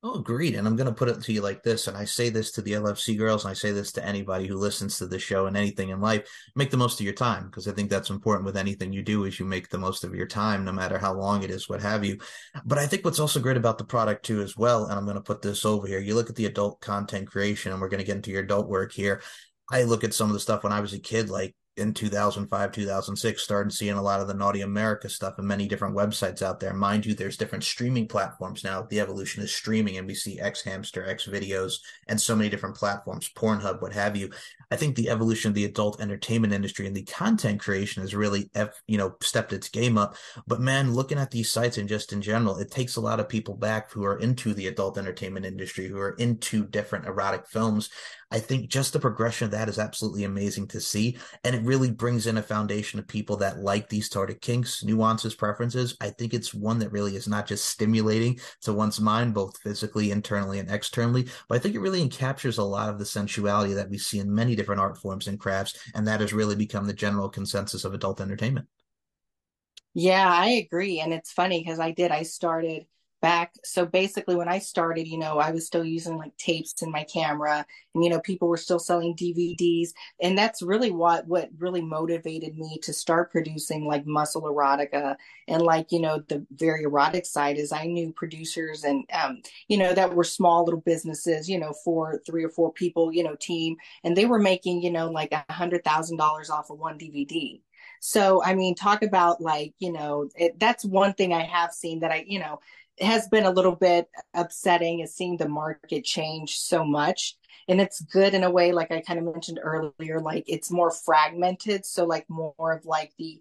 Oh, 0.00 0.20
agreed. 0.20 0.54
And 0.54 0.64
I'm 0.64 0.76
going 0.76 0.86
to 0.86 0.94
put 0.94 1.08
it 1.08 1.20
to 1.20 1.32
you 1.32 1.40
like 1.40 1.64
this. 1.64 1.88
And 1.88 1.96
I 1.96 2.04
say 2.04 2.30
this 2.30 2.52
to 2.52 2.62
the 2.62 2.74
LFC 2.74 3.18
girls, 3.18 3.44
and 3.44 3.50
I 3.50 3.54
say 3.54 3.72
this 3.72 3.90
to 3.92 4.04
anybody 4.06 4.46
who 4.46 4.54
listens 4.56 4.96
to 4.98 5.08
the 5.08 5.18
show 5.18 5.46
and 5.46 5.56
anything 5.56 5.88
in 5.88 6.00
life. 6.00 6.30
Make 6.54 6.70
the 6.70 6.76
most 6.76 7.00
of 7.00 7.04
your 7.04 7.14
time 7.14 7.46
because 7.46 7.66
I 7.66 7.72
think 7.72 7.90
that's 7.90 8.08
important 8.08 8.46
with 8.46 8.56
anything 8.56 8.92
you 8.92 9.02
do 9.02 9.24
is 9.24 9.40
you 9.40 9.44
make 9.44 9.70
the 9.70 9.78
most 9.78 10.04
of 10.04 10.14
your 10.14 10.26
time, 10.28 10.64
no 10.64 10.70
matter 10.70 10.98
how 10.98 11.14
long 11.14 11.42
it 11.42 11.50
is, 11.50 11.68
what 11.68 11.82
have 11.82 12.04
you. 12.04 12.18
But 12.64 12.78
I 12.78 12.86
think 12.86 13.04
what's 13.04 13.18
also 13.18 13.40
great 13.40 13.56
about 13.56 13.76
the 13.76 13.84
product 13.84 14.24
too, 14.24 14.40
as 14.40 14.56
well, 14.56 14.84
and 14.84 14.92
I'm 14.96 15.04
going 15.04 15.16
to 15.16 15.20
put 15.20 15.42
this 15.42 15.64
over 15.64 15.88
here. 15.88 15.98
You 15.98 16.14
look 16.14 16.30
at 16.30 16.36
the 16.36 16.46
adult 16.46 16.80
content 16.80 17.26
creation, 17.26 17.72
and 17.72 17.80
we're 17.80 17.88
going 17.88 17.98
to 17.98 18.06
get 18.06 18.16
into 18.16 18.30
your 18.30 18.44
adult 18.44 18.68
work 18.68 18.92
here. 18.92 19.20
I 19.68 19.82
look 19.82 20.04
at 20.04 20.14
some 20.14 20.28
of 20.28 20.34
the 20.34 20.40
stuff 20.40 20.62
when 20.62 20.72
I 20.72 20.78
was 20.78 20.92
a 20.92 21.00
kid, 21.00 21.28
like 21.28 21.56
in 21.78 21.94
2005, 21.94 22.72
2006, 22.72 23.42
started 23.42 23.72
seeing 23.72 23.94
a 23.94 24.02
lot 24.02 24.20
of 24.20 24.28
the 24.28 24.34
Naughty 24.34 24.60
America 24.60 25.08
stuff 25.08 25.38
and 25.38 25.46
many 25.46 25.68
different 25.68 25.96
websites 25.96 26.42
out 26.42 26.60
there. 26.60 26.74
Mind 26.74 27.06
you, 27.06 27.14
there's 27.14 27.36
different 27.36 27.64
streaming 27.64 28.08
platforms 28.08 28.64
now. 28.64 28.82
The 28.82 29.00
evolution 29.00 29.42
is 29.42 29.54
streaming, 29.54 29.96
and 29.96 30.06
we 30.06 30.14
see 30.14 30.40
X 30.40 30.62
Hamster, 30.62 31.08
X 31.08 31.26
Videos, 31.26 31.78
and 32.06 32.20
so 32.20 32.34
many 32.34 32.50
different 32.50 32.76
platforms, 32.76 33.30
Pornhub, 33.34 33.80
what 33.80 33.92
have 33.92 34.16
you. 34.16 34.30
I 34.70 34.76
think 34.76 34.96
the 34.96 35.08
evolution 35.08 35.48
of 35.48 35.54
the 35.54 35.64
adult 35.64 36.00
entertainment 36.00 36.52
industry 36.52 36.86
and 36.86 36.94
the 36.94 37.04
content 37.04 37.60
creation 37.60 38.02
has 38.02 38.14
really, 38.14 38.50
you 38.86 38.98
know, 38.98 39.16
stepped 39.22 39.52
its 39.52 39.68
game 39.68 39.96
up. 39.96 40.16
But 40.46 40.60
man, 40.60 40.94
looking 40.94 41.18
at 41.18 41.30
these 41.30 41.50
sites 41.50 41.78
and 41.78 41.88
just 41.88 42.12
in 42.12 42.20
general, 42.20 42.58
it 42.58 42.70
takes 42.70 42.96
a 42.96 43.00
lot 43.00 43.20
of 43.20 43.28
people 43.28 43.54
back 43.54 43.90
who 43.90 44.04
are 44.04 44.18
into 44.18 44.54
the 44.54 44.66
adult 44.66 44.98
entertainment 44.98 45.46
industry, 45.46 45.86
who 45.88 45.98
are 45.98 46.12
into 46.12 46.66
different 46.66 47.06
erotic 47.06 47.46
films. 47.46 47.90
I 48.30 48.40
think 48.40 48.68
just 48.68 48.92
the 48.92 49.00
progression 49.00 49.46
of 49.46 49.52
that 49.52 49.70
is 49.70 49.78
absolutely 49.78 50.24
amazing 50.24 50.68
to 50.68 50.82
see. 50.82 51.16
And 51.44 51.56
it 51.56 51.62
really 51.62 51.90
brings 51.90 52.26
in 52.26 52.36
a 52.36 52.42
foundation 52.42 52.98
of 52.98 53.08
people 53.08 53.38
that 53.38 53.60
like 53.60 53.88
these 53.88 54.10
sort 54.10 54.28
of 54.28 54.42
kinks, 54.42 54.84
nuances, 54.84 55.34
preferences. 55.34 55.96
I 56.02 56.10
think 56.10 56.34
it's 56.34 56.52
one 56.52 56.78
that 56.80 56.92
really 56.92 57.16
is 57.16 57.26
not 57.26 57.46
just 57.46 57.64
stimulating 57.64 58.38
to 58.62 58.74
one's 58.74 59.00
mind, 59.00 59.32
both 59.32 59.56
physically, 59.62 60.10
internally, 60.10 60.58
and 60.58 60.70
externally, 60.70 61.26
but 61.48 61.54
I 61.54 61.58
think 61.58 61.74
it 61.74 61.80
really 61.80 62.06
captures 62.08 62.58
a 62.58 62.62
lot 62.62 62.90
of 62.90 62.98
the 62.98 63.06
sensuality 63.06 63.72
that 63.74 63.88
we 63.88 63.96
see 63.96 64.18
in 64.18 64.34
many 64.34 64.54
different 64.58 64.82
art 64.82 64.98
forms 64.98 65.26
and 65.26 65.40
crafts. 65.40 65.78
And 65.94 66.06
that 66.06 66.20
has 66.20 66.34
really 66.34 66.56
become 66.56 66.86
the 66.86 66.92
general 66.92 67.30
consensus 67.30 67.84
of 67.84 67.94
adult 67.94 68.20
entertainment. 68.20 68.66
Yeah, 69.94 70.30
I 70.30 70.48
agree. 70.50 71.00
And 71.00 71.14
it's 71.14 71.32
funny 71.32 71.62
because 71.62 71.80
I 71.80 71.92
did, 71.92 72.10
I 72.10 72.24
started 72.24 72.84
back. 73.20 73.54
So 73.64 73.84
basically, 73.86 74.36
when 74.36 74.48
I 74.48 74.58
started, 74.58 75.06
you 75.08 75.18
know, 75.18 75.38
I 75.38 75.50
was 75.50 75.66
still 75.66 75.84
using 75.84 76.16
like 76.16 76.36
tapes 76.36 76.80
in 76.82 76.90
my 76.90 77.04
camera, 77.04 77.64
and 77.94 78.04
you 78.04 78.10
know, 78.10 78.20
people 78.20 78.48
were 78.48 78.56
still 78.56 78.78
selling 78.78 79.14
DVDs, 79.16 79.90
and 80.20 80.36
that's 80.36 80.62
really 80.62 80.90
what 80.90 81.26
what 81.26 81.50
really 81.58 81.82
motivated 81.82 82.56
me 82.56 82.78
to 82.82 82.92
start 82.92 83.30
producing 83.32 83.86
like 83.86 84.06
muscle 84.06 84.42
erotica 84.42 85.16
and 85.48 85.62
like 85.62 85.90
you 85.92 86.00
know 86.00 86.22
the 86.28 86.46
very 86.52 86.82
erotic 86.84 87.26
side 87.26 87.58
is 87.58 87.72
I 87.72 87.86
knew 87.86 88.12
producers 88.12 88.84
and 88.84 89.04
um, 89.12 89.42
you 89.68 89.76
know 89.78 89.92
that 89.94 90.14
were 90.14 90.24
small 90.24 90.64
little 90.64 90.80
businesses, 90.80 91.48
you 91.48 91.58
know, 91.58 91.72
for 91.84 92.20
three 92.26 92.44
or 92.44 92.50
four 92.50 92.72
people, 92.72 93.12
you 93.12 93.22
know, 93.22 93.36
team, 93.36 93.76
and 94.04 94.16
they 94.16 94.26
were 94.26 94.38
making 94.38 94.82
you 94.82 94.90
know 94.90 95.10
like 95.10 95.32
a 95.32 95.44
hundred 95.52 95.84
thousand 95.84 96.18
dollars 96.18 96.50
off 96.50 96.70
of 96.70 96.78
one 96.78 96.98
DVD. 96.98 97.60
So, 98.00 98.42
I 98.42 98.54
mean, 98.54 98.74
talk 98.74 99.02
about 99.02 99.40
like, 99.40 99.74
you 99.78 99.92
know, 99.92 100.28
it, 100.36 100.58
that's 100.58 100.84
one 100.84 101.12
thing 101.14 101.32
I 101.32 101.42
have 101.42 101.72
seen 101.72 102.00
that 102.00 102.10
I, 102.10 102.24
you 102.26 102.38
know, 102.38 102.60
has 103.00 103.28
been 103.28 103.44
a 103.44 103.50
little 103.50 103.74
bit 103.74 104.08
upsetting 104.34 105.00
is 105.00 105.14
seeing 105.14 105.36
the 105.36 105.48
market 105.48 106.04
change 106.04 106.58
so 106.58 106.84
much. 106.84 107.36
And 107.68 107.80
it's 107.80 108.00
good 108.00 108.34
in 108.34 108.44
a 108.44 108.50
way 108.50 108.72
like 108.72 108.90
i 108.90 109.00
kind 109.00 109.18
of 109.18 109.26
mentioned 109.26 109.60
earlier 109.62 110.20
like 110.20 110.44
it's 110.46 110.70
more 110.70 110.90
fragmented. 110.90 111.84
So 111.84 112.04
like 112.04 112.28
more 112.28 112.72
of 112.72 112.84
like 112.86 113.12
the 113.18 113.40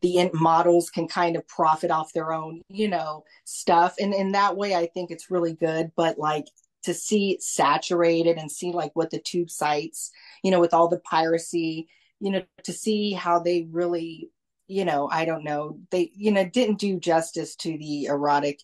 the 0.00 0.30
models 0.32 0.90
can 0.90 1.08
kind 1.08 1.36
of 1.36 1.46
profit 1.48 1.90
off 1.90 2.12
their 2.12 2.32
own 2.32 2.62
you 2.68 2.88
know 2.88 3.24
stuff. 3.44 3.96
And 4.00 4.14
in 4.14 4.32
that 4.32 4.56
way 4.56 4.74
i 4.74 4.86
think 4.86 5.10
it's 5.10 5.30
really 5.30 5.54
good. 5.54 5.92
But 5.96 6.18
like 6.18 6.46
to 6.84 6.94
see 6.94 7.36
saturated 7.40 8.38
and 8.38 8.50
see 8.50 8.72
like 8.72 8.92
what 8.94 9.10
the 9.10 9.18
tube 9.18 9.50
sites 9.50 10.12
you 10.42 10.50
know 10.50 10.60
with 10.60 10.72
all 10.72 10.88
the 10.88 11.00
piracy 11.00 11.88
you 12.20 12.30
know 12.30 12.42
to 12.64 12.72
see 12.72 13.12
how 13.12 13.38
they 13.38 13.66
really 13.70 14.30
you 14.66 14.84
know 14.84 15.08
i 15.10 15.24
don't 15.24 15.44
know 15.44 15.78
they 15.90 16.10
you 16.14 16.30
know 16.30 16.44
didn't 16.44 16.78
do 16.78 16.98
justice 16.98 17.56
to 17.56 17.76
the 17.78 18.06
erotic 18.06 18.60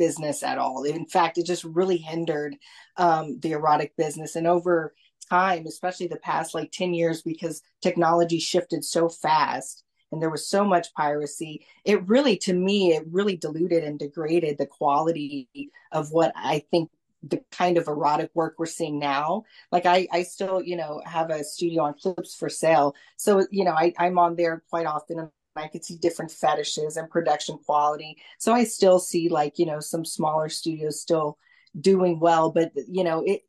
business 0.00 0.42
at 0.42 0.56
all. 0.56 0.84
In 0.84 1.04
fact, 1.04 1.36
it 1.36 1.44
just 1.44 1.62
really 1.62 1.98
hindered 1.98 2.56
um, 2.96 3.38
the 3.40 3.52
erotic 3.52 3.94
business. 3.98 4.34
And 4.34 4.46
over 4.46 4.94
time, 5.28 5.66
especially 5.66 6.06
the 6.06 6.16
past 6.16 6.54
like 6.54 6.72
10 6.72 6.94
years, 6.94 7.20
because 7.20 7.62
technology 7.82 8.40
shifted 8.40 8.82
so 8.82 9.10
fast 9.10 9.84
and 10.10 10.20
there 10.20 10.30
was 10.30 10.48
so 10.48 10.64
much 10.64 10.92
piracy, 10.94 11.66
it 11.84 12.08
really, 12.08 12.38
to 12.38 12.54
me, 12.54 12.94
it 12.94 13.04
really 13.10 13.36
diluted 13.36 13.84
and 13.84 13.98
degraded 13.98 14.56
the 14.56 14.66
quality 14.66 15.48
of 15.92 16.10
what 16.12 16.32
I 16.34 16.64
think 16.70 16.90
the 17.22 17.42
kind 17.50 17.76
of 17.76 17.88
erotic 17.88 18.30
work 18.34 18.54
we're 18.58 18.66
seeing 18.66 18.98
now. 18.98 19.44
Like 19.70 19.86
I, 19.86 20.08
I 20.10 20.22
still, 20.22 20.62
you 20.62 20.76
know, 20.76 21.02
have 21.04 21.30
a 21.30 21.44
studio 21.44 21.84
on 21.84 21.94
clips 21.94 22.34
for 22.34 22.48
sale. 22.48 22.94
So, 23.16 23.46
you 23.50 23.64
know, 23.64 23.72
I, 23.72 23.92
I'm 23.98 24.18
on 24.18 24.36
there 24.36 24.62
quite 24.70 24.86
often 24.86 25.18
and 25.18 25.30
I 25.56 25.68
could 25.68 25.84
see 25.84 25.96
different 25.96 26.30
fetishes 26.30 26.96
and 26.96 27.10
production 27.10 27.58
quality. 27.58 28.16
So 28.38 28.52
I 28.52 28.64
still 28.64 28.98
see 28.98 29.28
like, 29.28 29.58
you 29.58 29.66
know, 29.66 29.80
some 29.80 30.04
smaller 30.04 30.48
studios 30.48 31.00
still 31.00 31.38
doing 31.78 32.18
well, 32.20 32.50
but 32.50 32.72
you 32.88 33.04
know, 33.04 33.22
it 33.24 33.42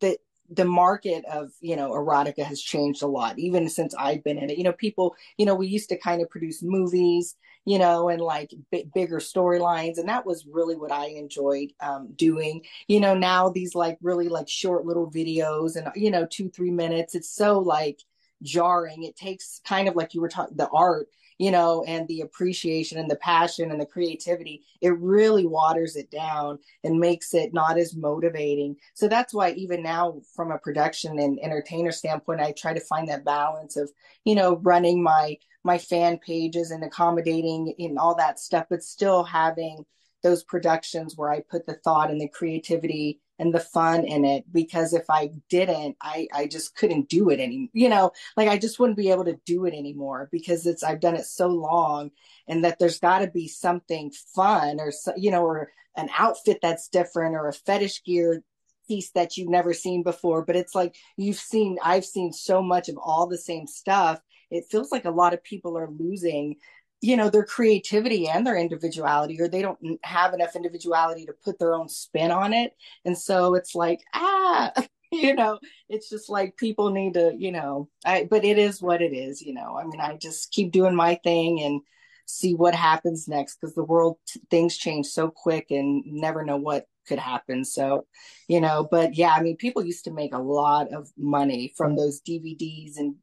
the 0.00 0.18
the 0.50 0.64
market 0.64 1.24
of, 1.26 1.52
you 1.60 1.76
know, 1.76 1.92
erotica 1.92 2.42
has 2.44 2.60
changed 2.60 3.02
a 3.02 3.06
lot 3.06 3.38
even 3.38 3.68
since 3.68 3.94
I've 3.94 4.24
been 4.24 4.38
in 4.38 4.50
it. 4.50 4.58
You 4.58 4.64
know, 4.64 4.72
people, 4.72 5.14
you 5.38 5.46
know, 5.46 5.54
we 5.54 5.68
used 5.68 5.88
to 5.90 5.98
kind 5.98 6.20
of 6.20 6.28
produce 6.28 6.60
movies, 6.62 7.36
you 7.64 7.78
know, 7.78 8.08
and 8.08 8.20
like 8.20 8.52
b- 8.72 8.90
bigger 8.92 9.18
storylines 9.18 9.98
and 9.98 10.08
that 10.08 10.26
was 10.26 10.46
really 10.50 10.76
what 10.76 10.90
I 10.92 11.06
enjoyed 11.08 11.72
um 11.80 12.12
doing. 12.16 12.64
You 12.88 13.00
know, 13.00 13.14
now 13.14 13.48
these 13.48 13.74
like 13.74 13.98
really 14.02 14.28
like 14.28 14.48
short 14.48 14.84
little 14.84 15.10
videos 15.10 15.76
and 15.76 15.88
you 15.94 16.10
know, 16.10 16.26
2 16.26 16.48
3 16.50 16.70
minutes. 16.72 17.14
It's 17.14 17.30
so 17.30 17.58
like 17.60 18.00
jarring. 18.42 19.04
It 19.04 19.16
takes 19.16 19.60
kind 19.64 19.88
of 19.88 19.96
like 19.96 20.14
you 20.14 20.20
were 20.20 20.28
talking 20.28 20.56
the 20.56 20.68
art 20.68 21.08
you 21.40 21.50
know, 21.50 21.82
and 21.84 22.06
the 22.06 22.20
appreciation 22.20 22.98
and 22.98 23.10
the 23.10 23.16
passion 23.16 23.70
and 23.70 23.80
the 23.80 23.86
creativity, 23.86 24.62
it 24.82 24.94
really 24.98 25.46
waters 25.46 25.96
it 25.96 26.10
down 26.10 26.58
and 26.84 27.00
makes 27.00 27.32
it 27.32 27.54
not 27.54 27.78
as 27.78 27.96
motivating. 27.96 28.76
So 28.92 29.08
that's 29.08 29.32
why 29.32 29.52
even 29.52 29.82
now, 29.82 30.20
from 30.36 30.50
a 30.50 30.58
production 30.58 31.18
and 31.18 31.40
entertainer 31.40 31.92
standpoint, 31.92 32.42
I 32.42 32.52
try 32.52 32.74
to 32.74 32.80
find 32.80 33.08
that 33.08 33.24
balance 33.24 33.78
of, 33.78 33.90
you 34.22 34.34
know, 34.34 34.56
running 34.56 35.02
my 35.02 35.38
my 35.64 35.78
fan 35.78 36.18
pages 36.18 36.72
and 36.72 36.84
accommodating 36.84 37.74
in 37.78 37.96
all 37.96 38.14
that 38.16 38.38
stuff, 38.38 38.66
but 38.68 38.82
still 38.82 39.24
having 39.24 39.86
those 40.22 40.44
productions 40.44 41.16
where 41.16 41.30
I 41.30 41.40
put 41.40 41.64
the 41.64 41.80
thought 41.82 42.10
and 42.10 42.20
the 42.20 42.28
creativity 42.28 43.18
and 43.40 43.54
the 43.54 43.58
fun 43.58 44.04
in 44.04 44.26
it 44.26 44.44
because 44.52 44.92
if 44.92 45.08
I 45.08 45.30
didn't, 45.48 45.96
I 46.00 46.28
I 46.32 46.46
just 46.46 46.76
couldn't 46.76 47.08
do 47.08 47.30
it 47.30 47.40
any, 47.40 47.70
you 47.72 47.88
know, 47.88 48.12
like 48.36 48.48
I 48.48 48.58
just 48.58 48.78
wouldn't 48.78 48.98
be 48.98 49.10
able 49.10 49.24
to 49.24 49.40
do 49.46 49.64
it 49.64 49.72
anymore 49.72 50.28
because 50.30 50.66
it's 50.66 50.82
I've 50.82 51.00
done 51.00 51.16
it 51.16 51.24
so 51.24 51.48
long 51.48 52.10
and 52.46 52.64
that 52.64 52.78
there's 52.78 53.00
got 53.00 53.20
to 53.20 53.28
be 53.28 53.48
something 53.48 54.12
fun 54.34 54.78
or 54.78 54.92
so, 54.92 55.14
you 55.16 55.30
know 55.30 55.42
or 55.42 55.70
an 55.96 56.10
outfit 56.16 56.58
that's 56.60 56.88
different 56.88 57.34
or 57.34 57.48
a 57.48 57.52
fetish 57.54 58.04
gear 58.04 58.44
piece 58.86 59.10
that 59.12 59.38
you've 59.38 59.48
never 59.48 59.72
seen 59.72 60.02
before. 60.02 60.44
But 60.44 60.56
it's 60.56 60.74
like 60.74 60.94
you've 61.16 61.36
seen 61.36 61.78
I've 61.82 62.04
seen 62.04 62.34
so 62.34 62.60
much 62.62 62.90
of 62.90 62.98
all 62.98 63.26
the 63.26 63.38
same 63.38 63.66
stuff. 63.66 64.20
It 64.50 64.66
feels 64.70 64.92
like 64.92 65.06
a 65.06 65.10
lot 65.10 65.32
of 65.32 65.42
people 65.42 65.78
are 65.78 65.88
losing 65.88 66.56
you 67.00 67.16
know 67.16 67.30
their 67.30 67.44
creativity 67.44 68.28
and 68.28 68.46
their 68.46 68.56
individuality 68.56 69.40
or 69.40 69.48
they 69.48 69.62
don't 69.62 69.78
have 70.02 70.34
enough 70.34 70.56
individuality 70.56 71.24
to 71.26 71.32
put 71.44 71.58
their 71.58 71.74
own 71.74 71.88
spin 71.88 72.30
on 72.30 72.52
it. 72.52 72.72
And 73.04 73.16
so 73.16 73.54
it's 73.54 73.74
like 73.74 74.00
ah 74.14 74.72
you 75.12 75.34
know 75.34 75.58
it's 75.88 76.08
just 76.08 76.28
like 76.28 76.56
people 76.56 76.90
need 76.90 77.14
to 77.14 77.34
you 77.36 77.50
know 77.50 77.88
i 78.04 78.28
but 78.30 78.44
it 78.44 78.58
is 78.58 78.80
what 78.80 79.02
it 79.02 79.12
is 79.12 79.42
you 79.42 79.54
know. 79.54 79.76
I 79.76 79.84
mean 79.84 80.00
i 80.00 80.16
just 80.16 80.52
keep 80.52 80.72
doing 80.72 80.94
my 80.94 81.16
thing 81.24 81.60
and 81.62 81.80
see 82.26 82.54
what 82.54 82.74
happens 82.74 83.26
next 83.28 83.58
because 83.60 83.74
the 83.74 83.84
world 83.84 84.18
things 84.50 84.76
change 84.76 85.06
so 85.06 85.30
quick 85.30 85.66
and 85.70 86.04
never 86.06 86.44
know 86.44 86.56
what 86.56 86.86
could 87.10 87.18
happen. 87.18 87.64
So, 87.64 88.06
you 88.48 88.60
know, 88.60 88.86
but 88.88 89.16
yeah, 89.16 89.32
I 89.32 89.42
mean, 89.42 89.56
people 89.56 89.84
used 89.84 90.04
to 90.04 90.12
make 90.12 90.32
a 90.32 90.38
lot 90.38 90.94
of 90.94 91.10
money 91.18 91.74
from 91.76 91.96
those 91.96 92.20
DVDs 92.22 92.92
and 92.96 93.16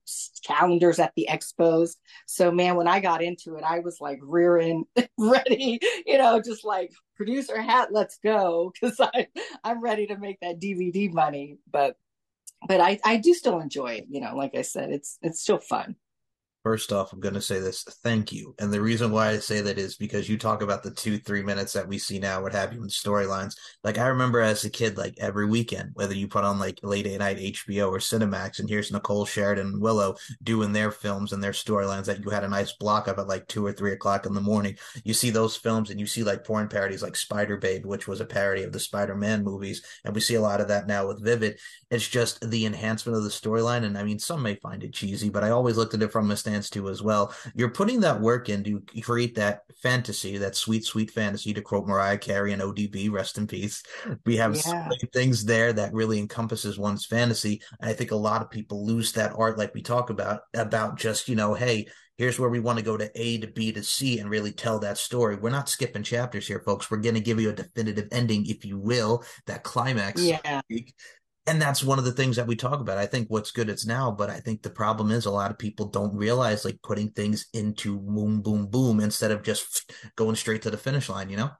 calendars 0.45 0.99
at 0.99 1.13
the 1.15 1.27
expos. 1.31 1.95
So, 2.27 2.51
man, 2.51 2.75
when 2.75 2.87
I 2.87 2.99
got 2.99 3.23
into 3.23 3.55
it, 3.55 3.63
I 3.63 3.79
was 3.79 3.99
like 4.01 4.19
rearing 4.21 4.83
ready, 5.17 5.79
you 6.05 6.17
know, 6.17 6.41
just 6.41 6.65
like 6.65 6.91
producer 7.15 7.59
hat, 7.61 7.89
let's 7.91 8.19
go, 8.21 8.73
because 8.73 8.99
I 8.99 9.27
I'm 9.63 9.81
ready 9.81 10.07
to 10.07 10.17
make 10.17 10.39
that 10.41 10.59
DVD 10.59 11.11
money. 11.11 11.57
But 11.71 11.95
but 12.67 12.81
I 12.81 12.99
I 13.05 13.17
do 13.17 13.33
still 13.33 13.59
enjoy 13.59 13.93
it. 13.93 14.07
You 14.09 14.19
know, 14.19 14.35
like 14.35 14.53
I 14.53 14.63
said, 14.63 14.91
it's 14.91 15.17
it's 15.21 15.41
still 15.41 15.59
fun. 15.59 15.95
First 16.67 16.91
off, 16.91 17.13
I'm 17.13 17.21
going 17.21 17.33
to 17.33 17.41
say 17.41 17.61
this 17.61 17.85
thank 18.03 18.33
you. 18.33 18.53
And 18.59 18.73
the 18.73 18.81
reason 18.81 19.09
why 19.09 19.29
I 19.29 19.37
say 19.37 19.61
that 19.61 19.77
is 19.77 19.95
because 19.95 20.27
you 20.27 20.37
talk 20.37 20.61
about 20.61 20.83
the 20.83 20.91
two, 20.91 21.17
three 21.17 21.41
minutes 21.41 21.71
that 21.71 21.87
we 21.87 21.97
see 21.97 22.19
now, 22.19 22.41
what 22.41 22.51
have 22.51 22.73
you, 22.73 22.81
in 22.83 22.89
storylines. 22.89 23.55
Like, 23.85 23.97
I 23.97 24.07
remember 24.07 24.41
as 24.41 24.65
a 24.65 24.69
kid, 24.69 24.97
like 24.97 25.15
every 25.17 25.45
weekend, 25.45 25.91
whether 25.93 26.13
you 26.13 26.27
put 26.27 26.43
on 26.43 26.59
like 26.59 26.81
late 26.83 27.07
at 27.07 27.19
night 27.19 27.37
HBO 27.37 27.87
or 27.87 27.99
Cinemax, 27.99 28.59
and 28.59 28.67
here's 28.67 28.91
Nicole 28.91 29.25
Sheridan 29.25 29.67
and 29.67 29.81
Willow 29.81 30.17
doing 30.43 30.73
their 30.73 30.91
films 30.91 31.31
and 31.31 31.41
their 31.41 31.53
storylines 31.53 32.03
that 32.07 32.21
you 32.21 32.31
had 32.31 32.43
a 32.43 32.49
nice 32.49 32.73
block 32.73 33.07
of 33.07 33.17
at 33.17 33.29
like 33.29 33.47
two 33.47 33.65
or 33.65 33.71
three 33.71 33.93
o'clock 33.93 34.25
in 34.25 34.33
the 34.33 34.41
morning. 34.41 34.75
You 35.05 35.13
see 35.13 35.29
those 35.29 35.55
films 35.55 35.89
and 35.89 36.01
you 36.01 36.05
see 36.05 36.25
like 36.25 36.43
porn 36.43 36.67
parodies 36.67 37.01
like 37.01 37.15
Spider 37.15 37.55
Babe, 37.55 37.85
which 37.85 38.09
was 38.09 38.19
a 38.19 38.25
parody 38.25 38.63
of 38.63 38.73
the 38.73 38.79
Spider 38.81 39.15
Man 39.15 39.41
movies. 39.41 39.85
And 40.03 40.13
we 40.13 40.19
see 40.19 40.35
a 40.35 40.41
lot 40.41 40.59
of 40.59 40.67
that 40.67 40.85
now 40.85 41.07
with 41.07 41.23
Vivid. 41.23 41.59
It's 41.89 42.05
just 42.05 42.41
the 42.41 42.65
enhancement 42.65 43.17
of 43.17 43.23
the 43.23 43.29
storyline. 43.29 43.85
And 43.85 43.97
I 43.97 44.03
mean, 44.03 44.19
some 44.19 44.41
may 44.41 44.55
find 44.55 44.83
it 44.83 44.93
cheesy, 44.93 45.29
but 45.29 45.45
I 45.45 45.51
always 45.51 45.77
looked 45.77 45.93
at 45.93 46.01
it 46.01 46.11
from 46.11 46.29
a 46.29 46.35
stand 46.63 46.85
to 46.85 46.89
as 46.89 47.01
well. 47.01 47.33
You're 47.55 47.69
putting 47.69 48.01
that 48.01 48.19
work 48.19 48.49
in 48.49 48.63
to 48.63 48.81
create 49.01 49.35
that 49.35 49.61
fantasy, 49.81 50.37
that 50.37 50.55
sweet, 50.55 50.85
sweet 50.85 51.11
fantasy, 51.11 51.53
to 51.53 51.61
quote 51.61 51.87
Mariah 51.87 52.17
Carey 52.17 52.53
and 52.53 52.61
ODB, 52.61 53.11
rest 53.11 53.37
in 53.37 53.47
peace. 53.47 53.83
We 54.25 54.37
have 54.37 54.55
yeah. 54.55 54.61
so 54.61 54.73
many 54.73 55.09
things 55.13 55.45
there 55.45 55.73
that 55.73 55.93
really 55.93 56.19
encompasses 56.19 56.77
one's 56.77 57.05
fantasy. 57.05 57.61
And 57.79 57.89
I 57.89 57.93
think 57.93 58.11
a 58.11 58.15
lot 58.15 58.41
of 58.41 58.49
people 58.49 58.85
lose 58.85 59.11
that 59.13 59.33
art, 59.37 59.57
like 59.57 59.73
we 59.73 59.81
talk 59.81 60.09
about, 60.09 60.41
about 60.53 60.97
just, 60.97 61.29
you 61.29 61.35
know, 61.35 61.53
hey, 61.53 61.87
here's 62.17 62.39
where 62.39 62.49
we 62.49 62.59
want 62.59 62.79
to 62.79 62.85
go 62.85 62.97
to 62.97 63.11
A 63.15 63.37
to 63.39 63.47
B 63.47 63.71
to 63.71 63.83
C 63.83 64.19
and 64.19 64.29
really 64.29 64.51
tell 64.51 64.79
that 64.79 64.97
story. 64.97 65.35
We're 65.35 65.49
not 65.51 65.69
skipping 65.69 66.03
chapters 66.03 66.47
here, 66.47 66.59
folks. 66.59 66.89
We're 66.89 66.97
going 66.97 67.15
to 67.15 67.21
give 67.21 67.39
you 67.39 67.49
a 67.49 67.53
definitive 67.53 68.07
ending, 68.11 68.45
if 68.47 68.65
you 68.65 68.77
will, 68.77 69.23
that 69.45 69.63
climax. 69.63 70.21
Yeah 70.21 70.61
and 71.47 71.61
that's 71.61 71.83
one 71.83 71.99
of 71.99 72.05
the 72.05 72.11
things 72.11 72.35
that 72.35 72.47
we 72.47 72.55
talk 72.55 72.79
about. 72.79 72.97
I 72.97 73.05
think 73.05 73.29
what's 73.29 73.51
good 73.51 73.69
it's 73.69 73.85
now, 73.85 74.11
but 74.11 74.29
I 74.29 74.39
think 74.39 74.61
the 74.61 74.69
problem 74.69 75.11
is 75.11 75.25
a 75.25 75.31
lot 75.31 75.51
of 75.51 75.57
people 75.57 75.87
don't 75.87 76.15
realize 76.15 76.65
like 76.65 76.81
putting 76.83 77.09
things 77.11 77.47
into 77.53 77.97
boom, 77.99 78.41
boom, 78.41 78.67
boom 78.67 78.99
instead 78.99 79.31
of 79.31 79.43
just 79.43 79.91
going 80.15 80.35
straight 80.35 80.61
to 80.63 80.69
the 80.71 80.77
finish 80.77 81.09
line, 81.09 81.29
you 81.29 81.37
know? 81.37 81.51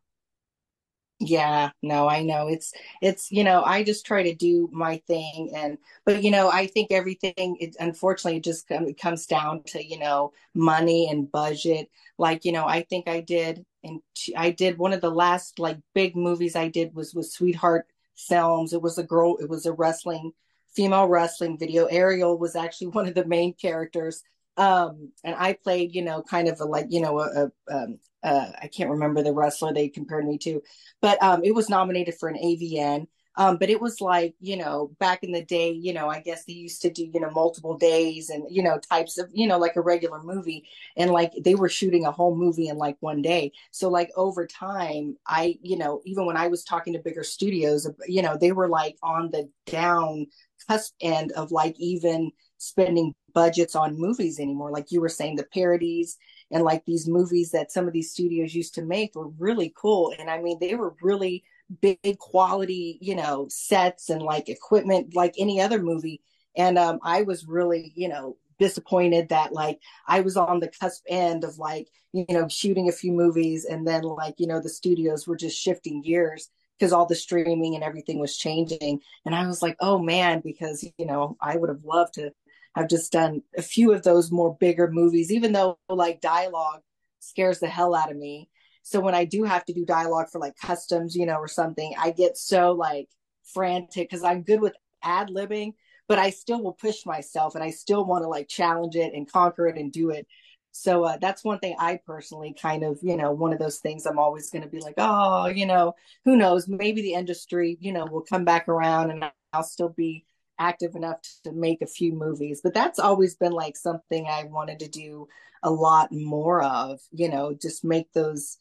Yeah, 1.20 1.72
no, 1.82 2.08
I 2.08 2.22
know. 2.22 2.48
It's 2.48 2.74
it's 3.02 3.32
you 3.32 3.44
know, 3.44 3.64
I 3.64 3.84
just 3.84 4.06
try 4.06 4.22
to 4.22 4.36
do 4.36 4.70
my 4.72 4.98
thing 5.08 5.52
and 5.56 5.80
but 6.06 6.22
you 6.22 6.30
know, 6.30 6.50
I 6.52 6.68
think 6.68 6.92
everything 6.92 7.58
it 7.60 7.76
unfortunately 7.80 8.38
it 8.38 8.44
just 8.44 8.70
comes 9.02 9.26
down 9.26 9.64
to, 9.68 9.84
you 9.84 9.98
know, 9.98 10.34
money 10.54 11.10
and 11.10 11.32
budget. 11.32 11.90
Like, 12.20 12.46
you 12.46 12.52
know, 12.52 12.68
I 12.68 12.84
think 12.84 13.08
I 13.08 13.22
did 13.22 13.66
and 13.84 14.02
I 14.36 14.52
did 14.52 14.78
one 14.78 14.94
of 14.94 15.02
the 15.02 15.10
last 15.10 15.58
like 15.58 15.80
big 15.96 16.16
movies 16.16 16.56
I 16.56 16.68
did 16.68 16.94
was 16.94 17.16
with 17.16 17.26
Sweetheart 17.32 17.88
Films. 18.18 18.74
It 18.74 18.82
was 18.82 18.98
a 18.98 19.04
girl, 19.04 19.38
it 19.38 19.50
was 19.50 19.66
a 19.66 19.74
wrestling 19.74 20.32
female 20.76 21.08
wrestling 21.08 21.58
video. 21.58 21.86
Ariel 21.86 22.38
was 22.38 22.56
actually 22.56 22.88
one 22.94 23.08
of 23.08 23.16
the 23.16 23.26
main 23.26 23.54
characters. 23.54 24.24
Um, 24.58 25.12
and 25.24 25.36
I 25.38 25.54
played, 25.54 25.94
you 25.94 26.02
know, 26.02 26.24
kind 26.24 26.48
of 26.48 26.60
a 26.60 26.66
like, 26.66 26.88
you 26.90 27.02
know, 27.02 27.20
a, 27.20 27.52
a 27.68 27.76
um, 27.76 28.00
uh, 28.24 28.52
I 28.62 28.68
can't 28.68 28.90
remember 28.90 29.22
the 29.22 29.32
wrestler 29.32 29.72
they 29.72 29.90
compared 29.90 30.26
me 30.26 30.40
to, 30.40 30.62
but 31.02 31.22
um, 31.22 31.44
it 31.44 31.54
was 31.54 31.70
nominated 31.70 32.16
for 32.16 32.28
an 32.28 32.36
AVN. 32.36 33.08
Um, 33.38 33.58
but 33.58 33.70
it 33.70 33.80
was 33.80 34.02
like, 34.02 34.34
you 34.40 34.58
know, 34.58 34.92
back 35.00 35.24
in 35.24 35.32
the 35.32 35.46
day, 35.46 35.72
you 35.72 35.94
know, 35.94 36.10
I 36.10 36.22
guess 36.22 36.44
they 36.46 36.54
used 36.54 36.82
to 36.82 36.90
do, 36.90 37.10
you 37.14 37.20
know, 37.20 37.30
multiple 37.30 37.78
days 37.78 38.30
and, 38.30 38.44
you 38.50 38.64
know, 38.64 38.80
types 38.80 39.20
of, 39.20 39.30
you 39.32 39.48
know, 39.48 39.60
like 39.60 39.76
a 39.76 39.82
regular 39.82 40.22
movie. 40.24 40.68
And 40.96 41.12
like 41.12 41.32
they 41.44 41.54
were 41.54 41.70
shooting 41.70 42.06
a 42.06 42.12
whole 42.12 42.36
movie 42.36 42.68
in 42.68 42.78
like 42.78 42.98
one 43.00 43.22
day. 43.22 43.52
So, 43.72 43.90
like, 43.90 44.10
over 44.16 44.48
time, 44.48 45.18
I, 45.28 45.60
you 45.62 45.78
know, 45.78 46.02
even 46.06 46.26
when 46.26 46.36
I 46.36 46.48
was 46.48 46.64
talking 46.64 46.94
to 46.94 47.00
bigger 47.00 47.24
studios, 47.24 47.88
you 48.08 48.24
know, 48.24 48.38
they 48.40 48.52
were 48.52 48.70
like 48.70 48.98
on 49.04 49.30
the 49.32 49.50
down 49.68 50.26
cusp 50.68 50.96
end 51.00 51.32
of 51.34 51.52
like 51.52 51.76
even 51.80 52.32
spending 52.58 53.14
budgets 53.34 53.76
on 53.76 54.00
movies 54.00 54.40
anymore. 54.40 54.72
Like 54.72 54.92
you 54.92 55.00
were 55.00 55.10
saying, 55.10 55.36
the 55.36 55.44
parodies 55.44 56.18
and 56.50 56.64
like 56.64 56.84
these 56.86 57.08
movies 57.08 57.52
that 57.52 57.72
some 57.72 57.88
of 57.88 57.94
these 57.94 58.12
studios 58.12 58.56
used 58.56 58.74
to 58.76 58.82
make 58.82 59.14
were 59.14 59.30
really 59.38 59.72
cool. 59.78 60.14
And 60.18 60.30
I 60.30 60.42
mean, 60.42 60.58
they 60.60 60.74
were 60.74 60.96
really 61.02 61.44
big 61.82 62.18
quality, 62.20 62.98
you 63.02 63.16
know, 63.16 63.48
sets 63.50 64.10
and 64.10 64.22
like 64.22 64.50
equipment 64.50 65.16
like 65.16 65.36
any 65.38 65.62
other 65.62 65.82
movie. 65.82 66.22
And 66.56 66.78
um, 66.78 67.00
I 67.04 67.24
was 67.24 67.48
really, 67.48 67.92
you 67.96 68.08
know, 68.08 68.38
disappointed 68.60 69.30
that 69.30 69.54
like 69.54 69.80
I 70.08 70.22
was 70.22 70.38
on 70.38 70.60
the 70.60 70.70
cusp 70.70 71.04
end 71.08 71.44
of 71.44 71.58
like, 71.58 71.88
you 72.14 72.26
know, 72.30 72.48
shooting 72.48 72.90
a 72.90 72.94
few 72.94 73.12
movies 73.12 73.66
and 73.66 73.88
then 73.88 74.04
like, 74.04 74.36
you 74.40 74.48
know, 74.48 74.60
the 74.62 74.70
studios 74.70 75.28
were 75.28 75.36
just 75.36 75.60
shifting 75.60 76.02
gears 76.02 76.50
because 76.78 76.94
all 76.94 77.06
the 77.06 77.16
streaming 77.16 77.76
and 77.76 77.84
everything 77.84 78.20
was 78.20 78.38
changing. 78.38 79.02
And 79.26 79.36
I 79.36 79.46
was 79.48 79.62
like, 79.62 79.76
oh 79.80 80.00
man, 80.00 80.42
because, 80.44 80.88
you 80.98 81.06
know, 81.06 81.38
I 81.42 81.58
would 81.58 81.70
have 81.70 81.84
loved 81.84 82.16
to 82.16 82.32
have 82.76 82.88
just 82.88 83.12
done 83.12 83.42
a 83.58 83.62
few 83.62 83.92
of 83.92 84.04
those 84.04 84.32
more 84.32 84.56
bigger 84.56 84.90
movies, 84.90 85.32
even 85.32 85.52
though 85.52 85.78
like 85.90 86.22
dialogue 86.22 86.82
scares 87.20 87.60
the 87.60 87.68
hell 87.68 87.96
out 87.96 88.12
of 88.12 88.18
me. 88.18 88.50
So 88.88 89.02
when 89.02 89.14
I 89.14 89.26
do 89.26 89.44
have 89.44 89.66
to 89.66 89.74
do 89.74 89.86
dialogue 89.86 90.30
for 90.32 90.40
like 90.40 90.56
customs, 90.56 91.14
you 91.14 91.26
know, 91.26 91.36
or 91.36 91.50
something, 91.50 91.94
I 92.00 92.12
get 92.12 92.38
so 92.38 92.72
like 92.72 93.10
frantic 93.44 94.10
because 94.10 94.24
I'm 94.24 94.44
good 94.44 94.62
with 94.62 94.78
ad 95.04 95.28
libbing, 95.28 95.74
but 96.08 96.20
I 96.20 96.30
still 96.30 96.64
will 96.64 96.72
push 96.72 97.06
myself 97.06 97.56
and 97.56 97.64
I 97.64 97.72
still 97.72 98.06
want 98.06 98.24
to 98.24 98.30
like 98.30 98.48
challenge 98.48 98.96
it 98.96 99.14
and 99.14 99.30
conquer 99.30 99.68
it 99.68 99.78
and 99.78 99.92
do 99.92 100.12
it. 100.12 100.26
So 100.72 101.04
uh, 101.04 101.18
that's 101.20 101.44
one 101.44 101.60
thing 101.60 101.76
I 101.78 102.00
personally 102.06 102.56
kind 102.60 102.86
of, 102.86 102.98
you 103.02 103.18
know, 103.18 103.34
one 103.34 103.52
of 103.52 103.60
those 103.60 103.80
things 103.80 104.06
I'm 104.06 104.20
always 104.20 104.50
going 104.50 104.62
to 104.62 104.70
be 104.70 104.80
like, 104.80 104.96
oh, 104.98 105.48
you 105.48 105.66
know, 105.66 105.94
who 106.24 106.38
knows? 106.38 106.70
Maybe 106.70 107.02
the 107.02 107.16
industry, 107.16 107.78
you 107.82 107.92
know, 107.92 108.06
will 108.06 108.22
come 108.22 108.46
back 108.46 108.70
around 108.70 109.12
and 109.12 109.26
I'll 109.52 109.64
still 109.64 109.90
be 109.90 110.26
active 110.60 110.96
enough 110.96 111.18
to 111.44 111.52
make 111.52 111.82
a 111.82 111.88
few 111.88 112.14
movies. 112.14 112.62
But 112.64 112.74
that's 112.74 113.00
always 113.00 113.36
been 113.36 113.52
like 113.52 113.76
something 113.76 114.28
I 114.28 114.46
wanted 114.46 114.80
to 114.80 114.88
do 114.88 115.28
a 115.62 115.72
lot 115.72 116.14
more 116.14 116.64
of, 116.64 117.02
you 117.12 117.28
know, 117.28 117.54
just 117.54 117.84
make 117.84 118.14
those 118.14 118.60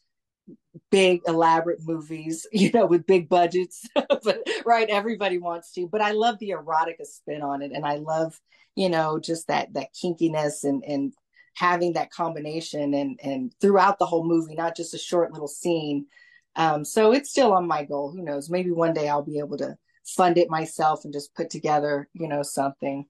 big 0.91 1.21
elaborate 1.27 1.79
movies 1.85 2.47
you 2.53 2.71
know 2.73 2.85
with 2.85 3.05
big 3.05 3.27
budgets 3.29 3.87
but 4.23 4.39
right 4.65 4.89
everybody 4.89 5.37
wants 5.37 5.71
to 5.71 5.87
but 5.87 6.01
i 6.01 6.11
love 6.11 6.37
the 6.39 6.51
erotica 6.51 7.05
spin 7.05 7.41
on 7.41 7.61
it 7.61 7.71
and 7.73 7.85
i 7.85 7.95
love 7.95 8.39
you 8.75 8.89
know 8.89 9.19
just 9.19 9.47
that 9.47 9.73
that 9.73 9.93
kinkiness 9.93 10.63
and 10.63 10.83
and 10.85 11.13
having 11.55 11.93
that 11.93 12.11
combination 12.11 12.93
and 12.93 13.19
and 13.23 13.53
throughout 13.59 13.97
the 13.99 14.05
whole 14.05 14.25
movie 14.25 14.55
not 14.55 14.75
just 14.75 14.93
a 14.93 14.99
short 14.99 15.33
little 15.33 15.47
scene 15.47 16.05
um 16.55 16.85
so 16.85 17.11
it's 17.11 17.29
still 17.29 17.53
on 17.53 17.67
my 17.67 17.83
goal 17.83 18.11
who 18.11 18.23
knows 18.23 18.49
maybe 18.49 18.71
one 18.71 18.93
day 18.93 19.09
i'll 19.09 19.23
be 19.23 19.39
able 19.39 19.57
to 19.57 19.75
fund 20.05 20.37
it 20.37 20.49
myself 20.49 21.03
and 21.03 21.13
just 21.13 21.33
put 21.35 21.49
together 21.49 22.07
you 22.13 22.27
know 22.27 22.43
something 22.43 23.05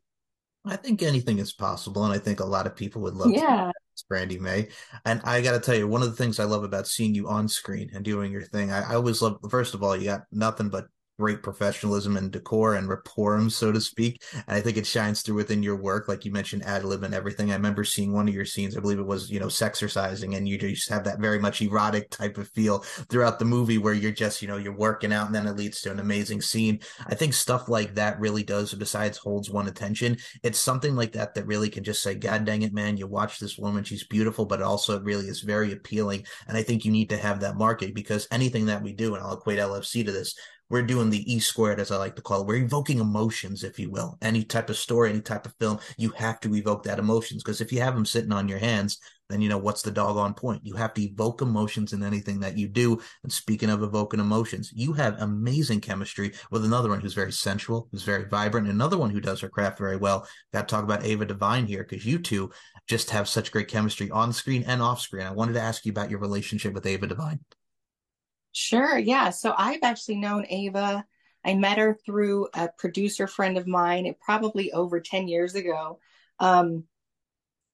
I 0.69 0.75
think 0.75 1.01
anything 1.01 1.39
is 1.39 1.53
possible, 1.53 2.03
and 2.03 2.13
I 2.13 2.17
think 2.17 2.39
a 2.39 2.45
lot 2.45 2.67
of 2.67 2.75
people 2.75 3.01
would 3.03 3.15
love 3.15 3.31
yeah. 3.31 3.71
To 3.97 4.05
Brandi 4.11 4.39
Mae. 4.39 4.69
And 5.05 5.21
I 5.23 5.41
got 5.41 5.53
to 5.53 5.59
tell 5.59 5.75
you, 5.75 5.87
one 5.87 6.01
of 6.01 6.09
the 6.09 6.15
things 6.15 6.39
I 6.39 6.45
love 6.45 6.63
about 6.63 6.87
seeing 6.87 7.15
you 7.15 7.27
on 7.27 7.47
screen 7.47 7.89
and 7.93 8.03
doing 8.03 8.31
your 8.31 8.43
thing, 8.43 8.71
I, 8.71 8.91
I 8.91 8.95
always 8.95 9.21
love. 9.21 9.39
First 9.49 9.73
of 9.73 9.83
all, 9.83 9.95
you 9.95 10.05
got 10.05 10.23
nothing 10.31 10.69
but 10.69 10.87
great 11.17 11.41
professionalism 11.43 12.17
and 12.17 12.31
decor 12.31 12.75
and 12.75 12.87
rapport, 12.87 13.27
so 13.49 13.71
to 13.71 13.81
speak. 13.81 14.23
And 14.33 14.55
I 14.55 14.61
think 14.61 14.77
it 14.77 14.87
shines 14.87 15.21
through 15.21 15.35
within 15.35 15.63
your 15.63 15.75
work, 15.75 16.07
like 16.07 16.25
you 16.25 16.31
mentioned, 16.31 16.63
ad 16.63 16.83
lib 16.83 17.03
and 17.03 17.13
everything. 17.13 17.51
I 17.51 17.55
remember 17.55 17.83
seeing 17.83 18.13
one 18.13 18.27
of 18.27 18.33
your 18.33 18.45
scenes, 18.45 18.77
I 18.77 18.79
believe 18.79 18.99
it 18.99 19.05
was, 19.05 19.29
you 19.29 19.39
know, 19.39 19.47
sexercising, 19.47 20.35
and 20.35 20.47
you 20.47 20.57
just 20.57 20.89
have 20.89 21.03
that 21.05 21.19
very 21.19 21.39
much 21.39 21.61
erotic 21.61 22.09
type 22.09 22.37
of 22.37 22.49
feel 22.49 22.79
throughout 23.09 23.39
the 23.39 23.45
movie 23.45 23.77
where 23.77 23.93
you're 23.93 24.11
just, 24.11 24.41
you 24.41 24.47
know, 24.47 24.57
you're 24.57 24.75
working 24.75 25.11
out 25.11 25.27
and 25.27 25.35
then 25.35 25.47
it 25.47 25.57
leads 25.57 25.81
to 25.81 25.91
an 25.91 25.99
amazing 25.99 26.41
scene. 26.41 26.79
I 27.07 27.15
think 27.15 27.33
stuff 27.33 27.67
like 27.67 27.95
that 27.95 28.19
really 28.19 28.43
does, 28.43 28.73
besides 28.73 29.17
holds 29.17 29.49
one 29.49 29.67
attention. 29.67 30.17
It's 30.43 30.59
something 30.59 30.95
like 30.95 31.13
that 31.13 31.35
that 31.35 31.47
really 31.47 31.69
can 31.69 31.83
just 31.83 32.01
say, 32.01 32.15
God 32.15 32.45
dang 32.45 32.61
it, 32.61 32.73
man, 32.73 32.97
you 32.97 33.07
watch 33.07 33.39
this 33.39 33.57
woman, 33.57 33.83
she's 33.83 34.05
beautiful, 34.05 34.45
but 34.45 34.61
also 34.61 34.97
it 34.97 35.03
really 35.03 35.27
is 35.27 35.41
very 35.41 35.71
appealing. 35.71 36.25
And 36.47 36.57
I 36.57 36.63
think 36.63 36.85
you 36.85 36.91
need 36.91 37.09
to 37.09 37.17
have 37.17 37.39
that 37.41 37.57
market 37.57 37.93
because 37.93 38.27
anything 38.31 38.67
that 38.67 38.81
we 38.81 38.93
do, 38.93 39.15
and 39.15 39.23
I'll 39.23 39.33
equate 39.33 39.59
LFC 39.59 40.05
to 40.05 40.11
this, 40.11 40.35
we're 40.69 40.81
doing 40.81 41.09
the 41.09 41.31
E 41.31 41.39
squared, 41.39 41.79
as 41.79 41.91
I 41.91 41.97
like 41.97 42.15
to 42.17 42.21
call 42.21 42.41
it. 42.41 42.47
We're 42.47 42.63
evoking 42.63 42.99
emotions, 42.99 43.63
if 43.63 43.79
you 43.79 43.89
will. 43.89 44.17
Any 44.21 44.43
type 44.43 44.69
of 44.69 44.77
story, 44.77 45.09
any 45.09 45.21
type 45.21 45.45
of 45.45 45.55
film, 45.59 45.79
you 45.97 46.09
have 46.11 46.39
to 46.41 46.53
evoke 46.55 46.83
that 46.83 46.99
emotions. 46.99 47.43
Because 47.43 47.61
if 47.61 47.71
you 47.71 47.81
have 47.81 47.95
them 47.95 48.05
sitting 48.05 48.31
on 48.31 48.47
your 48.47 48.59
hands, 48.59 48.99
then 49.29 49.41
you 49.41 49.49
know 49.49 49.57
what's 49.57 49.81
the 49.81 49.91
doggone 49.91 50.33
point. 50.33 50.65
You 50.65 50.75
have 50.75 50.93
to 50.93 51.01
evoke 51.01 51.41
emotions 51.41 51.93
in 51.93 52.03
anything 52.03 52.39
that 52.41 52.57
you 52.57 52.67
do. 52.67 52.99
And 53.23 53.31
speaking 53.31 53.69
of 53.69 53.83
evoking 53.83 54.19
emotions, 54.19 54.71
you 54.73 54.93
have 54.93 55.21
amazing 55.21 55.81
chemistry 55.81 56.33
with 56.51 56.63
another 56.63 56.89
one 56.89 57.01
who's 57.01 57.13
very 57.13 57.31
sensual, 57.31 57.87
who's 57.91 58.03
very 58.03 58.25
vibrant, 58.25 58.67
another 58.67 58.97
one 58.97 59.09
who 59.09 59.19
does 59.19 59.41
her 59.41 59.49
craft 59.49 59.79
very 59.79 59.97
well. 59.97 60.27
Got 60.53 60.67
to 60.67 60.73
talk 60.73 60.83
about 60.83 61.05
Ava 61.05 61.25
Devine 61.25 61.65
here 61.65 61.85
because 61.87 62.05
you 62.05 62.19
two 62.19 62.51
just 62.87 63.09
have 63.09 63.27
such 63.27 63.51
great 63.51 63.67
chemistry 63.67 64.09
on 64.11 64.31
screen 64.31 64.63
and 64.63 64.81
off 64.81 65.01
screen. 65.01 65.25
I 65.25 65.31
wanted 65.31 65.53
to 65.53 65.61
ask 65.61 65.85
you 65.85 65.91
about 65.91 66.09
your 66.09 66.19
relationship 66.19 66.73
with 66.73 66.85
Ava 66.85 67.07
Devine. 67.07 67.39
Sure. 68.51 68.97
Yeah. 68.97 69.29
So 69.29 69.53
I've 69.57 69.83
actually 69.83 70.15
known 70.17 70.45
Ava. 70.49 71.05
I 71.45 71.53
met 71.55 71.77
her 71.77 71.97
through 72.05 72.47
a 72.53 72.69
producer 72.77 73.27
friend 73.27 73.57
of 73.57 73.67
mine, 73.67 74.13
probably 74.19 74.71
over 74.71 74.99
10 74.99 75.27
years 75.27 75.55
ago. 75.55 75.99
Um, 76.39 76.85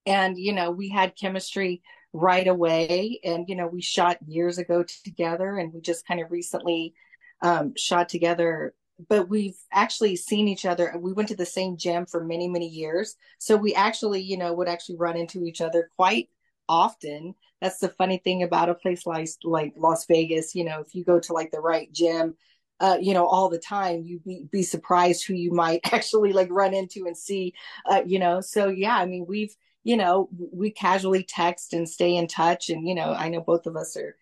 and, 0.06 0.38
you 0.38 0.52
know, 0.52 0.70
we 0.70 0.88
had 0.90 1.16
chemistry 1.16 1.82
right 2.12 2.46
away. 2.46 3.20
And, 3.24 3.48
you 3.48 3.56
know, 3.56 3.66
we 3.66 3.82
shot 3.82 4.18
years 4.26 4.58
ago 4.58 4.84
together 5.04 5.56
and 5.58 5.72
we 5.72 5.80
just 5.80 6.06
kind 6.06 6.20
of 6.20 6.30
recently 6.30 6.94
um, 7.42 7.74
shot 7.76 8.08
together. 8.08 8.74
But 9.08 9.28
we've 9.28 9.56
actually 9.72 10.16
seen 10.16 10.48
each 10.48 10.66
other. 10.66 10.94
We 10.98 11.12
went 11.12 11.28
to 11.30 11.36
the 11.36 11.46
same 11.46 11.76
gym 11.76 12.06
for 12.06 12.24
many, 12.24 12.48
many 12.48 12.68
years. 12.68 13.16
So 13.38 13.56
we 13.56 13.74
actually, 13.74 14.20
you 14.22 14.36
know, 14.38 14.54
would 14.54 14.68
actually 14.68 14.96
run 14.98 15.16
into 15.16 15.44
each 15.44 15.60
other 15.60 15.90
quite 15.96 16.28
often. 16.68 17.34
That's 17.60 17.78
the 17.78 17.88
funny 17.88 18.18
thing 18.18 18.42
about 18.42 18.68
a 18.68 18.74
place 18.74 19.06
like 19.06 19.28
like 19.44 19.74
Las 19.76 20.06
Vegas. 20.06 20.54
You 20.54 20.64
know, 20.64 20.80
if 20.80 20.94
you 20.94 21.04
go 21.04 21.20
to 21.20 21.32
like 21.32 21.50
the 21.50 21.60
right 21.60 21.92
gym, 21.92 22.34
uh, 22.80 22.98
you 23.00 23.14
know, 23.14 23.26
all 23.26 23.48
the 23.48 23.58
time, 23.58 24.02
you 24.04 24.20
be 24.24 24.46
be 24.50 24.62
surprised 24.62 25.24
who 25.26 25.34
you 25.34 25.52
might 25.52 25.80
actually 25.92 26.32
like 26.32 26.48
run 26.50 26.74
into 26.74 27.06
and 27.06 27.16
see. 27.16 27.54
Uh, 27.88 28.02
you 28.06 28.18
know, 28.18 28.40
so 28.40 28.68
yeah, 28.68 28.96
I 28.96 29.06
mean, 29.06 29.26
we've 29.28 29.54
you 29.84 29.96
know 29.96 30.28
we 30.52 30.70
casually 30.70 31.24
text 31.24 31.72
and 31.72 31.88
stay 31.88 32.16
in 32.16 32.26
touch, 32.28 32.70
and 32.70 32.86
you 32.86 32.94
know, 32.94 33.12
I 33.12 33.28
know 33.28 33.40
both 33.40 33.66
of 33.66 33.76
us 33.76 33.96
are 33.96 34.16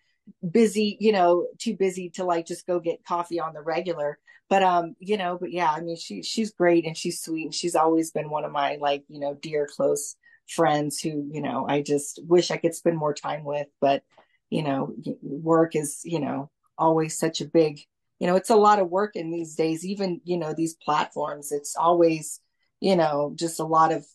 busy 0.51 0.97
you 0.99 1.11
know 1.11 1.47
too 1.57 1.75
busy 1.75 2.09
to 2.09 2.23
like 2.23 2.45
just 2.45 2.67
go 2.67 2.79
get 2.79 3.05
coffee 3.05 3.39
on 3.39 3.53
the 3.53 3.61
regular 3.61 4.17
but 4.49 4.63
um 4.63 4.95
you 4.99 5.17
know 5.17 5.37
but 5.39 5.51
yeah 5.51 5.71
i 5.71 5.81
mean 5.81 5.95
she 5.95 6.21
she's 6.21 6.51
great 6.51 6.85
and 6.85 6.97
she's 6.97 7.21
sweet 7.21 7.45
and 7.45 7.53
she's 7.53 7.75
always 7.75 8.11
been 8.11 8.29
one 8.29 8.43
of 8.45 8.51
my 8.51 8.77
like 8.79 9.03
you 9.09 9.19
know 9.19 9.33
dear 9.33 9.67
close 9.73 10.15
friends 10.47 10.99
who, 10.99 11.29
you 11.31 11.41
know, 11.41 11.65
I 11.67 11.81
just 11.81 12.19
wish 12.23 12.51
I 12.51 12.57
could 12.57 12.75
spend 12.75 12.97
more 12.97 13.13
time 13.13 13.43
with. 13.43 13.67
But, 13.79 14.03
you 14.49 14.63
know, 14.63 14.93
work 15.21 15.75
is, 15.75 16.01
you 16.03 16.19
know, 16.19 16.49
always 16.77 17.17
such 17.17 17.41
a 17.41 17.45
big, 17.45 17.79
you 18.19 18.27
know, 18.27 18.35
it's 18.35 18.49
a 18.49 18.55
lot 18.55 18.79
of 18.79 18.89
work 18.89 19.15
in 19.15 19.31
these 19.31 19.55
days, 19.55 19.85
even, 19.85 20.21
you 20.23 20.37
know, 20.37 20.53
these 20.53 20.75
platforms. 20.75 21.51
It's 21.51 21.75
always, 21.75 22.39
you 22.79 22.95
know, 22.95 23.33
just 23.35 23.59
a 23.59 23.65
lot 23.65 23.91
of, 23.91 24.05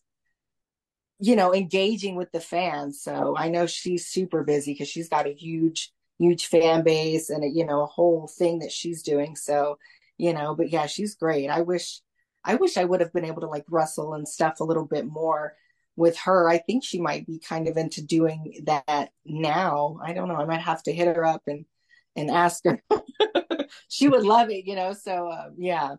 you 1.20 1.35
know, 1.35 1.55
engaging 1.55 2.14
with 2.14 2.31
the 2.33 2.41
fans. 2.41 3.03
So 3.03 3.37
I 3.37 3.49
know 3.49 3.66
she's 3.66 4.07
super 4.07 4.45
busy 4.45 4.72
because 4.72 4.89
she's 4.89 5.09
got 5.09 5.26
a 5.26 5.35
huge, 5.35 5.93
huge 6.18 6.47
fan 6.47 6.85
base 6.85 7.31
and, 7.31 7.43
a, 7.45 7.49
you 7.49 7.66
know, 7.66 7.83
a 7.83 7.87
whole 7.87 8.29
thing 8.29 8.61
that 8.61 8.72
she's 8.72 9.03
doing. 9.03 9.35
So, 9.35 9.79
you 10.16 10.33
know, 10.33 10.55
but 10.55 10.70
yeah, 10.70 10.87
she's 10.87 11.16
great. 11.16 11.49
I 11.49 11.62
wish, 11.62 12.01
I 12.45 12.55
wish 12.55 12.76
I 12.76 12.85
would 12.85 13.01
have 13.01 13.12
been 13.12 13.24
able 13.24 13.41
to 13.43 13.49
like 13.49 13.64
wrestle 13.68 14.14
and 14.14 14.29
stuff 14.29 14.61
a 14.61 14.64
little 14.64 14.87
bit 14.87 15.07
more 15.07 15.55
with 15.99 16.16
her, 16.18 16.49
I 16.49 16.59
think 16.59 16.84
she 16.84 17.01
might 17.01 17.26
be 17.26 17.40
kind 17.40 17.66
of 17.66 17.76
into 17.76 18.01
doing 18.01 18.62
that 18.66 19.11
now. 19.26 19.99
I 20.01 20.12
don't 20.12 20.28
know. 20.28 20.36
I 20.36 20.44
might 20.44 20.61
have 20.61 20.80
to 20.84 20.92
hit 20.92 21.14
her 21.14 21.24
up 21.24 21.42
and 21.49 21.66
and 22.14 22.30
ask 22.30 22.64
her. 22.64 22.80
she 23.88 24.09
would 24.09 24.24
love 24.24 24.49
it, 24.51 24.64
you 24.64 24.76
know. 24.76 24.92
So 24.92 25.28
uh, 25.28 25.51
yeah, 25.59 25.96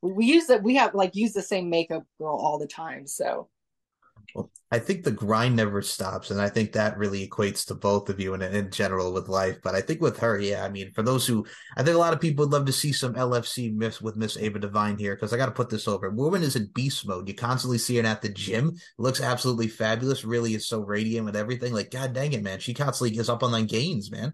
we 0.00 0.24
use 0.24 0.48
it. 0.48 0.62
We 0.62 0.76
have 0.76 0.94
like 0.94 1.14
use 1.14 1.34
the 1.34 1.42
same 1.42 1.68
makeup 1.68 2.04
girl 2.18 2.36
all 2.36 2.58
the 2.58 2.66
time. 2.66 3.06
So 3.06 3.48
I 4.70 4.80
think 4.80 5.04
the 5.04 5.12
grind 5.12 5.54
never 5.54 5.82
stops, 5.82 6.32
and 6.32 6.40
I 6.40 6.48
think 6.48 6.72
that 6.72 6.98
really 6.98 7.28
equates 7.28 7.64
to 7.66 7.74
both 7.74 8.08
of 8.08 8.18
you 8.18 8.34
in, 8.34 8.42
in 8.42 8.70
general 8.72 9.12
with 9.12 9.28
life. 9.28 9.58
But 9.62 9.76
I 9.76 9.80
think 9.80 10.00
with 10.00 10.18
her, 10.18 10.40
yeah, 10.40 10.64
I 10.64 10.68
mean, 10.68 10.90
for 10.90 11.02
those 11.02 11.26
who, 11.26 11.46
I 11.76 11.84
think 11.84 11.94
a 11.94 12.00
lot 12.00 12.12
of 12.12 12.20
people 12.20 12.44
would 12.44 12.52
love 12.52 12.66
to 12.66 12.72
see 12.72 12.92
some 12.92 13.14
LFC 13.14 13.72
miss 13.72 14.00
with 14.00 14.16
Miss 14.16 14.36
Ava 14.36 14.58
Devine 14.58 14.98
here 14.98 15.14
because 15.14 15.32
I 15.32 15.36
got 15.36 15.46
to 15.46 15.52
put 15.52 15.70
this 15.70 15.86
over. 15.86 16.10
Woman 16.10 16.42
is 16.42 16.56
in 16.56 16.70
beast 16.74 17.06
mode. 17.06 17.28
You 17.28 17.34
constantly 17.34 17.78
see 17.78 17.96
her 17.98 18.06
at 18.06 18.22
the 18.22 18.28
gym. 18.28 18.72
Looks 18.98 19.20
absolutely 19.20 19.68
fabulous. 19.68 20.24
Really 20.24 20.54
is 20.54 20.66
so 20.66 20.80
radiant 20.80 21.26
with 21.26 21.36
everything. 21.36 21.72
Like, 21.72 21.92
god 21.92 22.12
dang 22.12 22.32
it, 22.32 22.42
man, 22.42 22.58
she 22.58 22.74
constantly 22.74 23.16
gets 23.16 23.28
up 23.28 23.44
on 23.44 23.52
like 23.52 23.68
gains, 23.68 24.10
man. 24.10 24.32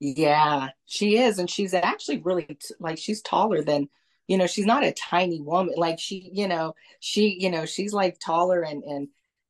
Yeah, 0.00 0.70
she 0.86 1.18
is, 1.18 1.38
and 1.38 1.48
she's 1.48 1.74
actually 1.74 2.18
really 2.18 2.58
like 2.80 2.98
she's 2.98 3.22
taller 3.22 3.62
than 3.62 3.88
you 4.28 4.38
know 4.38 4.46
she's 4.46 4.66
not 4.66 4.84
a 4.84 4.92
tiny 4.92 5.40
woman. 5.40 5.74
Like 5.76 5.98
she 5.98 6.30
you 6.32 6.48
know 6.48 6.74
she 7.00 7.36
you 7.40 7.50
know 7.50 7.66
she's 7.66 7.92
like 7.92 8.18
taller 8.20 8.62
and 8.62 8.84
and 8.84 9.08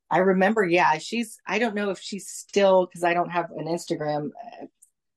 i 0.09 0.17
remember 0.17 0.63
yeah 0.63 0.97
she's 0.97 1.37
i 1.47 1.59
don't 1.59 1.75
know 1.75 1.91
if 1.91 1.99
she's 1.99 2.27
still 2.27 2.87
because 2.87 3.03
i 3.03 3.13
don't 3.13 3.29
have 3.29 3.51
an 3.51 3.67
instagram 3.67 4.29
uh, 4.29 4.65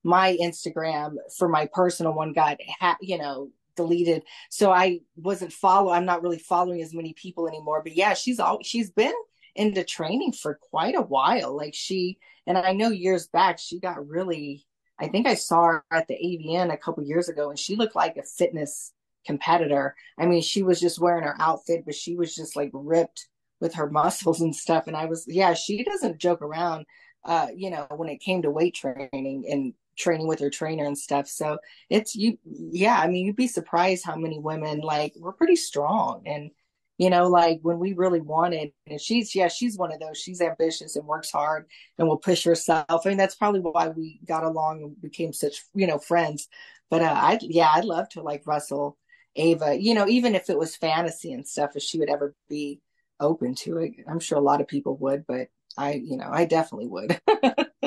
my 0.03 0.37
instagram 0.39 1.15
for 1.35 1.49
my 1.49 1.67
personal 1.73 2.13
one 2.13 2.31
got 2.31 2.57
ha- 2.79 2.97
you 3.01 3.17
know 3.17 3.49
deleted. 3.75 4.23
So 4.49 4.71
i 4.71 4.99
wasn't 5.15 5.51
follow 5.51 5.91
i'm 5.91 6.05
not 6.05 6.21
really 6.21 6.39
following 6.39 6.81
as 6.81 6.93
many 6.93 7.13
people 7.13 7.47
anymore 7.47 7.81
but 7.83 7.95
yeah 7.95 8.13
she's 8.13 8.39
all 8.39 8.59
she's 8.63 8.91
been 8.91 9.13
into 9.55 9.83
training 9.83 10.33
for 10.33 10.59
quite 10.69 10.93
a 10.93 11.01
while. 11.01 11.55
Like 11.55 11.73
she 11.73 12.19
and 12.45 12.57
i 12.57 12.71
know 12.71 12.89
years 12.89 13.27
back 13.27 13.59
she 13.59 13.79
got 13.79 14.07
really 14.07 14.65
i 14.99 15.07
think 15.07 15.27
i 15.27 15.33
saw 15.35 15.65
her 15.65 15.85
at 15.91 16.07
the 16.07 16.15
avn 16.15 16.73
a 16.73 16.77
couple 16.77 17.03
years 17.03 17.29
ago 17.29 17.49
and 17.49 17.59
she 17.59 17.75
looked 17.75 17.95
like 17.95 18.17
a 18.17 18.23
fitness 18.23 18.93
competitor. 19.27 19.95
I 20.17 20.25
mean, 20.25 20.41
she 20.41 20.63
was 20.63 20.79
just 20.79 20.99
wearing 20.99 21.25
her 21.25 21.35
outfit, 21.39 21.83
but 21.85 21.93
she 21.93 22.15
was 22.15 22.33
just 22.33 22.55
like 22.55 22.71
ripped 22.73 23.27
with 23.59 23.75
her 23.75 23.89
muscles 23.91 24.41
and 24.41 24.55
stuff. 24.55 24.87
And 24.87 24.95
I 24.97 25.05
was, 25.05 25.25
yeah, 25.27 25.53
she 25.53 25.83
doesn't 25.83 26.17
joke 26.17 26.41
around, 26.41 26.85
uh, 27.25 27.47
you 27.55 27.69
know, 27.69 27.85
when 27.95 28.09
it 28.09 28.21
came 28.21 28.41
to 28.41 28.49
weight 28.49 28.73
training 28.73 29.45
and 29.49 29.73
training 29.99 30.27
with 30.27 30.39
her 30.39 30.49
trainer 30.49 30.85
and 30.85 30.97
stuff. 30.97 31.27
So 31.27 31.57
it's 31.89 32.15
you, 32.15 32.39
yeah, 32.45 32.97
I 32.99 33.07
mean, 33.07 33.25
you'd 33.25 33.35
be 33.35 33.47
surprised 33.47 34.05
how 34.05 34.15
many 34.15 34.39
women 34.39 34.79
like 34.79 35.13
we're 35.17 35.33
pretty 35.33 35.55
strong 35.55 36.23
and, 36.25 36.51
you 36.99 37.11
know, 37.11 37.27
like 37.27 37.59
when 37.61 37.77
we 37.77 37.93
really 37.93 38.21
wanted, 38.21 38.71
and 38.87 38.99
she's, 38.99 39.35
yeah, 39.35 39.49
she's 39.49 39.77
one 39.77 39.93
of 39.93 39.99
those. 39.99 40.17
She's 40.17 40.41
ambitious 40.41 40.95
and 40.95 41.05
works 41.05 41.29
hard 41.29 41.67
and 41.99 42.07
will 42.07 42.17
push 42.17 42.43
herself. 42.43 42.85
I 42.89 43.09
mean, 43.09 43.19
that's 43.19 43.35
probably 43.35 43.59
why 43.59 43.89
we 43.89 44.19
got 44.27 44.43
along 44.43 44.81
and 44.81 44.99
became 44.99 45.31
such, 45.31 45.63
you 45.75 45.85
know, 45.85 45.99
friends. 45.99 46.47
But 46.89 47.01
uh, 47.03 47.13
I, 47.13 47.39
yeah, 47.41 47.69
I'd 47.73 47.85
love 47.85 48.09
to 48.09 48.21
like 48.23 48.47
wrestle 48.47 48.97
Ava, 49.37 49.79
you 49.79 49.93
know, 49.93 50.07
even 50.07 50.35
if 50.35 50.49
it 50.49 50.57
was 50.57 50.75
fantasy 50.75 51.33
and 51.33 51.47
stuff, 51.47 51.75
if 51.75 51.83
she 51.83 51.99
would 51.99 52.09
ever 52.09 52.35
be 52.49 52.81
open 53.19 53.55
to 53.55 53.77
it, 53.79 53.93
I'm 54.07 54.19
sure 54.19 54.37
a 54.37 54.41
lot 54.41 54.61
of 54.61 54.67
people 54.67 54.97
would, 54.97 55.25
but 55.27 55.49
I, 55.77 55.93
you 55.93 56.17
know, 56.17 56.29
I 56.31 56.45
definitely 56.45 56.87
would. 56.87 57.21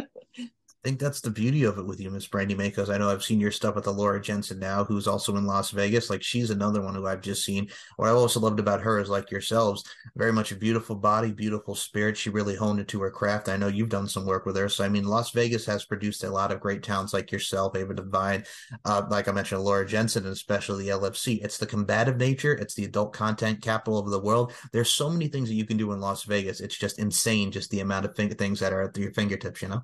I 0.83 0.89
think 0.89 0.99
that's 0.99 1.20
the 1.20 1.28
beauty 1.28 1.64
of 1.64 1.76
it 1.76 1.85
with 1.85 2.01
you, 2.01 2.11
Miss 2.11 2.26
Brandi 2.26 2.57
because 2.57 2.89
I 2.89 2.97
know 2.97 3.11
I've 3.11 3.22
seen 3.22 3.39
your 3.39 3.51
stuff 3.51 3.74
with 3.74 3.85
the 3.85 3.93
Laura 3.93 4.18
Jensen 4.18 4.59
now, 4.59 4.83
who's 4.83 5.07
also 5.07 5.37
in 5.37 5.45
Las 5.45 5.72
Vegas. 5.72 6.09
Like 6.09 6.22
she's 6.22 6.49
another 6.49 6.81
one 6.81 6.95
who 6.95 7.07
I've 7.07 7.20
just 7.20 7.45
seen. 7.45 7.68
What 7.99 8.09
I 8.09 8.12
also 8.12 8.41
loved 8.41 8.59
about 8.59 8.81
her 8.81 8.99
is 8.99 9.11
like 9.11 9.31
yourselves, 9.31 9.85
very 10.16 10.33
much 10.33 10.53
a 10.53 10.57
beautiful 10.57 10.97
body, 10.97 11.33
beautiful 11.33 11.74
spirit. 11.74 12.16
She 12.16 12.31
really 12.31 12.57
honed 12.57 12.81
into 12.81 12.99
her 13.03 13.11
craft. 13.11 13.51
I 13.51 13.59
know 13.59 13.68
you've 13.68 13.91
done 13.91 14.09
some 14.09 14.24
work 14.24 14.47
with 14.47 14.57
her. 14.57 14.70
So 14.70 14.83
I 14.83 14.89
mean, 14.89 15.05
Las 15.05 15.33
Vegas 15.33 15.66
has 15.66 15.85
produced 15.85 16.24
a 16.24 16.31
lot 16.31 16.51
of 16.51 16.61
great 16.61 16.83
talents 16.83 17.12
like 17.12 17.31
yourself, 17.31 17.76
Ava 17.76 17.93
Devine, 17.93 18.45
uh, 18.87 19.03
like 19.11 19.28
I 19.28 19.33
mentioned, 19.33 19.61
Laura 19.61 19.87
Jensen, 19.87 20.24
and 20.24 20.33
especially 20.33 20.85
the 20.85 20.93
LFC. 20.93 21.45
It's 21.45 21.59
the 21.59 21.66
combative 21.66 22.16
nature, 22.16 22.55
it's 22.55 22.72
the 22.72 22.87
adult 22.87 23.12
content 23.12 23.61
capital 23.61 23.99
of 23.99 24.09
the 24.09 24.18
world. 24.18 24.55
There's 24.72 24.89
so 24.89 25.11
many 25.11 25.28
things 25.28 25.51
that 25.51 25.57
you 25.57 25.66
can 25.66 25.76
do 25.76 25.93
in 25.93 26.01
Las 26.01 26.24
Vegas. 26.24 26.61
It's 26.61 26.78
just 26.78 26.99
insane, 26.99 27.51
just 27.51 27.70
the 27.70 27.81
amount 27.81 28.07
of 28.07 28.16
things 28.16 28.61
that 28.61 28.72
are 28.72 28.85
at 28.85 28.97
your 28.97 29.12
fingertips, 29.12 29.61
you 29.61 29.68
know? 29.68 29.83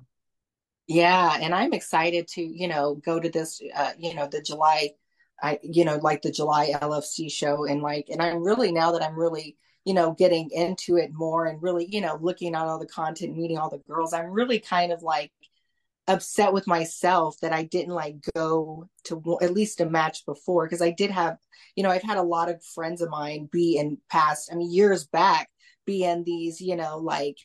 Yeah, 0.87 1.37
and 1.41 1.53
I'm 1.53 1.73
excited 1.73 2.27
to, 2.29 2.41
you 2.41 2.67
know, 2.67 2.95
go 2.95 3.19
to 3.19 3.29
this, 3.29 3.61
uh, 3.75 3.91
you 3.97 4.15
know, 4.15 4.27
the 4.27 4.41
July, 4.41 4.91
I, 5.41 5.59
you 5.61 5.83
know, 5.83 5.97
like 5.97 6.21
the 6.21 6.31
July 6.31 6.73
LFC 6.73 7.29
show, 7.29 7.65
and 7.65 7.81
like, 7.81 8.07
and 8.09 8.21
I'm 8.21 8.43
really 8.43 8.71
now 8.71 8.91
that 8.93 9.03
I'm 9.03 9.17
really, 9.19 9.57
you 9.83 9.93
know, 9.93 10.13
getting 10.13 10.49
into 10.51 10.95
it 10.97 11.11
more 11.13 11.45
and 11.45 11.61
really, 11.61 11.85
you 11.89 11.99
know, 12.01 12.17
looking 12.21 12.55
at 12.55 12.61
all 12.61 12.79
the 12.79 12.87
content, 12.87 13.35
meeting 13.35 13.57
all 13.57 13.69
the 13.69 13.79
girls, 13.79 14.13
I'm 14.13 14.31
really 14.31 14.59
kind 14.59 14.91
of 14.93 15.03
like 15.03 15.31
upset 16.07 16.53
with 16.53 16.67
myself 16.67 17.37
that 17.41 17.53
I 17.53 17.63
didn't 17.63 17.93
like 17.93 18.17
go 18.35 18.89
to 19.05 19.39
at 19.41 19.53
least 19.53 19.81
a 19.81 19.85
match 19.85 20.25
before 20.25 20.65
because 20.65 20.81
I 20.81 20.91
did 20.91 21.11
have, 21.11 21.37
you 21.75 21.83
know, 21.83 21.89
I've 21.89 22.03
had 22.03 22.17
a 22.17 22.23
lot 22.23 22.49
of 22.49 22.63
friends 22.63 23.01
of 23.01 23.09
mine 23.09 23.49
be 23.51 23.77
in 23.77 23.97
past, 24.09 24.49
I 24.51 24.55
mean, 24.55 24.71
years 24.71 25.05
back, 25.05 25.49
be 25.85 26.03
in 26.05 26.23
these, 26.23 26.61
you 26.61 26.77
know, 26.77 26.97
like 26.97 27.37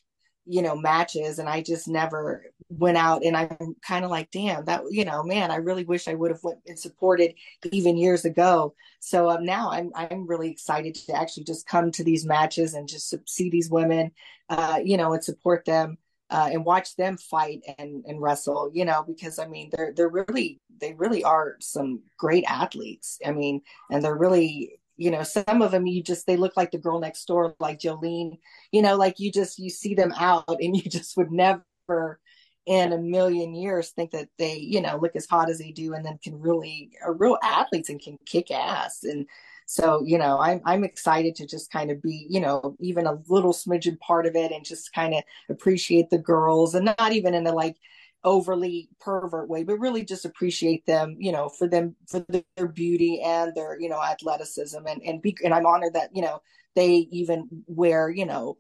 you 0.45 0.63
know 0.63 0.75
matches 0.75 1.39
and 1.39 1.49
i 1.49 1.63
just 1.63 1.87
never 1.87 2.45
went 2.69 2.97
out 2.97 3.23
and 3.25 3.37
i'm 3.37 3.77
kind 3.87 4.05
of 4.05 4.11
like 4.11 4.31
damn 4.31 4.65
that 4.65 4.83
you 4.91 5.05
know 5.05 5.23
man 5.23 5.51
i 5.51 5.57
really 5.57 5.85
wish 5.85 6.09
i 6.09 6.15
would 6.15 6.31
have 6.31 6.43
went 6.43 6.59
and 6.67 6.79
supported 6.79 7.35
even 7.71 7.97
years 7.97 8.25
ago. 8.25 8.75
So 9.01 9.31
um, 9.31 9.45
now 9.45 9.71
i'm 9.71 9.91
i'm 9.95 10.27
really 10.27 10.51
excited 10.51 10.95
to 10.95 11.15
actually 11.15 11.45
just 11.45 11.67
come 11.67 11.91
to 11.93 12.05
these 12.05 12.25
matches 12.25 12.75
and 12.75 12.89
just 12.89 13.15
see 13.29 13.51
these 13.51 13.71
women 13.71 14.13
uh, 14.49 14.81
you 14.83 14.97
know 14.97 15.13
and 15.13 15.23
support 15.23 15.65
them 15.65 15.99
uh, 16.31 16.49
and 16.51 16.65
watch 16.65 16.97
them 16.97 17.17
fight 17.17 17.61
and 17.79 18.05
and 18.07 18.21
wrestle 18.21 18.71
you 18.73 18.85
know 18.85 19.05
because 19.07 19.39
i 19.39 19.47
mean 19.47 19.71
they're 19.73 19.93
they're 19.95 20.09
really 20.09 20.61
they 20.81 20.95
really 20.95 21.23
are 21.23 21.57
some 21.61 22.01
great 22.19 22.45
athletes 22.49 23.19
i 23.27 23.31
mean 23.31 23.61
and 23.91 24.03
they're 24.03 24.17
really 24.17 24.79
you 25.03 25.11
know 25.11 25.23
some 25.23 25.63
of 25.63 25.73
them 25.73 25.87
you 25.87 26.03
just 26.03 26.27
they 26.27 26.37
look 26.37 26.57
like 26.57 26.71
the 26.71 26.79
girl 26.79 27.01
next 27.01 27.25
door 27.27 27.57
like 27.59 27.81
jolene 27.81 28.39
you 28.71 28.81
know 28.81 28.97
like 28.97 29.19
you 29.19 29.33
just 29.33 29.59
you 29.59 29.69
see 29.69 29.95
them 29.95 30.13
out 30.17 30.45
and 30.49 30.77
you 30.77 30.83
just 30.83 31.17
would 31.17 31.33
never 31.33 32.21
in 32.67 32.93
a 32.93 32.99
million 32.99 33.55
years 33.55 33.91
think 33.91 34.13
that 34.13 34.29
they 34.39 34.57
you 34.57 34.81
know 34.81 34.97
look 35.03 35.17
as 35.17 35.27
hot 35.27 35.51
as 35.51 35.59
they 35.59 35.73
do 35.73 35.95
and 35.95 36.07
then 36.07 36.19
can 36.23 36.39
really 36.39 36.93
are 37.05 37.15
real 37.15 37.37
athletes 37.43 37.89
and 37.89 38.01
can 38.01 38.17
kick 38.25 38.53
ass. 38.53 39.03
And 39.03 39.27
so 39.67 40.03
you 40.05 40.19
know 40.19 40.39
i'm 40.41 40.61
i'm 40.65 40.85
excited 40.85 41.35
to 41.37 41.47
just 41.47 41.71
kind 41.71 41.91
of 41.91 42.03
be 42.03 42.27
you 42.29 42.41
know 42.41 42.77
even 42.81 43.07
a 43.07 43.19
little 43.29 43.53
smidgen 43.53 43.99
part 44.01 44.27
of 44.27 44.35
it 44.35 44.51
and 44.51 44.65
just 44.65 44.93
kind 44.93 45.15
of 45.15 45.23
appreciate 45.49 46.11
the 46.11 46.19
girls 46.19 46.75
and 46.75 46.85
not 46.99 47.13
even 47.13 47.33
in 47.33 47.47
a 47.47 47.53
like 47.53 47.77
overly 48.25 48.89
pervert 49.01 49.49
way, 49.49 49.65
but 49.65 49.79
really 49.79 50.05
just 50.05 50.25
appreciate 50.25 50.87
them, 50.87 51.17
you 51.19 51.33
know, 51.33 51.49
for 51.49 51.69
them 51.69 51.97
for 52.09 52.25
their 52.29 52.69
beauty 52.69 53.21
and 53.23 53.55
their, 53.55 53.81
you 53.81 53.89
know, 53.89 54.03
athleticism 54.03 54.79
and 54.87 55.03
and 55.03 55.23
be 55.23 55.37
and 55.45 55.55
I'm 55.55 55.67
honored 55.67 55.95
that, 55.95 56.11
you 56.15 56.23
know, 56.23 56.41
they 56.75 57.09
even 57.11 57.49
wear, 57.67 58.09
you 58.11 58.27
know, 58.27 58.59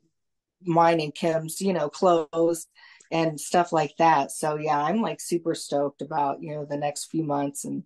mine 0.62 1.00
and 1.00 1.14
Kim's, 1.14 1.60
you 1.60 1.72
know, 1.72 1.88
clothes 1.88 2.66
and 3.10 3.40
stuff 3.40 3.72
like 3.72 3.94
that. 3.98 4.30
So 4.32 4.56
yeah, 4.56 4.80
I'm 4.80 5.02
like 5.02 5.20
super 5.20 5.54
stoked 5.54 6.02
about, 6.02 6.42
you 6.42 6.54
know, 6.54 6.64
the 6.64 6.76
next 6.76 7.06
few 7.06 7.24
months 7.24 7.64
and 7.64 7.84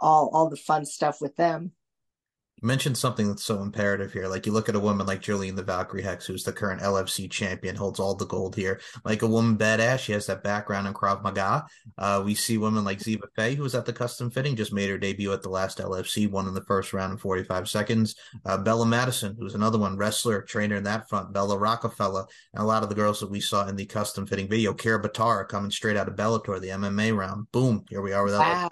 all 0.00 0.30
all 0.32 0.48
the 0.48 0.56
fun 0.56 0.84
stuff 0.84 1.20
with 1.20 1.36
them 1.36 1.72
mentioned 2.64 2.96
something 2.96 3.28
that's 3.28 3.44
so 3.44 3.62
imperative 3.62 4.12
here. 4.12 4.26
Like 4.26 4.46
you 4.46 4.52
look 4.52 4.68
at 4.68 4.74
a 4.74 4.80
woman 4.80 5.06
like 5.06 5.20
Jolene 5.20 5.56
the 5.56 5.62
Valkyrie 5.62 6.02
Hex, 6.02 6.26
who's 6.26 6.44
the 6.44 6.52
current 6.52 6.80
LFC 6.80 7.30
champion, 7.30 7.76
holds 7.76 8.00
all 8.00 8.14
the 8.14 8.26
gold 8.26 8.56
here. 8.56 8.80
Like 9.04 9.22
a 9.22 9.26
woman 9.26 9.56
badass, 9.56 10.00
she 10.00 10.12
has 10.12 10.26
that 10.26 10.42
background 10.42 10.86
in 10.86 10.94
Krav 10.94 11.22
Maga. 11.22 11.66
Uh, 11.98 12.22
we 12.24 12.34
see 12.34 12.58
women 12.58 12.84
like 12.84 12.98
Ziva 12.98 13.26
Fei, 13.36 13.54
who 13.54 13.62
was 13.62 13.74
at 13.74 13.86
the 13.86 13.92
custom 13.92 14.30
fitting, 14.30 14.56
just 14.56 14.72
made 14.72 14.88
her 14.88 14.98
debut 14.98 15.32
at 15.32 15.42
the 15.42 15.48
last 15.48 15.78
LFC, 15.78 16.30
won 16.30 16.48
in 16.48 16.54
the 16.54 16.64
first 16.64 16.92
round 16.92 17.12
in 17.12 17.18
45 17.18 17.68
seconds. 17.68 18.14
Uh, 18.44 18.58
Bella 18.58 18.86
Madison, 18.86 19.36
who's 19.38 19.54
another 19.54 19.78
one, 19.78 19.96
wrestler, 19.96 20.42
trainer 20.42 20.76
in 20.76 20.84
that 20.84 21.08
front. 21.08 21.32
Bella 21.32 21.58
Rockefeller, 21.58 22.26
and 22.54 22.62
a 22.62 22.66
lot 22.66 22.82
of 22.82 22.88
the 22.88 22.94
girls 22.94 23.20
that 23.20 23.30
we 23.30 23.40
saw 23.40 23.66
in 23.66 23.76
the 23.76 23.86
custom 23.86 24.26
fitting 24.26 24.48
video. 24.48 24.72
Kira 24.72 25.02
Batara 25.02 25.46
coming 25.46 25.70
straight 25.70 25.96
out 25.96 26.08
of 26.08 26.16
Bellator, 26.16 26.60
the 26.60 26.68
MMA 26.68 27.16
round. 27.16 27.50
Boom, 27.52 27.84
here 27.90 28.00
we 28.00 28.12
are 28.12 28.24
with 28.24 28.34
wow. 28.34 28.68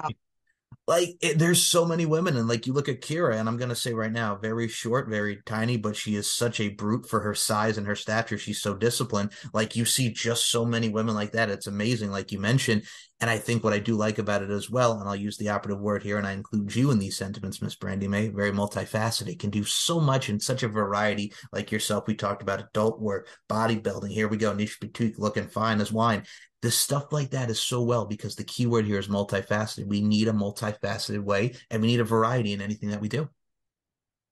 Like 0.86 1.10
it, 1.20 1.38
there's 1.38 1.62
so 1.62 1.84
many 1.84 2.06
women 2.06 2.36
and 2.36 2.48
like 2.48 2.66
you 2.66 2.72
look 2.72 2.88
at 2.88 3.00
kira 3.00 3.36
and 3.36 3.48
i'm 3.48 3.56
going 3.56 3.68
to 3.68 3.74
say 3.74 3.92
right 3.92 4.12
now 4.12 4.36
very 4.36 4.68
short 4.68 5.08
very 5.08 5.40
tiny 5.46 5.76
but 5.76 5.96
she 5.96 6.14
is 6.14 6.32
such 6.32 6.60
a 6.60 6.68
brute 6.68 7.08
for 7.08 7.20
her 7.20 7.34
size 7.34 7.78
and 7.78 7.86
her 7.86 7.96
stature. 7.96 8.38
She's 8.38 8.60
so 8.60 8.74
disciplined. 8.74 9.32
Like 9.52 9.76
you 9.76 9.84
see 9.84 10.10
just 10.10 10.50
so 10.50 10.64
many 10.64 10.88
women 10.88 11.14
like 11.14 11.32
that. 11.32 11.50
It's 11.50 11.66
amazing 11.66 12.10
like 12.10 12.32
you 12.32 12.40
mentioned 12.40 12.84
and 13.22 13.30
i 13.30 13.38
think 13.38 13.64
what 13.64 13.72
i 13.72 13.78
do 13.78 13.94
like 13.94 14.18
about 14.18 14.42
it 14.42 14.50
as 14.50 14.68
well 14.68 15.00
and 15.00 15.08
i'll 15.08 15.16
use 15.16 15.38
the 15.38 15.48
operative 15.48 15.80
word 15.80 16.02
here 16.02 16.18
and 16.18 16.26
i 16.26 16.32
include 16.32 16.74
you 16.74 16.90
in 16.90 16.98
these 16.98 17.16
sentiments 17.16 17.62
miss 17.62 17.76
brandi 17.76 18.08
mae 18.08 18.28
very 18.28 18.50
multifaceted 18.50 19.38
can 19.38 19.48
do 19.48 19.64
so 19.64 20.00
much 20.00 20.28
in 20.28 20.38
such 20.38 20.62
a 20.62 20.68
variety 20.68 21.32
like 21.52 21.72
yourself 21.72 22.04
we 22.06 22.14
talked 22.14 22.42
about 22.42 22.60
adult 22.60 23.00
work 23.00 23.28
bodybuilding 23.48 24.10
here 24.10 24.28
we 24.28 24.36
go 24.36 24.52
niche 24.52 24.78
boutique 24.80 25.18
looking 25.18 25.46
fine 25.46 25.80
as 25.80 25.92
wine 25.92 26.24
the 26.62 26.70
stuff 26.70 27.12
like 27.12 27.30
that 27.30 27.50
is 27.50 27.60
so 27.60 27.82
well 27.82 28.06
because 28.06 28.36
the 28.36 28.44
keyword 28.44 28.86
here 28.86 28.98
is 28.98 29.08
multifaceted. 29.08 29.86
We 29.86 30.00
need 30.00 30.28
a 30.28 30.32
multifaceted 30.32 31.22
way 31.22 31.54
and 31.70 31.82
we 31.82 31.88
need 31.88 32.00
a 32.00 32.04
variety 32.04 32.52
in 32.52 32.62
anything 32.62 32.90
that 32.90 33.00
we 33.00 33.08
do. 33.08 33.28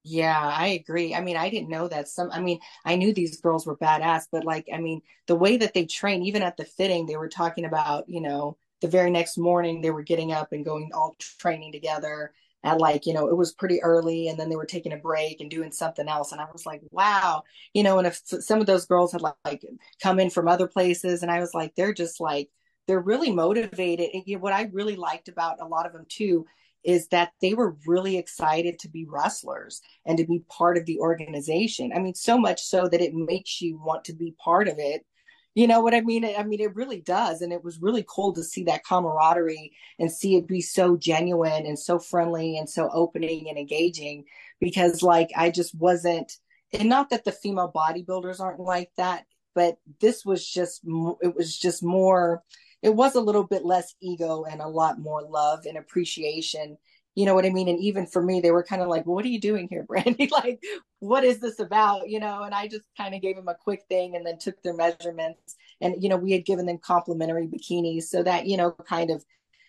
Yeah, 0.03 0.39
I 0.39 0.68
agree. 0.68 1.14
I 1.14 1.20
mean, 1.20 1.37
I 1.37 1.51
didn't 1.51 1.68
know 1.68 1.87
that 1.89 2.09
some, 2.09 2.31
I 2.31 2.41
mean, 2.41 2.61
I 2.87 2.97
knew 2.97 3.12
these 3.12 3.41
girls 3.41 3.66
were 3.66 3.76
badass, 3.76 4.24
but 4.33 4.45
like, 4.45 4.66
I 4.72 4.78
mean, 4.78 5.03
the 5.26 5.35
way 5.35 5.59
that 5.59 5.74
they 5.74 5.85
train, 5.85 6.22
even 6.22 6.43
at 6.43 6.57
the 6.57 6.64
fitting, 6.64 7.05
they 7.05 7.16
were 7.16 7.28
talking 7.28 7.66
about, 7.66 8.09
you 8.09 8.22
know, 8.22 8.57
the 8.81 8.89
very 8.89 9.11
next 9.11 9.37
morning 9.37 9.81
they 9.81 9.91
were 9.91 10.03
getting 10.03 10.33
up 10.33 10.53
and 10.53 10.64
going 10.64 10.91
all 10.95 11.16
training 11.18 11.72
together 11.72 12.33
at 12.63 12.79
like 12.79 13.07
you 13.07 13.15
know 13.15 13.29
it 13.29 13.37
was 13.37 13.53
pretty 13.53 13.83
early 13.83 14.29
and 14.29 14.39
then 14.39 14.49
they 14.49 14.57
were 14.57 14.67
taking 14.67 14.93
a 14.93 14.97
break 14.97 15.41
and 15.41 15.51
doing 15.51 15.73
something 15.73 16.09
else 16.09 16.33
and 16.33 16.41
i 16.41 16.47
was 16.53 16.67
like 16.67 16.81
wow 16.91 17.43
you 17.75 17.83
know 17.83 17.99
and 17.99 18.07
if 18.07 18.21
some 18.25 18.61
of 18.61 18.67
those 18.67 18.87
girls 18.87 19.13
had 19.13 19.23
like 19.23 19.63
come 20.03 20.21
in 20.21 20.31
from 20.31 20.49
other 20.49 20.67
places 20.67 21.23
and 21.23 21.31
i 21.31 21.41
was 21.41 21.55
like 21.55 21.75
they're 21.75 21.95
just 21.95 22.21
like 22.21 22.49
they're 22.87 23.01
really 23.01 23.33
motivated 23.33 24.11
and 24.13 24.23
you 24.27 24.37
know, 24.37 24.43
what 24.43 24.53
i 24.53 24.69
really 24.73 24.97
liked 24.97 25.29
about 25.29 25.61
a 25.61 25.67
lot 25.67 25.87
of 25.87 25.93
them 25.93 26.05
too 26.09 26.45
is 26.85 27.09
that 27.09 27.33
they 27.43 27.55
were 27.55 27.77
really 27.87 28.17
excited 28.17 28.79
to 28.79 28.89
be 28.89 29.05
wrestlers 29.05 29.81
and 30.07 30.17
to 30.19 30.25
be 30.25 30.43
part 30.49 30.79
of 30.79 30.87
the 30.87 30.99
organization. 30.99 31.93
I 31.95 31.99
mean 31.99 32.15
so 32.15 32.39
much 32.39 32.63
so 32.63 32.89
that 32.89 33.03
it 33.03 33.15
makes 33.15 33.61
you 33.61 33.79
want 33.79 34.05
to 34.05 34.15
be 34.15 34.35
part 34.43 34.67
of 34.67 34.77
it 34.79 35.05
you 35.55 35.67
know 35.67 35.81
what 35.81 35.95
I 35.95 36.01
mean? 36.01 36.25
I 36.25 36.43
mean, 36.45 36.61
it 36.61 36.77
really 36.77 37.01
does. 37.01 37.41
And 37.43 37.53
it 37.53 37.65
was 37.65 37.81
really 37.81 38.05
cool 38.09 38.33
to 38.35 38.43
see 38.43 38.65
that 38.65 38.85
camaraderie 38.85 39.73
and 39.99 40.11
see 40.11 40.37
it 40.37 40.47
be 40.47 40.61
so 40.61 40.97
genuine 40.97 41.67
and 41.67 41.79
so 41.79 41.99
friendly 41.99 42.57
and 42.57 42.69
so 42.69 42.89
opening 42.93 43.49
and 43.49 43.59
engaging 43.59 44.25
because, 44.61 45.03
like, 45.03 45.31
I 45.37 45.51
just 45.51 45.75
wasn't, 45.75 46.33
and 46.73 46.89
not 46.89 47.11
that 47.11 47.25
the 47.25 47.33
female 47.33 47.73
bodybuilders 47.75 48.41
aren't 48.41 48.61
like 48.61 48.93
that, 48.97 49.27
but 49.55 49.79
this 50.01 50.25
was 50.25 50.47
just, 50.47 50.83
it 51.21 51.35
was 51.35 51.59
just 51.59 51.83
more, 51.83 52.45
it 52.83 52.95
was 52.95 53.17
a 53.17 53.21
little 53.21 53.45
bit 53.45 53.65
less 53.65 53.95
ego 54.01 54.45
and 54.45 54.61
a 54.61 54.69
lot 54.69 55.01
more 55.01 55.23
love 55.23 55.67
and 55.67 55.77
appreciation 55.77 56.79
you 57.15 57.27
know 57.27 57.35
what 57.35 57.45
I 57.45 57.51
mean? 57.51 57.69
And 57.69 57.81
even 57.81 58.07
for 58.07 58.23
me, 58.23 58.41
they 58.41 58.53
were 58.53 58.63
kind 58.63 58.83
of 58.83 58.89
like, 58.89 59.05
what 59.05 59.25
are 59.25 59.29
you 59.29 59.41
doing 59.41 59.69
here, 59.69 59.85
Brandi? 59.89 60.31
like, 60.31 60.63
what 61.01 61.25
is 61.25 61.41
this 61.41 61.59
about? 61.59 62.09
You 62.09 62.21
know, 62.21 62.43
and 62.43 62.55
I 62.55 62.69
just 62.69 62.87
kind 62.97 63.15
of 63.15 63.23
gave 63.23 63.37
them 63.37 63.49
a 63.49 63.55
quick 63.55 63.85
thing 63.89 64.15
and 64.15 64.25
then 64.25 64.39
took 64.39 64.63
their 64.63 64.75
measurements. 64.75 65.57
And, 65.81 66.03
you 66.03 66.09
know, 66.09 66.17
we 66.17 66.33
had 66.33 66.45
given 66.45 66.67
them 66.67 66.79
complimentary 66.79 67.49
bikinis. 67.49 68.05
So 68.05 68.23
that, 68.23 68.47
you 68.47 68.57
know, 68.57 68.73
kind 68.73 69.11
of, 69.11 69.25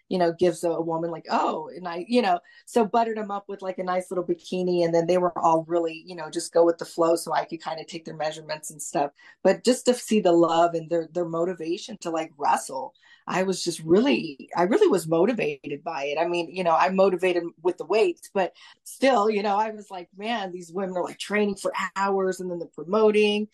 you 0.07 0.17
know, 0.17 0.33
gives 0.33 0.63
a, 0.63 0.69
a 0.69 0.81
woman 0.81 1.09
like, 1.09 1.25
oh, 1.31 1.69
and 1.75 1.87
I, 1.87 2.05
you 2.07 2.21
know, 2.21 2.39
so 2.65 2.85
buttered 2.85 3.17
them 3.17 3.31
up 3.31 3.45
with 3.47 3.61
like 3.61 3.79
a 3.79 3.83
nice 3.83 4.11
little 4.11 4.25
bikini. 4.25 4.83
And 4.83 4.93
then 4.93 5.07
they 5.07 5.17
were 5.17 5.37
all 5.39 5.63
really, 5.67 6.03
you 6.05 6.15
know, 6.15 6.29
just 6.29 6.53
go 6.53 6.65
with 6.65 6.77
the 6.77 6.85
flow 6.85 7.15
so 7.15 7.33
I 7.33 7.45
could 7.45 7.63
kind 7.63 7.79
of 7.79 7.87
take 7.87 8.05
their 8.05 8.15
measurements 8.15 8.69
and 8.69 8.81
stuff. 8.81 9.11
But 9.41 9.63
just 9.63 9.85
to 9.85 9.93
see 9.93 10.19
the 10.19 10.33
love 10.33 10.73
and 10.73 10.89
their, 10.89 11.07
their 11.11 11.25
motivation 11.25 11.97
to 12.01 12.11
like 12.11 12.33
wrestle 12.37 12.93
I 13.31 13.43
was 13.43 13.63
just 13.63 13.79
really, 13.79 14.49
I 14.57 14.63
really 14.63 14.89
was 14.89 15.07
motivated 15.07 15.85
by 15.85 16.03
it. 16.03 16.17
I 16.19 16.27
mean, 16.27 16.53
you 16.53 16.65
know, 16.65 16.75
I'm 16.75 16.97
motivated 16.97 17.43
with 17.63 17.77
the 17.77 17.85
weights, 17.85 18.29
but 18.33 18.51
still, 18.83 19.29
you 19.29 19.41
know, 19.41 19.55
I 19.57 19.69
was 19.69 19.89
like, 19.89 20.09
man, 20.17 20.51
these 20.51 20.69
women 20.73 20.97
are 20.97 21.03
like 21.03 21.17
training 21.17 21.55
for 21.55 21.71
hours 21.95 22.41
and 22.41 22.51
then 22.51 22.59
the 22.59 22.65
promoting. 22.65 23.47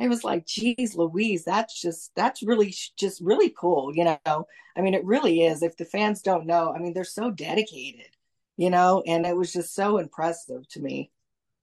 I 0.00 0.08
was 0.08 0.24
like, 0.24 0.46
geez, 0.46 0.96
Louise, 0.96 1.44
that's 1.44 1.78
just, 1.78 2.10
that's 2.16 2.42
really, 2.42 2.74
just 2.96 3.20
really 3.20 3.50
cool. 3.50 3.94
You 3.94 4.04
know, 4.04 4.46
I 4.76 4.80
mean, 4.80 4.94
it 4.94 5.04
really 5.04 5.42
is. 5.42 5.62
If 5.62 5.76
the 5.76 5.84
fans 5.84 6.22
don't 6.22 6.46
know, 6.46 6.72
I 6.74 6.78
mean, 6.78 6.94
they're 6.94 7.04
so 7.04 7.30
dedicated, 7.30 8.08
you 8.56 8.70
know, 8.70 9.02
and 9.06 9.26
it 9.26 9.36
was 9.36 9.52
just 9.52 9.74
so 9.74 9.98
impressive 9.98 10.66
to 10.70 10.80
me. 10.80 11.10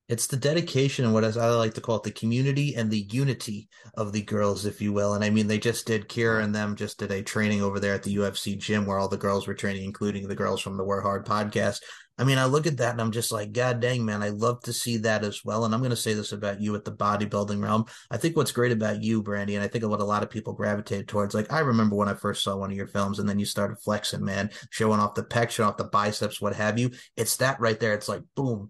It's 0.07 0.27
the 0.27 0.37
dedication 0.37 1.03
and 1.03 1.13
what 1.15 1.23
I 1.23 1.49
like 1.55 1.73
to 1.73 1.81
call 1.81 1.95
it 1.95 2.03
the 2.03 2.11
community 2.11 2.75
and 2.75 2.91
the 2.91 3.07
unity 3.09 3.69
of 3.95 4.11
the 4.11 4.21
girls, 4.21 4.65
if 4.67 4.79
you 4.79 4.93
will. 4.93 5.15
And 5.15 5.23
I 5.23 5.31
mean, 5.31 5.47
they 5.47 5.57
just 5.57 5.87
did 5.87 6.07
Kira 6.07 6.43
and 6.43 6.53
them 6.53 6.75
just 6.75 6.99
did 6.99 7.11
a 7.11 7.23
training 7.23 7.63
over 7.63 7.79
there 7.79 7.95
at 7.95 8.03
the 8.03 8.15
UFC 8.17 8.55
gym 8.55 8.85
where 8.85 8.99
all 8.99 9.07
the 9.07 9.17
girls 9.17 9.47
were 9.47 9.55
training, 9.55 9.83
including 9.83 10.27
the 10.27 10.35
girls 10.35 10.61
from 10.61 10.77
the 10.77 10.83
Work 10.83 11.03
Hard 11.03 11.25
podcast. 11.25 11.79
I 12.17 12.23
mean, 12.23 12.37
I 12.37 12.45
look 12.45 12.65
at 12.65 12.77
that 12.77 12.91
and 12.91 13.01
I'm 13.01 13.11
just 13.11 13.31
like, 13.31 13.51
God 13.51 13.81
dang, 13.81 14.05
man, 14.05 14.23
I 14.23 14.29
love 14.29 14.61
to 14.61 14.73
see 14.73 14.97
that 14.97 15.25
as 15.25 15.43
well. 15.43 15.65
And 15.65 15.73
I'm 15.73 15.81
going 15.81 15.89
to 15.89 15.97
say 15.97 16.13
this 16.13 16.31
about 16.31 16.61
you 16.61 16.73
at 16.75 16.85
the 16.85 16.91
bodybuilding 16.91 17.61
realm. 17.61 17.85
I 18.09 18.17
think 18.17 18.37
what's 18.37 18.53
great 18.53 18.71
about 18.71 19.01
you, 19.01 19.21
Brandi, 19.21 19.55
and 19.55 19.63
I 19.63 19.67
think 19.67 19.85
what 19.85 19.99
a 19.99 20.05
lot 20.05 20.23
of 20.23 20.29
people 20.29 20.53
gravitate 20.53 21.07
towards, 21.07 21.33
like, 21.35 21.51
I 21.51 21.59
remember 21.59 21.95
when 21.95 22.07
I 22.07 22.13
first 22.13 22.43
saw 22.43 22.55
one 22.55 22.71
of 22.71 22.77
your 22.77 22.87
films 22.87 23.19
and 23.19 23.27
then 23.27 23.37
you 23.37 23.45
started 23.45 23.79
flexing, 23.79 24.23
man, 24.23 24.51
showing 24.69 25.01
off 25.01 25.15
the 25.15 25.23
pecs, 25.23 25.49
showing 25.49 25.67
off 25.67 25.77
the 25.77 25.83
biceps, 25.83 26.39
what 26.39 26.55
have 26.55 26.79
you. 26.79 26.91
It's 27.17 27.35
that 27.37 27.59
right 27.59 27.79
there. 27.79 27.93
It's 27.93 28.07
like, 28.07 28.21
boom, 28.33 28.69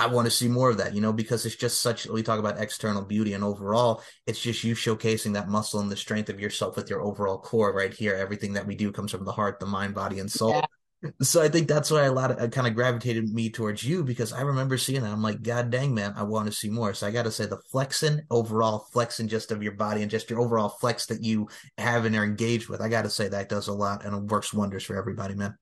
I 0.00 0.06
want 0.06 0.24
to 0.24 0.30
see 0.30 0.48
more 0.48 0.70
of 0.70 0.78
that, 0.78 0.94
you 0.94 1.02
know, 1.02 1.12
because 1.12 1.44
it's 1.44 1.56
just 1.56 1.82
such, 1.82 2.06
we 2.06 2.22
talk 2.22 2.38
about 2.38 2.58
external 2.58 3.04
beauty 3.04 3.34
and 3.34 3.44
overall, 3.44 4.02
it's 4.26 4.40
just 4.40 4.64
you 4.64 4.74
showcasing 4.74 5.34
that 5.34 5.50
muscle 5.50 5.78
and 5.78 5.92
the 5.92 5.96
strength 5.96 6.30
of 6.30 6.40
yourself 6.40 6.74
with 6.74 6.88
your 6.88 7.02
overall 7.02 7.36
core 7.36 7.74
right 7.74 7.92
here. 7.92 8.14
Everything 8.14 8.54
that 8.54 8.66
we 8.66 8.74
do 8.74 8.92
comes 8.92 9.10
from 9.10 9.26
the 9.26 9.32
heart, 9.32 9.60
the 9.60 9.66
mind, 9.66 9.94
body, 9.94 10.18
and 10.18 10.32
soul. 10.32 10.52
Yeah. 10.52 11.10
So 11.20 11.42
I 11.42 11.48
think 11.48 11.68
that's 11.68 11.90
why 11.90 12.04
a 12.04 12.12
lot 12.12 12.30
of, 12.30 12.38
uh, 12.38 12.48
kind 12.48 12.66
of 12.66 12.74
gravitated 12.74 13.30
me 13.30 13.50
towards 13.50 13.84
you 13.84 14.02
because 14.02 14.32
I 14.32 14.40
remember 14.40 14.78
seeing 14.78 15.02
that. 15.02 15.12
I'm 15.12 15.22
like, 15.22 15.42
God 15.42 15.68
dang, 15.68 15.94
man, 15.94 16.14
I 16.16 16.22
want 16.22 16.46
to 16.46 16.52
see 16.52 16.70
more. 16.70 16.94
So 16.94 17.06
I 17.06 17.10
got 17.10 17.24
to 17.24 17.30
say 17.30 17.44
the 17.44 17.60
flexing 17.70 18.22
overall 18.30 18.86
flexing 18.92 19.28
just 19.28 19.52
of 19.52 19.62
your 19.62 19.72
body 19.72 20.00
and 20.00 20.10
just 20.10 20.30
your 20.30 20.40
overall 20.40 20.70
flex 20.70 21.06
that 21.06 21.22
you 21.22 21.48
have 21.76 22.06
and 22.06 22.16
are 22.16 22.24
engaged 22.24 22.70
with. 22.70 22.80
I 22.80 22.88
got 22.88 23.02
to 23.02 23.10
say 23.10 23.28
that 23.28 23.50
does 23.50 23.68
a 23.68 23.74
lot 23.74 24.04
and 24.04 24.14
it 24.16 24.32
works 24.32 24.54
wonders 24.54 24.84
for 24.84 24.96
everybody, 24.96 25.34
man. 25.34 25.56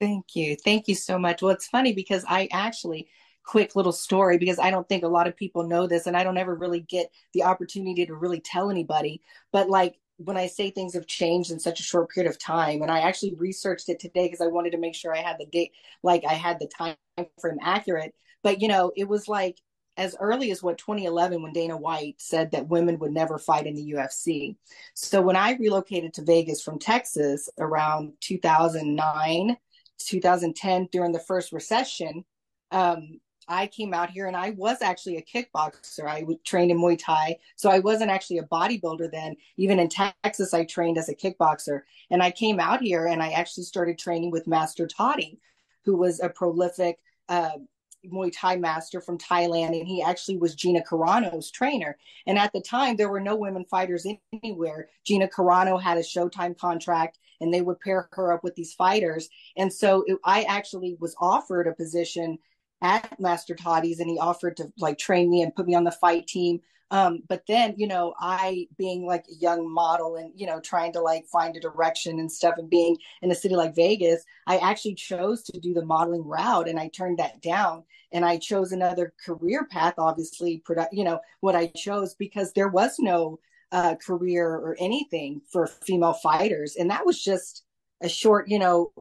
Thank 0.00 0.34
you. 0.34 0.56
Thank 0.56 0.88
you 0.88 0.94
so 0.94 1.18
much. 1.18 1.42
Well, 1.42 1.52
it's 1.52 1.68
funny 1.68 1.92
because 1.92 2.24
I 2.26 2.48
actually, 2.50 3.08
quick 3.44 3.76
little 3.76 3.92
story 3.92 4.38
because 4.38 4.58
I 4.58 4.70
don't 4.70 4.88
think 4.88 5.04
a 5.04 5.08
lot 5.08 5.28
of 5.28 5.36
people 5.36 5.68
know 5.68 5.86
this 5.86 6.06
and 6.06 6.16
I 6.16 6.24
don't 6.24 6.38
ever 6.38 6.54
really 6.54 6.80
get 6.80 7.12
the 7.32 7.44
opportunity 7.44 8.06
to 8.06 8.14
really 8.14 8.40
tell 8.40 8.70
anybody. 8.70 9.20
But 9.52 9.68
like 9.68 9.98
when 10.16 10.36
I 10.36 10.46
say 10.46 10.70
things 10.70 10.94
have 10.94 11.06
changed 11.06 11.50
in 11.50 11.58
such 11.58 11.80
a 11.80 11.84
short 11.84 12.10
period 12.10 12.30
of 12.30 12.38
time, 12.38 12.82
and 12.82 12.90
I 12.90 13.00
actually 13.00 13.34
researched 13.34 13.88
it 13.88 13.98
today 13.98 14.26
because 14.26 14.40
I 14.40 14.46
wanted 14.46 14.70
to 14.70 14.78
make 14.78 14.94
sure 14.94 15.14
I 15.14 15.22
had 15.22 15.38
the 15.38 15.46
date, 15.46 15.72
like 16.02 16.24
I 16.28 16.34
had 16.34 16.58
the 16.58 16.68
time 16.68 16.96
frame 17.40 17.58
accurate. 17.62 18.14
But 18.42 18.60
you 18.60 18.68
know, 18.68 18.92
it 18.96 19.08
was 19.08 19.28
like 19.28 19.60
as 19.96 20.16
early 20.20 20.50
as 20.50 20.62
what 20.62 20.78
2011 20.78 21.42
when 21.42 21.52
Dana 21.52 21.76
White 21.76 22.16
said 22.18 22.50
that 22.50 22.68
women 22.68 22.98
would 22.98 23.12
never 23.12 23.38
fight 23.38 23.66
in 23.66 23.74
the 23.74 23.92
UFC. 23.92 24.56
So 24.94 25.22
when 25.22 25.36
I 25.36 25.52
relocated 25.52 26.14
to 26.14 26.24
Vegas 26.24 26.62
from 26.62 26.78
Texas 26.78 27.48
around 27.58 28.12
2009, 28.20 29.56
2010 29.98 30.88
during 30.90 31.12
the 31.12 31.20
first 31.20 31.52
recession, 31.52 32.24
um, 32.72 33.20
I 33.48 33.66
came 33.66 33.94
out 33.94 34.10
here 34.10 34.26
and 34.26 34.36
I 34.36 34.50
was 34.50 34.82
actually 34.82 35.16
a 35.16 35.22
kickboxer. 35.22 36.06
I 36.06 36.24
trained 36.44 36.70
in 36.70 36.78
Muay 36.78 36.98
Thai. 36.98 37.36
So 37.56 37.70
I 37.70 37.78
wasn't 37.78 38.10
actually 38.10 38.38
a 38.38 38.44
bodybuilder 38.44 39.10
then. 39.10 39.36
Even 39.56 39.78
in 39.78 39.88
Texas, 39.88 40.54
I 40.54 40.64
trained 40.64 40.98
as 40.98 41.08
a 41.08 41.14
kickboxer. 41.14 41.82
And 42.10 42.22
I 42.22 42.30
came 42.30 42.60
out 42.60 42.80
here 42.80 43.06
and 43.06 43.22
I 43.22 43.30
actually 43.30 43.64
started 43.64 43.98
training 43.98 44.30
with 44.30 44.46
Master 44.46 44.86
Toddy, 44.86 45.38
who 45.84 45.96
was 45.96 46.20
a 46.20 46.28
prolific 46.28 46.98
uh, 47.28 47.58
Muay 48.06 48.32
Thai 48.34 48.56
master 48.56 49.00
from 49.00 49.18
Thailand. 49.18 49.78
And 49.78 49.86
he 49.86 50.02
actually 50.02 50.38
was 50.38 50.54
Gina 50.54 50.82
Carano's 50.82 51.50
trainer. 51.50 51.96
And 52.26 52.38
at 52.38 52.52
the 52.52 52.60
time, 52.60 52.96
there 52.96 53.08
were 53.08 53.20
no 53.20 53.36
women 53.36 53.64
fighters 53.64 54.06
anywhere. 54.32 54.88
Gina 55.04 55.28
Carano 55.28 55.80
had 55.80 55.98
a 55.98 56.02
Showtime 56.02 56.56
contract 56.58 57.18
and 57.40 57.52
they 57.52 57.60
would 57.60 57.80
pair 57.80 58.08
her 58.12 58.32
up 58.32 58.44
with 58.44 58.54
these 58.54 58.74
fighters. 58.74 59.28
And 59.56 59.72
so 59.72 60.04
it, 60.06 60.18
I 60.24 60.42
actually 60.44 60.96
was 61.00 61.16
offered 61.20 61.66
a 61.66 61.72
position 61.72 62.38
at 62.84 63.18
Master 63.18 63.54
Toddy's 63.54 63.98
and 63.98 64.10
he 64.10 64.18
offered 64.18 64.58
to 64.58 64.70
like 64.78 64.98
train 64.98 65.30
me 65.30 65.40
and 65.42 65.54
put 65.56 65.66
me 65.66 65.74
on 65.74 65.84
the 65.84 65.90
fight 65.90 66.26
team. 66.26 66.60
Um, 66.90 67.22
but 67.28 67.42
then, 67.48 67.74
you 67.78 67.88
know, 67.88 68.14
I 68.20 68.68
being 68.76 69.06
like 69.06 69.24
a 69.28 69.34
young 69.34 69.72
model 69.72 70.16
and, 70.16 70.32
you 70.36 70.46
know, 70.46 70.60
trying 70.60 70.92
to 70.92 71.00
like 71.00 71.26
find 71.26 71.56
a 71.56 71.60
direction 71.60 72.20
and 72.20 72.30
stuff 72.30 72.56
and 72.58 72.68
being 72.68 72.98
in 73.22 73.32
a 73.32 73.34
city 73.34 73.56
like 73.56 73.74
Vegas, 73.74 74.22
I 74.46 74.58
actually 74.58 74.94
chose 74.94 75.42
to 75.44 75.58
do 75.58 75.72
the 75.72 75.84
modeling 75.84 76.24
route 76.24 76.68
and 76.68 76.78
I 76.78 76.88
turned 76.88 77.18
that 77.18 77.40
down 77.40 77.84
and 78.12 78.24
I 78.24 78.36
chose 78.36 78.70
another 78.70 79.14
career 79.24 79.64
path, 79.64 79.94
obviously, 79.96 80.58
product, 80.58 80.92
you 80.92 81.04
know, 81.04 81.20
what 81.40 81.56
I 81.56 81.68
chose 81.68 82.14
because 82.14 82.52
there 82.52 82.68
was 82.68 82.96
no 82.98 83.40
uh, 83.72 83.94
career 83.96 84.46
or 84.46 84.76
anything 84.78 85.40
for 85.50 85.66
female 85.66 86.12
fighters. 86.12 86.76
And 86.76 86.90
that 86.90 87.06
was 87.06 87.20
just 87.20 87.64
a 88.02 88.08
short, 88.10 88.46
you 88.48 88.58
know, 88.58 88.92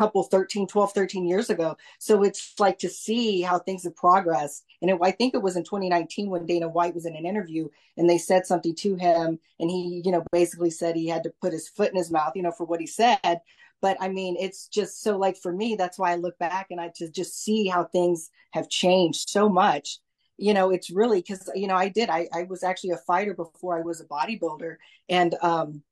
couple 0.00 0.22
13 0.22 0.66
12 0.66 0.92
13 0.94 1.26
years 1.26 1.50
ago. 1.50 1.76
So 1.98 2.22
it's 2.22 2.54
like 2.58 2.78
to 2.78 2.88
see 2.88 3.42
how 3.42 3.58
things 3.58 3.84
have 3.84 3.94
progressed. 3.94 4.64
And 4.80 4.90
it, 4.90 4.98
i 5.02 5.10
think 5.10 5.34
it 5.34 5.42
was 5.42 5.56
in 5.56 5.64
2019 5.64 6.30
when 6.30 6.46
dana 6.46 6.68
white 6.68 6.94
was 6.94 7.04
in 7.04 7.14
an 7.14 7.26
interview 7.26 7.68
and 7.98 8.08
they 8.08 8.16
said 8.16 8.46
something 8.46 8.74
to 8.76 8.94
him. 8.96 9.38
And 9.58 9.70
he 9.70 10.00
you 10.02 10.10
know 10.10 10.24
basically 10.32 10.70
said 10.70 10.96
he 10.96 11.06
had 11.06 11.24
to 11.24 11.32
put 11.42 11.52
his 11.52 11.68
foot 11.68 11.90
in 11.90 11.96
his 11.96 12.10
mouth 12.10 12.32
you 12.34 12.42
know 12.42 12.52
for 12.52 12.64
what 12.64 12.80
he 12.80 12.86
said. 12.86 13.42
But 13.82 13.98
i 14.00 14.08
mean 14.08 14.36
it's 14.40 14.68
just 14.68 15.02
so 15.02 15.18
like 15.18 15.36
for 15.36 15.52
me 15.52 15.76
that's 15.76 15.98
why 15.98 16.12
i 16.12 16.16
look 16.16 16.38
back 16.38 16.68
and 16.70 16.80
i 16.80 16.90
to 16.96 17.10
just 17.10 17.42
see 17.44 17.66
how 17.68 17.84
things 17.84 18.30
have 18.52 18.70
changed 18.70 19.28
so 19.28 19.50
much. 19.50 19.98
You 20.38 20.54
know 20.54 20.70
it's 20.70 20.90
really 20.90 21.20
because 21.20 21.50
you 21.54 21.66
know 21.66 21.76
i 21.76 21.88
did. 21.90 22.08
I, 22.08 22.26
I 22.32 22.44
was 22.44 22.62
actually 22.62 22.92
a 22.92 23.04
fighter 23.10 23.34
before 23.34 23.76
i 23.76 23.82
was 23.82 24.00
a 24.00 24.06
bodybuilder. 24.06 24.76
And 25.10 25.34
um 25.42 25.82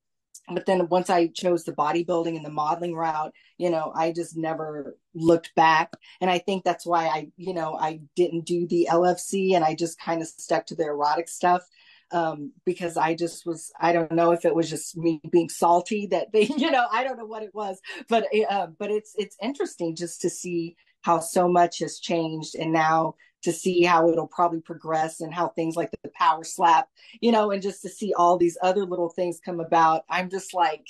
but 0.50 0.66
then 0.66 0.88
once 0.88 1.10
I 1.10 1.28
chose 1.28 1.64
the 1.64 1.72
bodybuilding 1.72 2.36
and 2.36 2.44
the 2.44 2.50
modeling 2.50 2.94
route, 2.94 3.32
you 3.56 3.70
know, 3.70 3.92
I 3.94 4.12
just 4.12 4.36
never 4.36 4.96
looked 5.14 5.54
back. 5.54 5.92
And 6.20 6.30
I 6.30 6.38
think 6.38 6.64
that's 6.64 6.86
why 6.86 7.06
I, 7.06 7.28
you 7.36 7.54
know, 7.54 7.74
I 7.74 8.00
didn't 8.16 8.46
do 8.46 8.66
the 8.66 8.88
LFC 8.90 9.54
and 9.54 9.64
I 9.64 9.74
just 9.74 10.00
kind 10.00 10.22
of 10.22 10.28
stuck 10.28 10.66
to 10.66 10.74
the 10.74 10.84
erotic 10.84 11.28
stuff 11.28 11.62
um, 12.10 12.52
because 12.64 12.96
I 12.96 13.14
just 13.14 13.44
was, 13.44 13.70
I 13.80 13.92
don't 13.92 14.12
know 14.12 14.32
if 14.32 14.44
it 14.44 14.54
was 14.54 14.70
just 14.70 14.96
me 14.96 15.20
being 15.30 15.48
salty 15.48 16.06
that 16.06 16.32
they, 16.32 16.42
you 16.56 16.70
know, 16.70 16.86
I 16.90 17.04
don't 17.04 17.18
know 17.18 17.26
what 17.26 17.42
it 17.42 17.54
was, 17.54 17.80
but, 18.08 18.24
uh, 18.48 18.68
but 18.78 18.90
it's, 18.90 19.14
it's 19.16 19.36
interesting 19.42 19.94
just 19.96 20.22
to 20.22 20.30
see 20.30 20.76
how 21.08 21.18
so 21.18 21.48
much 21.48 21.78
has 21.78 21.98
changed. 21.98 22.54
And 22.54 22.70
now 22.70 23.14
to 23.42 23.50
see 23.50 23.82
how 23.82 24.10
it'll 24.10 24.26
probably 24.26 24.60
progress 24.60 25.22
and 25.22 25.32
how 25.32 25.48
things 25.48 25.74
like 25.74 25.90
the 26.02 26.10
power 26.10 26.44
slap, 26.44 26.90
you 27.22 27.32
know, 27.32 27.50
and 27.50 27.62
just 27.62 27.80
to 27.80 27.88
see 27.88 28.12
all 28.12 28.36
these 28.36 28.58
other 28.60 28.84
little 28.84 29.08
things 29.08 29.40
come 29.42 29.58
about. 29.58 30.04
I'm 30.10 30.28
just 30.28 30.52
like, 30.52 30.86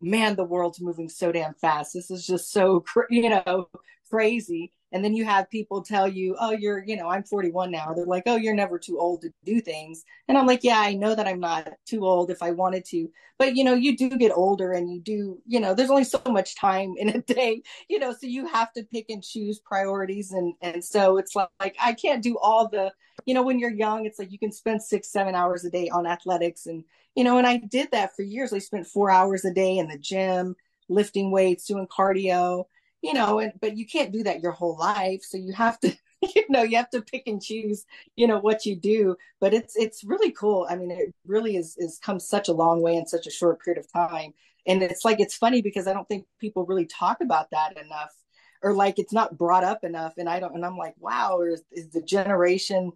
man, 0.00 0.34
the 0.34 0.42
world's 0.42 0.80
moving 0.80 1.08
so 1.08 1.30
damn 1.30 1.54
fast. 1.54 1.92
This 1.94 2.10
is 2.10 2.26
just 2.26 2.50
so, 2.50 2.84
you 3.08 3.30
know, 3.30 3.68
crazy. 4.10 4.72
And 4.92 5.04
then 5.04 5.14
you 5.14 5.24
have 5.24 5.50
people 5.50 5.82
tell 5.82 6.06
you, 6.06 6.36
oh, 6.38 6.50
you're, 6.50 6.84
you 6.84 6.96
know, 6.96 7.08
I'm 7.08 7.22
41 7.22 7.70
now. 7.70 7.92
They're 7.94 8.04
like, 8.04 8.24
oh, 8.26 8.36
you're 8.36 8.54
never 8.54 8.78
too 8.78 8.98
old 8.98 9.22
to 9.22 9.32
do 9.44 9.60
things. 9.60 10.04
And 10.28 10.36
I'm 10.36 10.46
like, 10.46 10.62
yeah, 10.62 10.78
I 10.78 10.94
know 10.94 11.14
that 11.14 11.26
I'm 11.26 11.40
not 11.40 11.72
too 11.86 12.04
old 12.04 12.30
if 12.30 12.42
I 12.42 12.50
wanted 12.50 12.84
to. 12.86 13.08
But, 13.38 13.56
you 13.56 13.64
know, 13.64 13.74
you 13.74 13.96
do 13.96 14.10
get 14.10 14.32
older 14.32 14.72
and 14.72 14.92
you 14.92 15.00
do, 15.00 15.40
you 15.46 15.60
know, 15.60 15.74
there's 15.74 15.90
only 15.90 16.04
so 16.04 16.20
much 16.28 16.56
time 16.56 16.94
in 16.98 17.08
a 17.08 17.22
day, 17.34 17.62
you 17.88 17.98
know, 17.98 18.12
so 18.12 18.26
you 18.26 18.46
have 18.46 18.72
to 18.74 18.84
pick 18.84 19.06
and 19.08 19.24
choose 19.24 19.58
priorities. 19.58 20.32
And, 20.32 20.54
and 20.60 20.84
so 20.84 21.16
it's 21.16 21.34
like, 21.34 21.48
like 21.58 21.76
I 21.80 21.94
can't 21.94 22.22
do 22.22 22.38
all 22.38 22.68
the, 22.68 22.92
you 23.24 23.34
know, 23.34 23.42
when 23.42 23.58
you're 23.58 23.70
young, 23.70 24.04
it's 24.04 24.18
like 24.18 24.30
you 24.30 24.38
can 24.38 24.52
spend 24.52 24.82
six, 24.82 25.08
seven 25.08 25.34
hours 25.34 25.64
a 25.64 25.70
day 25.70 25.88
on 25.88 26.06
athletics. 26.06 26.66
And, 26.66 26.84
you 27.14 27.24
know, 27.24 27.38
and 27.38 27.46
I 27.46 27.56
did 27.56 27.90
that 27.92 28.14
for 28.14 28.22
years. 28.22 28.52
I 28.52 28.58
spent 28.58 28.86
four 28.86 29.10
hours 29.10 29.44
a 29.44 29.52
day 29.52 29.78
in 29.78 29.88
the 29.88 29.98
gym, 29.98 30.54
lifting 30.88 31.30
weights, 31.30 31.66
doing 31.66 31.86
cardio 31.86 32.66
you 33.02 33.12
know, 33.12 33.40
and, 33.40 33.52
but 33.60 33.76
you 33.76 33.84
can't 33.84 34.12
do 34.12 34.22
that 34.22 34.40
your 34.40 34.52
whole 34.52 34.78
life. 34.78 35.22
So 35.22 35.36
you 35.36 35.52
have 35.52 35.78
to, 35.80 35.94
you 36.34 36.44
know, 36.48 36.62
you 36.62 36.76
have 36.76 36.90
to 36.90 37.02
pick 37.02 37.24
and 37.26 37.42
choose, 37.42 37.84
you 38.16 38.26
know, 38.26 38.38
what 38.38 38.64
you 38.64 38.76
do. 38.76 39.16
But 39.40 39.52
it's 39.52 39.76
it's 39.76 40.04
really 40.04 40.30
cool. 40.30 40.66
I 40.70 40.76
mean, 40.76 40.90
it 40.90 41.14
really 41.26 41.56
is 41.56 41.76
is 41.76 41.98
come 42.02 42.20
such 42.20 42.48
a 42.48 42.52
long 42.52 42.80
way 42.80 42.94
in 42.94 43.06
such 43.06 43.26
a 43.26 43.30
short 43.30 43.60
period 43.62 43.82
of 43.84 43.92
time. 43.92 44.32
And 44.66 44.82
it's 44.82 45.04
like 45.04 45.18
it's 45.20 45.36
funny 45.36 45.60
because 45.60 45.88
I 45.88 45.92
don't 45.92 46.08
think 46.08 46.26
people 46.40 46.64
really 46.64 46.86
talk 46.86 47.20
about 47.20 47.50
that 47.50 47.76
enough, 47.76 48.14
or 48.62 48.72
like 48.72 49.00
it's 49.00 49.12
not 49.12 49.36
brought 49.36 49.64
up 49.64 49.82
enough. 49.82 50.14
And 50.16 50.28
I 50.28 50.38
don't. 50.38 50.54
And 50.54 50.64
I'm 50.64 50.78
like, 50.78 50.94
wow, 50.98 51.40
is, 51.42 51.62
is 51.72 51.90
the 51.90 52.02
generation 52.02 52.92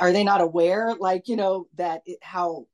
are 0.00 0.12
they 0.12 0.24
not 0.24 0.40
aware 0.40 0.94
like 0.98 1.28
you 1.28 1.36
know 1.36 1.66
that 1.74 2.00
it, 2.06 2.18
how 2.22 2.66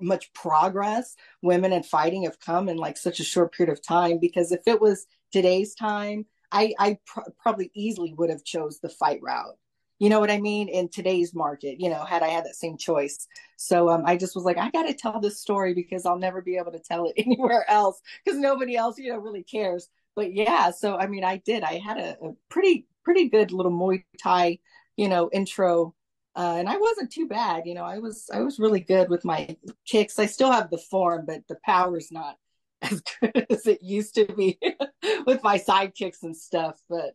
much 0.00 0.32
progress 0.32 1.14
women 1.40 1.72
in 1.72 1.84
fighting 1.84 2.24
have 2.24 2.40
come 2.40 2.68
in 2.68 2.76
like 2.76 2.96
such 2.96 3.20
a 3.20 3.24
short 3.24 3.54
period 3.54 3.72
of 3.72 3.80
time 3.80 4.18
because 4.18 4.50
if 4.50 4.60
it 4.66 4.80
was 4.80 5.06
today's 5.32 5.74
time, 5.74 6.26
I, 6.50 6.74
I 6.78 6.98
pr- 7.06 7.30
probably 7.40 7.70
easily 7.74 8.14
would 8.14 8.30
have 8.30 8.44
chose 8.44 8.78
the 8.78 8.88
fight 8.88 9.20
route. 9.22 9.56
You 9.98 10.08
know 10.08 10.18
what 10.18 10.30
I 10.30 10.38
mean? 10.38 10.68
In 10.68 10.88
today's 10.88 11.34
market, 11.34 11.80
you 11.80 11.88
know, 11.88 12.04
had 12.04 12.22
I 12.22 12.28
had 12.28 12.44
that 12.44 12.56
same 12.56 12.76
choice. 12.76 13.26
So 13.56 13.88
um, 13.88 14.02
I 14.04 14.16
just 14.16 14.34
was 14.34 14.44
like, 14.44 14.58
I 14.58 14.70
got 14.70 14.84
to 14.84 14.94
tell 14.94 15.20
this 15.20 15.40
story 15.40 15.74
because 15.74 16.04
I'll 16.04 16.18
never 16.18 16.42
be 16.42 16.56
able 16.56 16.72
to 16.72 16.80
tell 16.80 17.06
it 17.06 17.14
anywhere 17.24 17.68
else 17.70 18.00
because 18.24 18.38
nobody 18.38 18.76
else, 18.76 18.98
you 18.98 19.12
know, 19.12 19.18
really 19.18 19.44
cares. 19.44 19.88
But 20.16 20.34
yeah, 20.34 20.70
so 20.72 20.96
I 20.96 21.06
mean, 21.06 21.24
I 21.24 21.38
did. 21.38 21.62
I 21.62 21.78
had 21.78 21.98
a, 21.98 22.16
a 22.20 22.32
pretty, 22.48 22.86
pretty 23.04 23.28
good 23.28 23.52
little 23.52 23.72
Muay 23.72 24.02
Thai, 24.20 24.58
you 24.96 25.08
know, 25.08 25.30
intro 25.32 25.94
uh, 26.34 26.56
and 26.58 26.68
I 26.68 26.76
wasn't 26.78 27.12
too 27.12 27.28
bad. 27.28 27.66
You 27.66 27.74
know, 27.74 27.84
I 27.84 27.98
was 27.98 28.30
I 28.32 28.40
was 28.40 28.58
really 28.58 28.80
good 28.80 29.10
with 29.10 29.24
my 29.24 29.54
kicks. 29.86 30.18
I 30.18 30.26
still 30.26 30.50
have 30.50 30.70
the 30.70 30.78
form, 30.78 31.24
but 31.26 31.46
the 31.48 31.58
power's 31.64 32.10
not 32.10 32.38
as 32.82 33.02
good 33.20 33.46
as 33.50 33.66
it 33.66 33.82
used 33.82 34.14
to 34.16 34.26
be 34.34 34.58
with 35.26 35.42
my 35.42 35.56
side 35.56 35.94
kicks 35.94 36.22
and 36.22 36.36
stuff. 36.36 36.80
But 36.88 37.14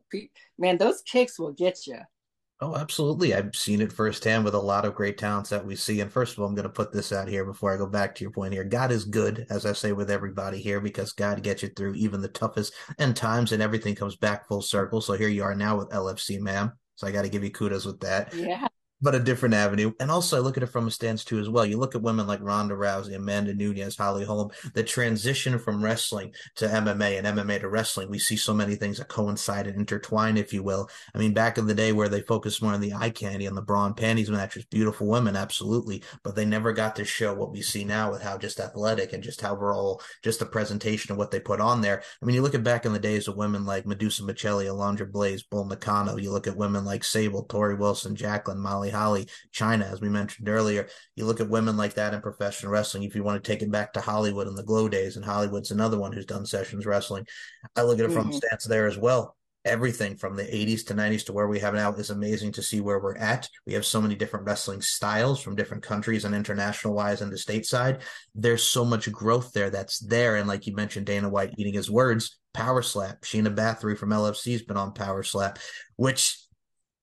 man, 0.57 0.78
those 0.78 1.01
kicks 1.01 1.39
will 1.39 1.53
get 1.53 1.86
you. 1.88 1.99
Oh, 2.59 2.76
absolutely. 2.76 3.36
I've 3.36 3.55
seen 3.55 3.82
it 3.82 3.93
firsthand 3.93 4.43
with 4.43 4.55
a 4.55 4.59
lot 4.59 4.84
of 4.84 4.95
great 4.95 5.20
talents 5.20 5.51
that 5.51 5.63
we 5.63 5.76
see. 5.76 6.01
And 6.01 6.11
first 6.11 6.34
of 6.34 6.39
all, 6.39 6.47
I'm 6.47 6.55
going 6.55 6.63
to 6.63 6.70
put 6.70 6.91
this 6.91 7.11
out 7.11 7.28
here 7.28 7.45
before 7.45 7.72
I 7.72 7.78
go 7.78 7.86
back 7.86 8.15
to 8.15 8.24
your 8.24 8.32
point 8.32 8.51
here. 8.51 8.63
God 8.63 8.91
is 8.91 9.05
good, 9.05 9.45
as 9.51 9.68
I 9.68 9.74
say 9.74 9.91
with 9.91 10.09
everybody 10.09 10.59
here, 10.59 10.82
because 10.82 11.11
God 11.13 11.43
gets 11.43 11.61
you 11.61 11.70
through 11.70 11.93
even 11.93 12.20
the 12.20 12.28
toughest 12.30 12.74
and 12.97 13.15
times 13.15 13.51
and 13.51 13.61
everything 13.61 13.93
comes 13.93 14.15
back 14.15 14.47
full 14.47 14.63
circle. 14.63 15.01
So 15.01 15.13
here 15.13 15.28
you 15.28 15.43
are 15.43 15.53
now 15.53 15.78
with 15.78 15.89
LFC, 15.89 16.39
ma'am. 16.39 16.72
So 16.95 17.05
I 17.05 17.11
got 17.11 17.22
to 17.22 17.30
give 17.30 17.43
you 17.43 17.51
kudos 17.51 17.86
with 17.86 17.99
that. 17.99 18.34
Yeah 18.34 18.66
but 19.02 19.16
a 19.16 19.20
different 19.20 19.54
avenue. 19.54 19.91
And 20.00 20.10
also, 20.10 20.38
I 20.38 20.39
look 20.39 20.58
at 20.58 20.64
it 20.64 20.68
from 20.68 20.88
a 20.88 20.91
stance 20.91 21.24
too 21.24 21.39
as 21.39 21.50
well. 21.50 21.66
You 21.66 21.78
look 21.78 21.95
at 21.95 22.02
women 22.02 22.26
like 22.26 22.41
Ronda 22.41 22.76
Rousey, 22.76 23.16
Amanda 23.16 23.54
Nunes, 23.54 23.98
Holly 23.98 24.26
Holm, 24.26 24.50
the 24.74 24.84
transition 24.84 25.60
from 25.60 25.84
wrestling 25.84 26.34
to 26.56 26.66
MMA 26.68 27.18
and 27.18 27.28
MMA 27.28 27.60
to 27.62 27.70
wrestling. 27.70 28.10
We 28.10 28.20
see 28.20 28.36
so 28.36 28.54
many 28.54 28.76
things 28.76 28.98
that 28.98 29.08
coincide 29.08 29.68
and 29.68 29.78
intertwine, 29.78 30.38
if 30.38 30.54
you 30.54 30.64
will. 30.64 30.89
I 31.14 31.20
mean, 31.20 31.34
back 31.34 31.58
in 31.58 31.68
the 31.68 31.76
day 31.76 31.91
where 31.91 32.10
they 32.10 32.22
focused 32.22 32.62
more 32.62 32.74
on 32.74 32.82
the 32.82 32.93
eye 32.93 33.10
candy 33.10 33.45
and 33.45 33.56
the 33.56 33.62
bra 33.62 33.86
and 33.86 33.95
panties 33.98 34.30
matches, 34.30 34.66
beautiful 34.66 35.08
women, 35.08 35.36
absolutely, 35.36 36.04
but 36.24 36.36
they 36.36 36.45
never 36.45 36.74
got 36.74 36.95
to 36.95 37.06
show 37.06 37.34
what 37.34 37.52
we 37.52 37.62
see 37.62 37.84
now 37.84 38.12
with 38.12 38.22
how 38.22 38.38
just 38.38 38.60
athletic 38.60 39.14
and 39.14 39.24
just 39.24 39.41
how 39.41 39.56
overall, 39.58 40.02
just 40.24 40.39
the 40.39 40.45
presentation 40.45 41.12
of 41.12 41.18
what 41.18 41.32
they 41.32 41.39
put 41.39 41.60
on 41.60 41.82
there. 41.82 42.02
I 42.22 42.26
mean, 42.26 42.36
you 42.36 42.41
look 42.41 42.56
at 42.56 42.64
back 42.64 42.86
in 42.86 42.93
the 42.93 43.00
days 43.00 43.28
of 43.28 43.36
women 43.36 43.66
like 43.66 43.86
Medusa 43.86 44.24
Miceli, 44.24 44.66
Alundra 44.66 45.12
Blaze, 45.12 45.43
Bull 45.43 45.66
Nakano. 45.66 46.18
You 46.18 46.32
look 46.32 46.48
at 46.48 46.56
women 46.56 46.86
like 46.86 47.04
Sable, 47.04 47.45
Torrie 47.45 47.78
Wilson, 47.78 48.16
Jacqueline, 48.16 48.60
Molly. 48.60 48.86
Holly, 48.89 49.27
Chyna, 49.53 49.91
as 49.91 50.01
we 50.01 50.09
mentioned 50.09 50.49
earlier. 50.49 50.88
You 51.15 51.25
look 51.25 51.39
at 51.39 51.49
women 51.49 51.77
like 51.77 51.95
that 51.95 52.13
in 52.13 52.21
professional 52.21 52.71
wrestling. 52.71 53.03
If 53.03 53.15
you 53.15 53.23
want 53.23 53.43
to 53.43 53.51
take 53.51 53.61
it 53.61 53.71
back 53.71 53.93
to 53.93 54.01
Hollywood 54.01 54.47
and 54.47 54.57
the 54.57 54.63
glow 54.63 54.89
days, 54.89 55.15
and 55.15 55.25
Hollywood's 55.25 55.71
another 55.71 55.99
one 55.99 56.11
who's 56.11 56.25
done 56.25 56.45
sessions 56.45 56.85
wrestling. 56.85 57.25
I 57.75 57.83
look 57.83 57.99
at 57.99 58.05
it 58.05 58.11
from 58.11 58.29
mm-hmm. 58.29 58.38
stance 58.38 58.65
there 58.65 58.88
as 58.88 58.97
well. 58.97 59.35
Everything 59.65 60.15
from 60.15 60.38
the 60.38 60.43
80s 60.43 60.85
to 60.85 60.93
90s 60.93 61.25
to 61.25 61.33
where 61.33 61.47
we 61.47 61.59
have 61.59 61.73
now 61.73 61.91
is 61.93 62.09
amazing 62.09 62.53
to 62.53 62.63
see 62.63 62.79
where 62.79 62.99
we're 62.99 63.17
at. 63.17 63.49
We 63.65 63.73
have 63.73 63.85
so 63.85 63.99
many 63.99 64.15
different 64.15 64.45
wrestling 64.45 64.81
styles 64.81 65.41
from 65.41 65.57
different 65.57 65.83
countries 65.83 66.23
and 66.23 66.33
international 66.33 66.93
wise 66.93 67.21
and 67.21 67.31
the 67.31 67.35
stateside. 67.35 68.01
There's 68.33 68.63
so 68.63 68.85
much 68.85 69.11
growth 69.11 69.51
there 69.51 69.69
that's 69.69 69.99
there. 69.99 70.38
And 70.38 70.47
like 70.47 70.67
you 70.67 70.75
mentioned, 70.75 71.05
Dana 71.05 71.27
White 71.27 71.55
eating 71.57 71.73
his 71.73 71.91
words, 71.91 72.38
Power 72.53 72.81
Slap. 72.81 73.21
Sheena 73.23 73.53
Bathory 73.53 73.97
from 73.97 74.11
LFC 74.11 74.53
has 74.53 74.61
been 74.61 74.77
on 74.77 74.93
Power 74.93 75.21
Slap, 75.21 75.59
which 75.97 76.39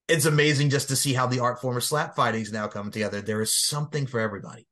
it's 0.09 0.27
amazing 0.27 0.71
just 0.71 0.89
to 0.89 0.97
see 0.97 1.13
how 1.13 1.27
the 1.27 1.41
art 1.41 1.61
form 1.61 1.77
of 1.77 1.85
slap 1.85 2.15
fighting 2.17 2.43
is 2.43 2.53
now 2.53 2.69
coming 2.69 2.93
together. 2.93 3.21
There 3.21 3.41
is 3.41 3.55
something 3.55 4.07
for 4.07 4.21
everybody. 4.21 4.67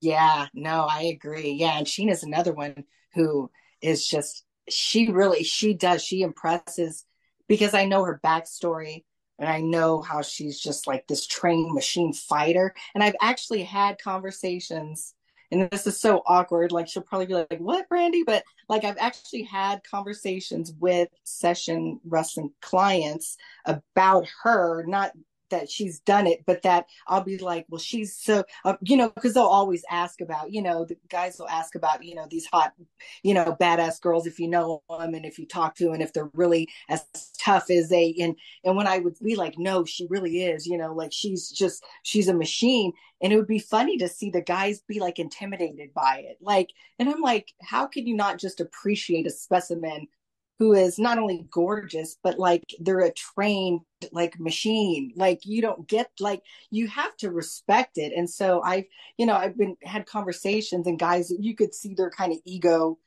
Yeah, 0.00 0.46
no, 0.54 0.86
I 0.90 1.04
agree. 1.04 1.52
Yeah, 1.52 1.76
and 1.76 1.86
Sheena's 1.86 2.22
another 2.22 2.52
one 2.52 2.84
who 3.14 3.50
is 3.82 4.06
just 4.06 4.44
she 4.68 5.10
really 5.10 5.42
she 5.42 5.74
does 5.74 6.02
she 6.02 6.22
impresses 6.22 7.04
because 7.48 7.74
I 7.74 7.86
know 7.86 8.04
her 8.04 8.20
backstory 8.24 9.04
and 9.38 9.48
I 9.48 9.60
know 9.60 10.00
how 10.00 10.22
she's 10.22 10.60
just 10.60 10.86
like 10.86 11.06
this 11.06 11.26
trained 11.26 11.72
machine 11.72 12.12
fighter. 12.12 12.74
And 12.94 13.02
I've 13.02 13.16
actually 13.20 13.64
had 13.64 13.98
conversations 14.00 15.14
and 15.50 15.68
this 15.70 15.86
is 15.86 16.00
so 16.00 16.22
awkward. 16.26 16.72
Like 16.72 16.88
she'll 16.88 17.02
probably 17.02 17.26
be 17.26 17.34
like, 17.34 17.58
"What, 17.58 17.88
Brandi?" 17.88 18.22
But 18.24 18.44
like 18.70 18.84
I've 18.84 18.96
actually 18.98 19.42
had 19.42 19.82
conversations 19.82 20.72
with 20.78 21.08
session 21.24 21.98
wrestling 22.04 22.52
clients 22.62 23.36
about 23.66 24.28
her, 24.44 24.84
not 24.86 25.10
that 25.50 25.70
she's 25.70 26.00
done 26.00 26.26
it, 26.26 26.44
but 26.46 26.62
that 26.62 26.86
I'll 27.06 27.22
be 27.22 27.38
like, 27.38 27.66
well, 27.68 27.78
she's 27.78 28.16
so, 28.16 28.44
uh, 28.64 28.76
you 28.80 28.96
know, 28.96 29.10
because 29.10 29.34
they'll 29.34 29.44
always 29.44 29.84
ask 29.90 30.20
about, 30.20 30.52
you 30.52 30.62
know, 30.62 30.84
the 30.84 30.96
guys 31.08 31.38
will 31.38 31.48
ask 31.48 31.74
about, 31.74 32.04
you 32.04 32.14
know, 32.14 32.26
these 32.30 32.46
hot, 32.46 32.72
you 33.22 33.34
know, 33.34 33.56
badass 33.60 34.00
girls 34.00 34.26
if 34.26 34.38
you 34.38 34.48
know 34.48 34.82
them 34.88 35.14
and 35.14 35.24
if 35.24 35.38
you 35.38 35.46
talk 35.46 35.74
to 35.76 35.84
them 35.84 35.94
and 35.94 36.02
if 36.02 36.12
they're 36.12 36.30
really 36.34 36.68
as 36.88 37.04
tough 37.38 37.70
as 37.70 37.88
they 37.88 38.14
and 38.20 38.36
and 38.64 38.76
when 38.76 38.86
I 38.86 38.98
would 38.98 39.18
be 39.22 39.36
like, 39.36 39.58
no, 39.58 39.84
she 39.84 40.06
really 40.08 40.44
is, 40.44 40.66
you 40.66 40.78
know, 40.78 40.94
like 40.94 41.12
she's 41.12 41.50
just 41.50 41.84
she's 42.02 42.28
a 42.28 42.34
machine, 42.34 42.92
and 43.20 43.32
it 43.32 43.36
would 43.36 43.46
be 43.46 43.58
funny 43.58 43.98
to 43.98 44.08
see 44.08 44.30
the 44.30 44.40
guys 44.40 44.82
be 44.88 45.00
like 45.00 45.18
intimidated 45.18 45.92
by 45.94 46.24
it, 46.26 46.38
like, 46.40 46.70
and 46.98 47.08
I'm 47.08 47.20
like, 47.20 47.52
how 47.62 47.86
can 47.86 48.06
you 48.06 48.14
not 48.14 48.38
just 48.38 48.60
appreciate 48.60 49.26
a 49.26 49.30
specimen 49.30 50.08
who 50.60 50.74
is 50.74 50.98
not 50.98 51.18
only 51.18 51.46
gorgeous 51.50 52.18
but 52.22 52.38
like 52.38 52.62
they're 52.78 53.00
a 53.00 53.12
trained 53.12 53.80
like 54.12 54.38
machine. 54.38 55.10
Like 55.16 55.40
you 55.44 55.62
don't 55.62 55.88
get 55.88 56.10
like 56.20 56.42
you 56.70 56.86
have 56.86 57.16
to 57.18 57.30
respect 57.30 57.96
it. 57.98 58.12
And 58.14 58.28
so 58.30 58.62
i've 58.62 58.84
you 59.16 59.26
know 59.26 59.34
i've 59.34 59.56
been 59.56 59.76
had 59.82 60.06
conversations 60.06 60.86
and 60.86 60.98
guys 60.98 61.32
you 61.36 61.56
could 61.56 61.74
see 61.74 61.94
their 61.94 62.10
kind 62.10 62.32
of 62.32 62.38
ego 62.44 62.98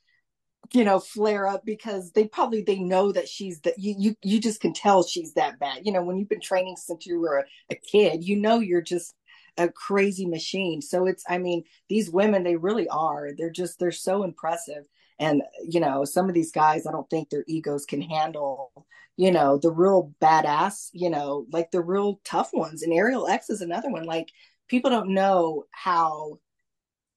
you 0.71 0.83
know 0.83 0.99
flare 0.99 1.47
up 1.47 1.63
because 1.65 2.11
they 2.13 2.27
probably 2.27 2.63
they 2.63 2.79
know 2.79 3.11
that 3.11 3.27
she's 3.27 3.59
that 3.61 3.77
you, 3.77 3.95
you 3.97 4.15
you 4.23 4.39
just 4.39 4.59
can 4.59 4.73
tell 4.73 5.03
she's 5.03 5.33
that 5.35 5.59
bad. 5.59 5.85
You 5.85 5.91
know 5.93 6.03
when 6.03 6.17
you've 6.17 6.29
been 6.29 6.41
training 6.41 6.75
since 6.77 7.05
you 7.05 7.19
were 7.19 7.39
a, 7.39 7.43
a 7.73 7.75
kid 7.75 8.23
you 8.23 8.37
know 8.37 8.59
you're 8.59 8.81
just 8.81 9.13
a 9.57 9.69
crazy 9.69 10.25
machine. 10.25 10.81
So 10.81 11.05
it's 11.05 11.23
i 11.29 11.37
mean 11.37 11.63
these 11.87 12.09
women 12.09 12.43
they 12.43 12.55
really 12.55 12.87
are. 12.89 13.29
They're 13.37 13.51
just 13.51 13.77
they're 13.77 13.91
so 13.91 14.23
impressive 14.23 14.85
and 15.19 15.41
you 15.67 15.79
know 15.79 16.05
some 16.05 16.27
of 16.27 16.33
these 16.33 16.51
guys 16.51 16.85
i 16.85 16.91
don't 16.91 17.09
think 17.09 17.29
their 17.29 17.43
egos 17.47 17.85
can 17.85 18.01
handle 18.01 18.71
you 19.17 19.31
know 19.31 19.57
the 19.57 19.71
real 19.71 20.13
badass 20.21 20.89
you 20.93 21.09
know 21.09 21.45
like 21.51 21.71
the 21.71 21.81
real 21.81 22.19
tough 22.23 22.49
ones. 22.53 22.81
And 22.81 22.93
Ariel 22.93 23.27
X 23.27 23.49
is 23.49 23.61
another 23.61 23.89
one. 23.89 24.05
Like 24.05 24.29
people 24.67 24.89
don't 24.89 25.13
know 25.13 25.65
how 25.71 26.39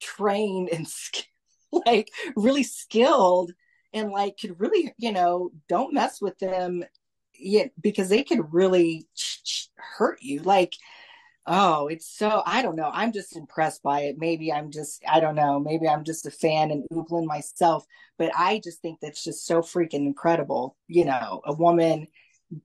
trained 0.00 0.70
and 0.70 0.86
like 1.86 2.10
really 2.36 2.62
skilled 2.62 3.52
and 3.92 4.10
like 4.10 4.36
could 4.38 4.60
really 4.60 4.92
you 4.98 5.12
know 5.12 5.50
don't 5.68 5.94
mess 5.94 6.20
with 6.20 6.38
them 6.38 6.84
yet 7.38 7.70
because 7.80 8.08
they 8.08 8.22
could 8.22 8.52
really 8.52 9.06
hurt 9.76 10.18
you. 10.20 10.42
Like 10.42 10.74
Oh, 11.48 11.86
it's 11.86 12.06
so 12.06 12.42
I 12.44 12.62
don't 12.62 12.74
know. 12.76 12.90
I'm 12.92 13.12
just 13.12 13.36
impressed 13.36 13.82
by 13.82 14.00
it. 14.02 14.16
Maybe 14.18 14.52
I'm 14.52 14.70
just 14.72 15.02
I 15.08 15.20
don't 15.20 15.36
know. 15.36 15.60
Maybe 15.60 15.88
I'm 15.88 16.02
just 16.04 16.26
a 16.26 16.30
fan 16.30 16.70
and 16.72 16.84
oogling 16.92 17.26
myself, 17.26 17.86
but 18.18 18.32
I 18.36 18.60
just 18.64 18.80
think 18.82 18.98
that's 19.00 19.22
just 19.22 19.46
so 19.46 19.60
freaking 19.60 20.06
incredible. 20.06 20.76
You 20.88 21.04
know, 21.04 21.42
a 21.44 21.52
woman 21.52 22.08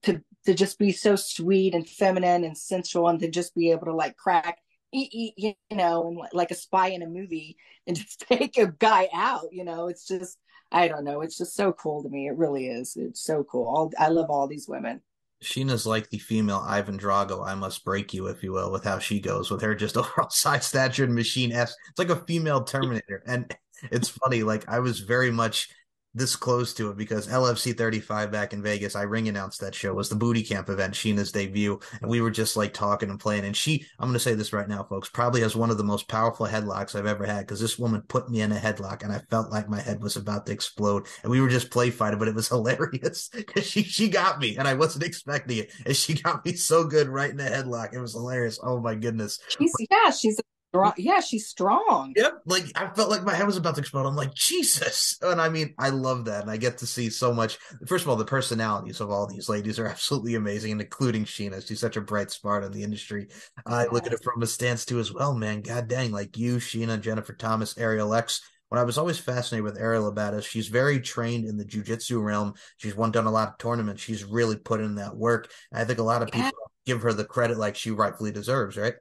to 0.04 0.24
to 0.46 0.54
just 0.56 0.80
be 0.80 0.92
so 0.92 1.16
sweet 1.16 1.76
and 1.76 1.88
feminine 1.88 2.44
and 2.44 2.58
sensual 2.58 3.08
and 3.08 3.20
to 3.20 3.30
just 3.30 3.56
be 3.56 3.72
able 3.72 3.86
to 3.86 3.96
like 3.96 4.18
crack 4.18 4.58
you 4.94 5.54
know, 5.72 6.08
and 6.10 6.20
like 6.34 6.52
a 6.52 6.56
spy 6.56 6.88
in 6.88 7.02
a 7.02 7.08
movie 7.08 7.58
and 7.88 7.96
just 7.98 8.22
take 8.22 8.58
a 8.58 8.68
guy 8.68 9.08
out. 9.14 9.46
You 9.52 9.64
know, 9.64 9.88
it's 9.88 10.08
just 10.08 10.38
I 10.72 10.88
don't 10.88 11.04
know. 11.06 11.22
It's 11.22 11.38
just 11.38 11.56
so 11.56 11.74
cool 11.74 12.04
to 12.04 12.10
me. 12.10 12.28
It 12.28 12.38
really 12.38 12.68
is. 12.68 12.96
It's 12.98 13.22
so 13.24 13.44
cool. 13.44 13.92
I 14.00 14.10
love 14.10 14.30
all 14.30 14.48
these 14.48 14.68
women. 14.68 15.02
Sheena's 15.44 15.86
like 15.86 16.10
the 16.10 16.20
female 16.20 16.64
Ivan 16.66 17.00
Drago, 17.00 17.46
I 17.46 17.56
must 17.56 17.84
break 17.84 18.14
you, 18.14 18.28
if 18.28 18.44
you 18.44 18.52
will, 18.52 18.72
with 18.72 18.84
how 18.84 19.00
she 19.00 19.20
goes, 19.20 19.50
with 19.50 19.62
her 19.62 19.76
just 19.76 19.98
overall 19.98 20.30
size, 20.30 20.66
stature, 20.66 21.04
and 21.04 21.16
machine 21.16 21.52
S. 21.52 21.76
It's 21.90 22.00
like 22.00 22.10
a 22.10 22.24
female 22.26 22.64
Terminator. 22.64 23.24
And 23.26 23.54
it's 23.92 24.10
funny, 24.10 24.44
like 24.44 24.70
I 24.70 24.80
was 24.80 25.00
very 25.00 25.32
much 25.32 25.70
this 26.14 26.36
close 26.36 26.74
to 26.74 26.90
it 26.90 26.98
because 26.98 27.28
LFC 27.28 27.78
35 27.78 28.32
back 28.32 28.54
in 28.54 28.62
Vegas, 28.62 28.96
I 28.96 29.04
ring 29.04 29.28
announced 29.28 29.62
that 29.62 29.76
show 29.76 29.94
was 29.94 30.10
the 30.10 30.16
booty 30.16 30.44
camp 30.44 30.70
event, 30.70 30.94
Sheena's 30.94 31.32
debut. 31.32 31.80
And 32.02 32.10
we 32.10 32.22
were 32.22 32.32
just 32.32 32.58
like 32.58 32.74
talking 32.74 33.10
and 33.10 33.20
playing. 33.20 33.46
And 33.46 33.56
she, 33.56 33.86
I'm 34.00 34.08
going 34.08 34.14
to 34.14 34.20
say 34.20 34.34
this 34.34 34.54
right 34.54 34.68
now, 34.68 34.84
folks, 34.84 35.10
probably 35.10 35.42
has 35.42 35.56
one 35.56 35.70
of 35.70 35.78
the 35.78 35.84
most 35.84 36.08
powerful 36.08 36.46
headlocks 36.46 36.96
I've 36.96 37.06
ever 37.06 37.26
had 37.26 37.42
because 37.42 37.62
this 37.62 37.80
woman 37.80 38.02
put 38.08 38.30
me 38.30 38.42
in 38.42 38.52
a 38.52 38.56
headlock 38.56 39.04
and 39.04 39.14
I 39.14 39.20
felt 39.30 39.52
like 39.52 39.70
my 39.70 39.80
head 39.80 40.02
was 40.02 40.18
about 40.18 40.46
to 40.48 40.52
explode. 40.52 41.08
And 41.24 41.32
we 41.32 41.40
were 41.40 41.50
just 41.50 41.72
play 41.72 41.90
fighting, 41.90 42.20
but 42.20 42.28
it 42.28 42.36
was 42.36 42.48
hilarious 42.50 43.30
because 43.30 43.66
she, 43.66 43.84
she 43.84 44.10
got 44.10 44.40
me 44.40 44.58
and 44.58 44.68
I 44.68 44.74
wasn't 44.74 45.06
expecting 45.06 45.60
it. 45.60 45.72
And 45.86 45.96
she 45.96 46.16
got 46.16 46.46
me 46.46 46.54
so 46.54 46.84
good 46.84 47.08
right 47.08 47.32
in 47.32 47.38
the 47.38 47.44
headlock. 47.44 47.94
It 47.94 48.00
was 48.00 48.14
hilarious. 48.14 48.60
Oh 48.62 48.80
my 48.80 48.96
goodness. 48.96 49.40
She's, 49.48 49.74
yeah, 49.90 50.12
she's 50.12 50.40
strong. 50.72 50.94
Yeah, 50.98 51.20
she's 51.20 51.48
strong. 51.48 52.14
Yep. 52.16 52.42
Like 52.46 52.66
I 52.76 52.88
felt 52.88 53.10
like 53.10 53.24
my 53.24 53.36
head 53.36 53.46
was 53.46 53.58
about 53.58 53.76
to 53.76 53.82
explode. 53.82 54.08
I'm 54.08 54.16
like, 54.16 54.34
Jesus. 54.34 55.18
And 55.22 55.42
I 55.42 55.50
mean, 55.50 55.74
I 55.78 55.90
love 55.90 56.26
that. 56.26 56.42
And 56.42 56.52
I 56.52 56.58
get 56.58 56.78
to 56.80 56.88
see 56.88 57.10
so 57.10 57.34
much. 57.34 57.58
First 57.88 58.06
of 58.06 58.10
all, 58.10 58.16
the 58.16 58.26
personalities 58.26 59.02
of 59.02 59.12
all 59.12 59.28
these 59.28 59.50
ladies 59.50 59.80
are 59.80 59.88
absolutely 59.88 60.36
amazing, 60.36 60.72
and 60.72 60.82
including 60.82 61.26
Sheena. 61.26 61.66
She's 61.66 61.80
such 61.80 61.98
a 61.98 62.02
bright 62.02 62.32
spark 62.32 62.64
in 62.64 62.72
the 62.72 62.84
industry. 62.84 63.28
I 63.66 63.86
look 63.88 64.08
at 64.08 64.14
it 64.14 64.24
from 64.24 64.42
a 64.42 64.48
stance 64.48 64.86
too 64.86 65.00
as 65.00 65.14
well, 65.14 65.36
man. 65.36 65.62
God 65.62 65.88
dang, 65.88 66.12
like 66.12 66.38
you, 66.38 66.58
Sheena, 66.58 67.00
Jennifer 67.00 67.34
Thomas, 67.34 67.78
Ariel 67.78 68.14
X. 68.14 68.42
When 68.70 68.80
I 68.80 68.86
was 68.86 68.98
always 68.98 69.18
fascinated 69.18 69.66
with 69.66 69.78
Ariel 69.78 70.08
about 70.08 70.34
is 70.34 70.46
she's 70.46 70.70
very 70.70 71.02
trained 71.02 71.46
in 71.46 71.58
the 71.58 71.66
jujitsu 71.66 72.24
realm. 72.24 72.54
She's 72.78 72.96
won 72.96 73.12
done 73.12 73.26
a 73.26 73.32
lot 73.32 73.50
of 73.50 73.58
tournaments. 73.58 74.02
She's 74.02 74.24
really 74.24 74.56
put 74.56 74.80
in 74.80 74.96
that 74.96 75.14
work. 75.14 75.52
And 75.74 75.82
I 75.82 75.84
think 75.84 76.00
a 76.00 76.04
lot 76.04 76.22
of 76.22 76.30
yeah. 76.30 76.46
people 76.46 76.72
give 76.86 77.02
her 77.02 77.12
the 77.12 77.26
credit 77.26 77.58
like 77.58 77.76
she 77.76 77.92
rightfully 77.92 78.32
deserves, 78.32 78.78
right? 78.78 78.94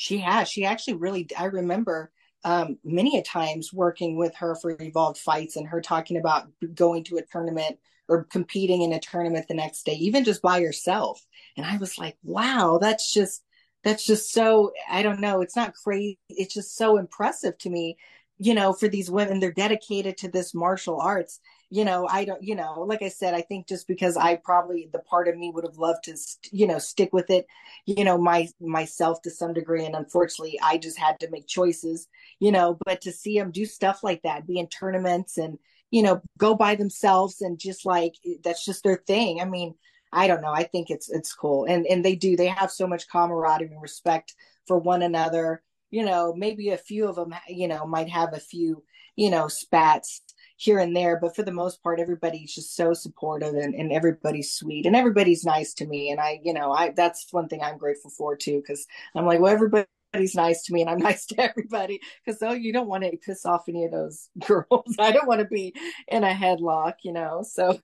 She 0.00 0.16
has. 0.20 0.48
She 0.48 0.64
actually 0.64 0.94
really. 0.94 1.28
I 1.38 1.44
remember 1.44 2.10
um, 2.42 2.78
many 2.82 3.18
a 3.18 3.22
times 3.22 3.70
working 3.70 4.16
with 4.16 4.34
her 4.36 4.54
for 4.54 4.74
evolved 4.80 5.18
fights 5.18 5.56
and 5.56 5.66
her 5.68 5.82
talking 5.82 6.16
about 6.16 6.48
going 6.74 7.04
to 7.04 7.18
a 7.18 7.22
tournament 7.22 7.78
or 8.08 8.24
competing 8.24 8.80
in 8.80 8.94
a 8.94 8.98
tournament 8.98 9.46
the 9.46 9.52
next 9.52 9.84
day, 9.84 9.92
even 9.92 10.24
just 10.24 10.40
by 10.40 10.62
herself. 10.62 11.22
And 11.58 11.66
I 11.66 11.76
was 11.76 11.98
like, 11.98 12.16
wow, 12.22 12.78
that's 12.80 13.12
just 13.12 13.44
that's 13.84 14.06
just 14.06 14.32
so 14.32 14.72
I 14.90 15.02
don't 15.02 15.20
know. 15.20 15.42
It's 15.42 15.54
not 15.54 15.74
crazy. 15.74 16.18
It's 16.30 16.54
just 16.54 16.78
so 16.78 16.96
impressive 16.96 17.58
to 17.58 17.68
me 17.68 17.98
you 18.42 18.54
know, 18.54 18.72
for 18.72 18.88
these 18.88 19.10
women, 19.10 19.38
they're 19.38 19.52
dedicated 19.52 20.16
to 20.16 20.28
this 20.28 20.54
martial 20.54 20.98
arts. 20.98 21.40
You 21.72 21.84
know, 21.84 22.08
I 22.08 22.24
don't, 22.24 22.42
you 22.42 22.56
know, 22.56 22.80
like 22.82 23.00
I 23.00 23.08
said, 23.08 23.32
I 23.32 23.42
think 23.42 23.68
just 23.68 23.86
because 23.86 24.16
I 24.16 24.34
probably 24.34 24.88
the 24.92 24.98
part 24.98 25.28
of 25.28 25.36
me 25.38 25.52
would 25.54 25.62
have 25.62 25.76
loved 25.78 26.02
to, 26.04 26.16
you 26.50 26.66
know, 26.66 26.78
stick 26.80 27.12
with 27.12 27.30
it, 27.30 27.46
you 27.86 28.02
know, 28.02 28.18
my 28.18 28.48
myself 28.60 29.22
to 29.22 29.30
some 29.30 29.52
degree, 29.54 29.84
and 29.86 29.94
unfortunately, 29.94 30.58
I 30.60 30.78
just 30.78 30.98
had 30.98 31.20
to 31.20 31.30
make 31.30 31.46
choices, 31.46 32.08
you 32.40 32.50
know. 32.50 32.76
But 32.84 33.00
to 33.02 33.12
see 33.12 33.38
them 33.38 33.52
do 33.52 33.64
stuff 33.66 34.02
like 34.02 34.22
that, 34.22 34.48
be 34.48 34.58
in 34.58 34.66
tournaments, 34.66 35.38
and 35.38 35.58
you 35.92 36.02
know, 36.02 36.20
go 36.38 36.56
by 36.56 36.74
themselves, 36.74 37.40
and 37.40 37.56
just 37.56 37.86
like 37.86 38.14
that's 38.42 38.64
just 38.64 38.82
their 38.82 39.02
thing. 39.06 39.40
I 39.40 39.44
mean, 39.44 39.74
I 40.12 40.26
don't 40.26 40.42
know. 40.42 40.52
I 40.52 40.64
think 40.64 40.90
it's 40.90 41.08
it's 41.08 41.32
cool, 41.32 41.66
and 41.66 41.86
and 41.86 42.04
they 42.04 42.16
do. 42.16 42.36
They 42.36 42.48
have 42.48 42.72
so 42.72 42.86
much 42.88 43.08
camaraderie 43.08 43.68
and 43.72 43.80
respect 43.82 44.34
for 44.66 44.78
one 44.78 45.02
another 45.02 45.62
you 45.92 46.04
know, 46.04 46.32
maybe 46.36 46.68
a 46.70 46.76
few 46.78 47.08
of 47.08 47.16
them, 47.16 47.34
you 47.48 47.66
know, 47.66 47.84
might 47.84 48.08
have 48.08 48.32
a 48.32 48.38
few, 48.38 48.84
you 49.16 49.28
know, 49.28 49.48
spats 49.48 50.22
here 50.60 50.78
and 50.78 50.94
there, 50.94 51.18
but 51.18 51.34
for 51.34 51.42
the 51.42 51.50
most 51.50 51.82
part, 51.82 52.00
everybody's 52.00 52.54
just 52.54 52.76
so 52.76 52.92
supportive 52.92 53.54
and, 53.54 53.74
and 53.74 53.90
everybody's 53.90 54.52
sweet 54.52 54.84
and 54.84 54.94
everybody's 54.94 55.42
nice 55.42 55.72
to 55.72 55.86
me. 55.86 56.10
And 56.10 56.20
I, 56.20 56.38
you 56.44 56.52
know, 56.52 56.70
I, 56.70 56.90
that's 56.90 57.26
one 57.30 57.48
thing 57.48 57.62
I'm 57.62 57.78
grateful 57.78 58.10
for 58.10 58.36
too, 58.36 58.58
because 58.60 58.86
I'm 59.14 59.24
like, 59.24 59.40
well, 59.40 59.54
everybody's 59.54 60.34
nice 60.34 60.64
to 60.64 60.74
me 60.74 60.82
and 60.82 60.90
I'm 60.90 60.98
nice 61.10 61.24
to 61.26 61.40
everybody 61.40 62.00
because 62.22 62.42
oh 62.42 62.52
you 62.52 62.74
don't 62.74 62.88
want 62.88 63.04
to 63.04 63.16
piss 63.16 63.46
off 63.46 63.68
any 63.68 63.84
of 63.84 63.92
those 63.92 64.28
girls 64.46 64.96
I 64.98 65.12
don't 65.12 65.28
want 65.28 65.40
to 65.40 65.46
be 65.46 65.72
in 66.08 66.24
a 66.24 66.34
headlock 66.34 66.94
you 67.04 67.12
know 67.12 67.44
so 67.48 67.78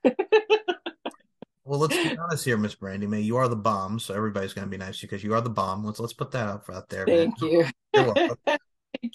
Well, 1.63 1.79
let's 1.79 1.95
be 1.95 2.17
honest 2.23 2.45
here, 2.45 2.57
Miss 2.57 2.75
Brandi 2.75 3.07
Mae. 3.07 3.19
You 3.19 3.37
are 3.37 3.49
the 3.49 3.55
bomb, 3.57 3.99
so 3.99 4.13
everybody's 4.13 4.53
going 4.53 4.65
to 4.65 4.71
be 4.71 4.77
nice 4.77 4.99
to 4.99 5.01
you 5.03 5.09
because 5.09 5.23
you 5.23 5.33
are 5.33 5.41
the 5.41 5.49
bomb. 5.49 5.83
Let's 5.83 5.99
let's 5.99 6.13
put 6.13 6.31
that 6.31 6.47
up 6.47 6.69
out 6.71 6.87
there. 6.87 7.05
Thank 7.05 7.41
man. 7.41 7.71
you. 7.93 8.57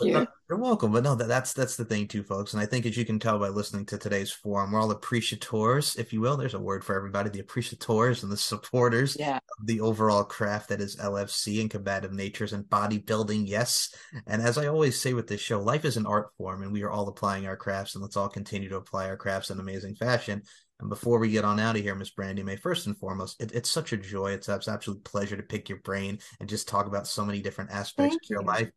You're 0.05 0.13
welcome. 0.13 0.21
You. 0.21 0.25
No, 0.25 0.27
you're 0.51 0.59
welcome. 0.59 0.93
But 0.93 1.05
no, 1.05 1.15
that, 1.15 1.29
that's 1.29 1.53
that's 1.53 1.77
the 1.77 1.85
thing 1.85 2.09
too, 2.09 2.23
folks. 2.23 2.53
And 2.53 2.63
I 2.63 2.67
think 2.67 2.87
as 2.87 2.97
you 2.97 3.05
can 3.05 3.19
tell 3.19 3.39
by 3.39 3.49
listening 3.49 3.87
to 3.87 3.99
today's 3.99 4.31
forum, 4.31 4.73
we're 4.73 4.81
all 4.81 4.91
appreciators, 4.91 5.97
if 5.97 6.13
you 6.13 6.21
will. 6.21 6.37
There's 6.37 6.55
a 6.55 6.61
word 6.61 6.85
for 6.85 6.97
everybody: 6.97 7.31
the 7.31 7.41
appreciators 7.41 8.23
and 8.23 8.31
the 8.31 8.37
supporters 8.37 9.17
yeah. 9.19 9.37
of 9.37 9.67
the 9.67 9.81
overall 9.81 10.25
craft 10.25 10.69
that 10.69 10.81
is 10.81 10.97
LFC 10.97 11.61
and 11.61 11.71
combative 11.71 12.13
natures 12.13 12.53
and 12.53 12.65
bodybuilding. 12.65 13.45
Yes. 13.47 13.95
And 14.27 14.43
as 14.43 14.59
I 14.59 14.67
always 14.67 15.01
say 15.01 15.15
with 15.15 15.27
this 15.27 15.41
show, 15.41 15.61
life 15.61 15.85
is 15.85 15.97
an 15.97 16.07
art 16.07 16.31
form, 16.37 16.63
and 16.63 16.73
we 16.73 16.83
are 16.83 16.91
all 16.91 17.09
applying 17.09 17.47
our 17.47 17.57
crafts, 17.57 17.95
and 17.95 18.03
let's 18.03 18.17
all 18.17 18.29
continue 18.29 18.69
to 18.69 18.77
apply 18.77 19.07
our 19.07 19.17
crafts 19.17 19.51
in 19.51 19.59
amazing 19.59 19.95
fashion. 19.95 20.43
And 20.83 20.91
before 20.91 21.19
we 21.21 21.31
get 21.31 21.45
on 21.45 21.61
out 21.61 21.77
of 21.77 21.83
here, 21.83 21.95
Miss 21.95 22.11
Brandi 22.11 22.45
Mae, 22.45 22.57
first 22.57 22.89
and 22.89 22.99
foremost, 22.99 23.41
it, 23.41 23.53
it's 23.55 23.71
such 23.71 23.93
a 23.93 23.97
joy. 23.97 24.33
It's 24.33 24.49
an 24.49 24.61
absolute 24.67 25.05
pleasure 25.05 25.37
to 25.37 25.43
pick 25.43 25.69
your 25.69 25.79
brain 25.79 26.19
and 26.41 26.49
just 26.49 26.67
talk 26.67 26.87
about 26.87 27.07
so 27.07 27.25
many 27.25 27.41
different 27.41 27.71
aspects 27.71 28.15
thank 28.15 28.25
of 28.25 28.31
your 28.31 28.43
you. 28.43 28.47
life. 28.49 28.71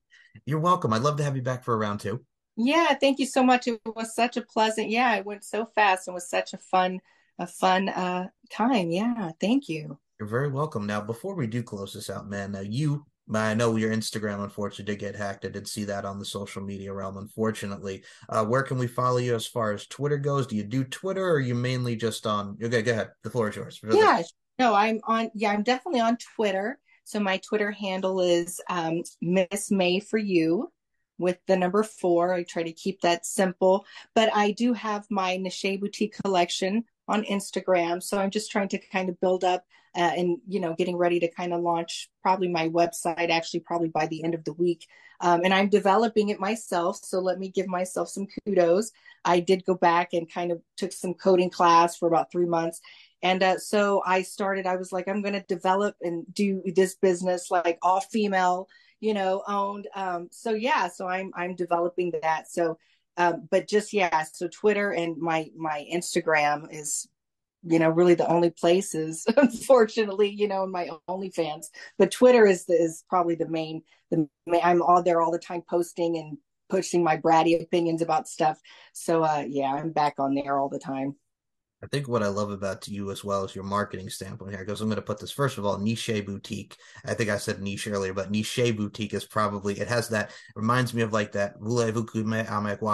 You're 0.45 0.59
welcome. 0.59 0.93
I'd 0.93 1.01
love 1.01 1.17
to 1.17 1.23
have 1.23 1.35
you 1.35 1.41
back 1.41 1.63
for 1.63 1.73
a 1.73 1.77
round 1.77 1.99
two. 1.99 2.23
Yeah, 2.57 2.93
thank 2.93 3.17
you 3.17 3.25
so 3.25 3.43
much. 3.43 3.67
It 3.67 3.81
was 3.85 4.13
such 4.13 4.37
a 4.37 4.41
pleasant. 4.41 4.89
Yeah, 4.89 5.15
it 5.15 5.25
went 5.25 5.43
so 5.43 5.65
fast 5.65 6.07
and 6.07 6.13
was 6.13 6.29
such 6.29 6.53
a 6.53 6.57
fun, 6.59 7.01
a 7.39 7.47
fun 7.47 7.89
uh 7.89 8.27
time. 8.51 8.91
Yeah, 8.91 9.31
thank 9.41 9.67
you. 9.67 9.97
You're 10.19 10.29
very 10.29 10.49
welcome. 10.49 10.85
Now, 10.85 11.01
before 11.01 11.35
we 11.35 11.47
do 11.47 11.63
close 11.63 11.93
this 11.93 12.09
out, 12.09 12.29
man, 12.29 12.51
now 12.51 12.61
you 12.61 13.05
I 13.33 13.55
know 13.55 13.75
your 13.75 13.91
Instagram 13.91 14.43
unfortunately 14.43 14.93
did 14.93 14.99
get 14.99 15.15
hacked. 15.15 15.45
I 15.45 15.49
did 15.49 15.67
see 15.67 15.83
that 15.85 16.05
on 16.05 16.19
the 16.19 16.25
social 16.25 16.61
media 16.61 16.93
realm, 16.93 17.17
unfortunately. 17.17 18.03
Uh, 18.29 18.45
where 18.45 18.61
can 18.61 18.77
we 18.77 18.87
follow 18.87 19.17
you 19.17 19.33
as 19.33 19.47
far 19.47 19.71
as 19.73 19.87
Twitter 19.87 20.17
goes? 20.17 20.45
Do 20.45 20.55
you 20.55 20.63
do 20.63 20.83
Twitter 20.83 21.25
or 21.25 21.35
are 21.35 21.39
you 21.39 21.55
mainly 21.55 21.95
just 21.95 22.27
on 22.27 22.57
okay, 22.61 22.83
go 22.83 22.91
ahead. 22.91 23.11
The 23.23 23.29
floor 23.29 23.49
is 23.49 23.55
yours. 23.55 23.79
Yeah, 23.83 24.21
no, 24.59 24.75
I'm 24.75 24.99
on 25.05 25.31
yeah, 25.33 25.51
I'm 25.51 25.63
definitely 25.63 26.01
on 26.01 26.17
Twitter. 26.35 26.79
So 27.03 27.19
my 27.19 27.37
Twitter 27.37 27.71
handle 27.71 28.19
is 28.19 28.59
um, 28.69 29.03
Miss 29.21 29.71
Mae 29.71 29.99
for 29.99 30.17
you 30.17 30.71
with 31.17 31.37
the 31.47 31.55
number 31.55 31.83
four. 31.83 32.33
I 32.33 32.43
try 32.43 32.63
to 32.63 32.71
keep 32.71 33.01
that 33.01 33.25
simple, 33.25 33.85
but 34.13 34.29
I 34.35 34.51
do 34.51 34.73
have 34.73 35.05
my 35.09 35.37
Niche 35.37 35.79
Boutique 35.79 36.15
collection 36.23 36.83
on 37.07 37.23
Instagram. 37.23 38.01
So 38.01 38.17
I'm 38.17 38.31
just 38.31 38.51
trying 38.51 38.69
to 38.69 38.77
kind 38.77 39.09
of 39.09 39.19
build 39.19 39.43
up 39.43 39.63
uh, 39.95 40.11
and, 40.15 40.37
you 40.47 40.59
know, 40.59 40.73
getting 40.73 40.97
ready 40.97 41.19
to 41.19 41.31
kind 41.31 41.53
of 41.53 41.61
launch 41.61 42.09
probably 42.21 42.47
my 42.47 42.69
website 42.69 43.29
actually 43.29 43.61
probably 43.61 43.89
by 43.89 44.07
the 44.07 44.23
end 44.23 44.33
of 44.33 44.43
the 44.43 44.53
week. 44.53 44.85
Um, 45.21 45.41
and 45.43 45.53
I'm 45.53 45.69
developing 45.69 46.29
it 46.29 46.39
myself. 46.39 46.99
So 47.03 47.19
let 47.19 47.39
me 47.39 47.49
give 47.49 47.67
myself 47.67 48.09
some 48.09 48.27
kudos. 48.45 48.91
I 49.23 49.39
did 49.39 49.65
go 49.65 49.75
back 49.75 50.13
and 50.13 50.31
kind 50.31 50.51
of 50.51 50.61
took 50.77 50.91
some 50.91 51.13
coding 51.13 51.49
class 51.49 51.97
for 51.97 52.07
about 52.07 52.31
three 52.31 52.45
months. 52.45 52.81
And 53.21 53.41
uh, 53.41 53.57
so 53.57 54.03
I 54.05 54.23
started, 54.23 54.67
I 54.67 54.75
was 54.75 54.91
like, 54.91 55.07
I'm 55.07 55.21
going 55.21 55.33
to 55.33 55.45
develop 55.47 55.95
and 56.01 56.25
do 56.33 56.61
this 56.75 56.95
business 56.95 57.49
like 57.49 57.79
all 57.81 58.01
female, 58.01 58.67
you 58.99 59.13
know, 59.13 59.43
owned. 59.47 59.87
Um, 59.95 60.27
so 60.31 60.51
yeah, 60.51 60.89
so 60.89 61.07
I'm, 61.07 61.31
I'm 61.35 61.55
developing 61.55 62.13
that. 62.21 62.51
So 62.51 62.77
um, 63.17 63.47
but 63.49 63.67
just 63.67 63.93
yeah 63.93 64.23
so 64.23 64.47
twitter 64.47 64.91
and 64.91 65.17
my 65.17 65.49
my 65.55 65.87
instagram 65.93 66.67
is 66.69 67.07
you 67.65 67.79
know 67.79 67.89
really 67.89 68.13
the 68.13 68.27
only 68.27 68.49
places 68.49 69.25
unfortunately 69.37 70.29
you 70.29 70.47
know 70.47 70.63
in 70.63 70.71
my 70.71 70.89
only 71.07 71.29
fans 71.29 71.69
but 71.97 72.11
twitter 72.11 72.45
is 72.45 72.65
is 72.69 73.03
probably 73.09 73.35
the 73.35 73.47
main 73.47 73.81
the 74.11 74.27
main, 74.47 74.61
i'm 74.63 74.81
all 74.81 75.01
there 75.01 75.21
all 75.21 75.31
the 75.31 75.39
time 75.39 75.61
posting 75.67 76.17
and 76.17 76.37
pushing 76.69 77.03
my 77.03 77.15
bratty 77.15 77.61
opinions 77.61 78.01
about 78.01 78.27
stuff. 78.27 78.59
So 78.93 79.23
uh 79.23 79.45
yeah 79.47 79.73
i'm 79.73 79.91
back 79.91 80.15
on 80.17 80.33
there 80.33 80.57
all 80.57 80.69
the 80.69 80.79
time 80.79 81.15
I 81.83 81.87
think 81.87 82.07
what 82.07 82.23
I 82.23 82.27
love 82.27 82.51
about 82.51 82.87
you 82.87 83.11
as 83.11 83.23
well 83.23 83.43
is 83.43 83.53
your 83.53 83.63
marketing 83.63 84.09
standpoint 84.09 84.51
here. 84.51 84.63
Because 84.65 84.81
I'm 84.81 84.87
going 84.87 84.95
to 84.95 85.01
put 85.01 85.19
this 85.19 85.31
first 85.31 85.57
of 85.57 85.65
all, 85.65 85.77
niche 85.77 86.09
boutique. 86.25 86.75
I 87.05 87.13
think 87.13 87.29
I 87.29 87.37
said 87.37 87.61
niche 87.61 87.87
earlier, 87.87 88.13
but 88.13 88.31
niche 88.31 88.75
boutique 88.75 89.13
is 89.13 89.25
probably 89.25 89.79
it 89.79 89.87
has 89.87 90.09
that 90.09 90.31
reminds 90.55 90.93
me 90.93 91.01
of 91.01 91.13
like 91.13 91.33
that 91.33 91.59
voulez-vous 91.59 92.05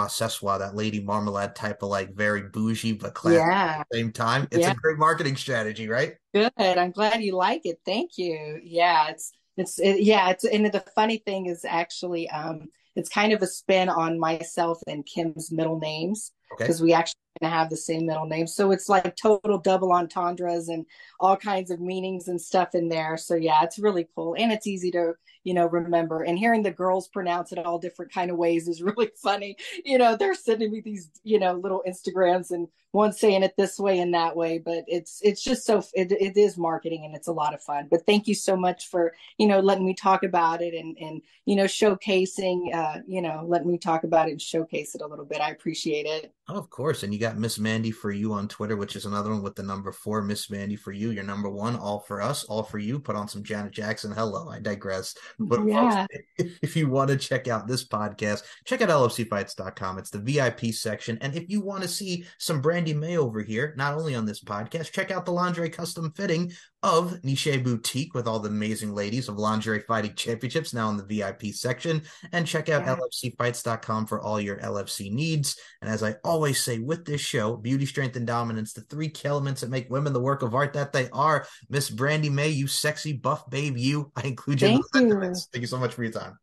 sessoir, 0.08 0.58
that 0.58 0.74
lady 0.74 1.00
marmalade 1.00 1.54
type 1.54 1.82
of 1.82 1.88
like 1.88 2.14
very 2.14 2.42
bougie 2.42 2.92
but 2.92 3.14
classy 3.14 3.36
yeah. 3.36 3.76
at 3.80 3.86
the 3.90 3.98
same 3.98 4.12
time. 4.12 4.48
It's 4.50 4.60
yeah. 4.60 4.72
a 4.72 4.74
great 4.74 4.98
marketing 4.98 5.36
strategy, 5.36 5.88
right? 5.88 6.14
Good. 6.34 6.52
I'm 6.58 6.90
glad 6.90 7.22
you 7.22 7.36
like 7.36 7.62
it. 7.64 7.78
Thank 7.84 8.18
you. 8.18 8.60
Yeah, 8.62 9.08
it's 9.08 9.32
it's 9.56 9.78
it, 9.78 10.02
yeah. 10.02 10.30
It's 10.30 10.44
and 10.44 10.66
the 10.66 10.84
funny 10.94 11.18
thing 11.18 11.46
is 11.46 11.64
actually 11.64 12.28
um 12.30 12.68
it's 12.94 13.08
kind 13.08 13.32
of 13.32 13.40
a 13.42 13.46
spin 13.46 13.88
on 13.88 14.18
myself 14.18 14.80
and 14.86 15.06
Kim's 15.06 15.50
middle 15.50 15.78
names 15.78 16.32
because 16.58 16.80
okay. 16.80 16.84
we 16.84 16.92
actually 16.92 17.21
have 17.48 17.70
the 17.70 17.76
same 17.76 18.06
middle 18.06 18.26
name. 18.26 18.46
So 18.46 18.70
it's 18.72 18.88
like 18.88 19.16
total 19.16 19.58
double 19.58 19.92
entendres 19.92 20.68
and 20.68 20.86
all 21.20 21.36
kinds 21.36 21.70
of 21.70 21.80
meanings 21.80 22.28
and 22.28 22.40
stuff 22.40 22.74
in 22.74 22.88
there. 22.88 23.16
So 23.16 23.34
yeah, 23.34 23.62
it's 23.62 23.78
really 23.78 24.08
cool 24.14 24.34
and 24.38 24.52
it's 24.52 24.66
easy 24.66 24.90
to 24.92 25.14
you 25.44 25.54
know, 25.54 25.66
remember. 25.66 26.22
And 26.22 26.38
hearing 26.38 26.62
the 26.62 26.70
girls 26.70 27.08
pronounce 27.08 27.52
it 27.52 27.58
all 27.58 27.78
different 27.78 28.12
kind 28.12 28.30
of 28.30 28.36
ways 28.36 28.68
is 28.68 28.82
really 28.82 29.10
funny. 29.16 29.56
You 29.84 29.98
know, 29.98 30.16
they're 30.16 30.34
sending 30.34 30.72
me 30.72 30.80
these, 30.80 31.10
you 31.22 31.38
know, 31.38 31.54
little 31.54 31.82
Instagrams 31.86 32.50
and 32.50 32.68
one 32.92 33.12
saying 33.12 33.42
it 33.42 33.54
this 33.56 33.78
way 33.78 33.98
and 33.98 34.12
that 34.12 34.36
way, 34.36 34.58
but 34.58 34.84
it's 34.86 35.20
it's 35.22 35.42
just 35.42 35.64
so 35.64 35.82
it, 35.94 36.12
it 36.12 36.36
is 36.36 36.58
marketing 36.58 37.04
and 37.06 37.16
it's 37.16 37.26
a 37.26 37.32
lot 37.32 37.54
of 37.54 37.62
fun. 37.62 37.88
But 37.90 38.04
thank 38.06 38.28
you 38.28 38.34
so 38.34 38.54
much 38.54 38.88
for 38.88 39.14
you 39.38 39.46
know 39.46 39.60
letting 39.60 39.86
me 39.86 39.94
talk 39.94 40.22
about 40.22 40.60
it 40.60 40.74
and 40.74 40.96
and 40.98 41.22
you 41.46 41.56
know 41.56 41.64
showcasing 41.64 42.74
uh 42.74 42.98
you 43.06 43.22
know 43.22 43.44
letting 43.48 43.70
me 43.70 43.78
talk 43.78 44.04
about 44.04 44.28
it 44.28 44.32
and 44.32 44.42
showcase 44.42 44.94
it 44.94 45.00
a 45.00 45.06
little 45.06 45.24
bit. 45.24 45.40
I 45.40 45.50
appreciate 45.50 46.04
it. 46.04 46.34
Oh, 46.48 46.58
of 46.58 46.68
course, 46.68 47.02
and 47.02 47.14
you 47.14 47.20
got 47.20 47.38
Miss 47.38 47.58
Mandy 47.58 47.90
for 47.90 48.10
you 48.10 48.34
on 48.34 48.46
Twitter, 48.46 48.76
which 48.76 48.94
is 48.94 49.06
another 49.06 49.30
one 49.30 49.42
with 49.42 49.56
the 49.56 49.62
number 49.62 49.90
four. 49.90 50.20
Miss 50.20 50.50
Mandy 50.50 50.76
for 50.76 50.92
you, 50.92 51.10
your 51.10 51.24
number 51.24 51.48
one, 51.48 51.76
all 51.76 52.00
for 52.00 52.20
us, 52.20 52.44
all 52.44 52.62
for 52.62 52.78
you. 52.78 52.98
Put 52.98 53.16
on 53.16 53.26
some 53.26 53.42
Janet 53.42 53.72
Jackson. 53.72 54.12
Hello, 54.12 54.50
I 54.50 54.58
digress. 54.58 55.14
But 55.38 55.66
yeah. 55.66 56.06
folks, 56.38 56.54
if 56.62 56.76
you 56.76 56.88
want 56.88 57.10
to 57.10 57.16
check 57.16 57.48
out 57.48 57.66
this 57.66 57.86
podcast, 57.86 58.42
check 58.64 58.82
out 58.82 58.88
LFCfights.com. 58.88 59.98
It's 59.98 60.10
the 60.10 60.18
VIP 60.18 60.72
section, 60.72 61.18
and 61.20 61.34
if 61.34 61.48
you 61.48 61.60
want 61.60 61.82
to 61.82 61.88
see 61.88 62.24
some 62.38 62.62
Brandi 62.62 62.94
Mae 62.94 63.16
over 63.16 63.42
here, 63.42 63.74
not 63.76 63.94
only 63.94 64.14
on 64.14 64.24
this 64.24 64.42
podcast, 64.42 64.92
check 64.92 65.10
out 65.10 65.24
the 65.24 65.32
lingerie 65.32 65.70
custom 65.70 66.12
fitting 66.12 66.52
of 66.82 67.22
Niche 67.24 67.62
Boutique 67.62 68.14
with 68.14 68.26
all 68.26 68.40
the 68.40 68.48
amazing 68.48 68.94
ladies 68.94 69.28
of 69.28 69.38
lingerie 69.38 69.80
fighting 69.80 70.14
championships 70.14 70.74
now 70.74 70.90
in 70.90 70.96
the 70.96 71.04
VIP 71.04 71.54
section. 71.54 72.02
And 72.32 72.46
check 72.46 72.68
out 72.68 72.82
yeah. 72.82 72.96
LFCfights.com 72.96 74.06
for 74.06 74.20
all 74.20 74.40
your 74.40 74.58
LFC 74.58 75.12
needs. 75.12 75.58
And 75.80 75.88
as 75.88 76.02
I 76.02 76.16
always 76.24 76.62
say 76.62 76.78
with 76.78 77.04
this 77.04 77.20
show, 77.20 77.56
beauty, 77.56 77.86
strength, 77.86 78.16
and 78.16 78.26
dominance, 78.26 78.72
the 78.72 78.82
three 78.82 79.12
elements 79.24 79.60
that 79.60 79.70
make 79.70 79.90
women 79.90 80.12
the 80.12 80.20
work 80.20 80.42
of 80.42 80.54
art 80.54 80.72
that 80.74 80.92
they 80.92 81.08
are. 81.10 81.46
Miss 81.68 81.90
Brandi 81.90 82.30
Mae, 82.30 82.48
you 82.48 82.66
sexy 82.66 83.12
buff 83.12 83.48
babe, 83.48 83.76
you. 83.76 84.10
I 84.16 84.26
include 84.26 84.62
you 84.62 84.68
Thank 84.68 84.84
in 84.94 85.08
the 85.08 85.26
you. 85.26 85.34
Thank 85.52 85.62
you 85.62 85.66
so 85.66 85.78
much 85.78 85.94
for 85.94 86.02
your 86.02 86.12
time. 86.12 86.38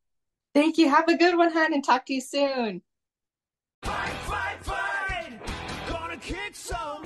Thank 0.53 0.77
you. 0.77 0.89
Have 0.89 1.07
a 1.07 1.17
good 1.17 1.37
one, 1.37 1.51
hon, 1.51 1.73
and 1.73 1.83
talk 1.83 2.05
to 2.07 2.13
you 2.13 2.21
soon. 2.21 2.81
Fight, 3.83 4.09
fight, 4.09 4.57
fight! 4.61 5.39
Gonna 5.87 6.17
kick 6.17 6.55
some. 6.55 6.98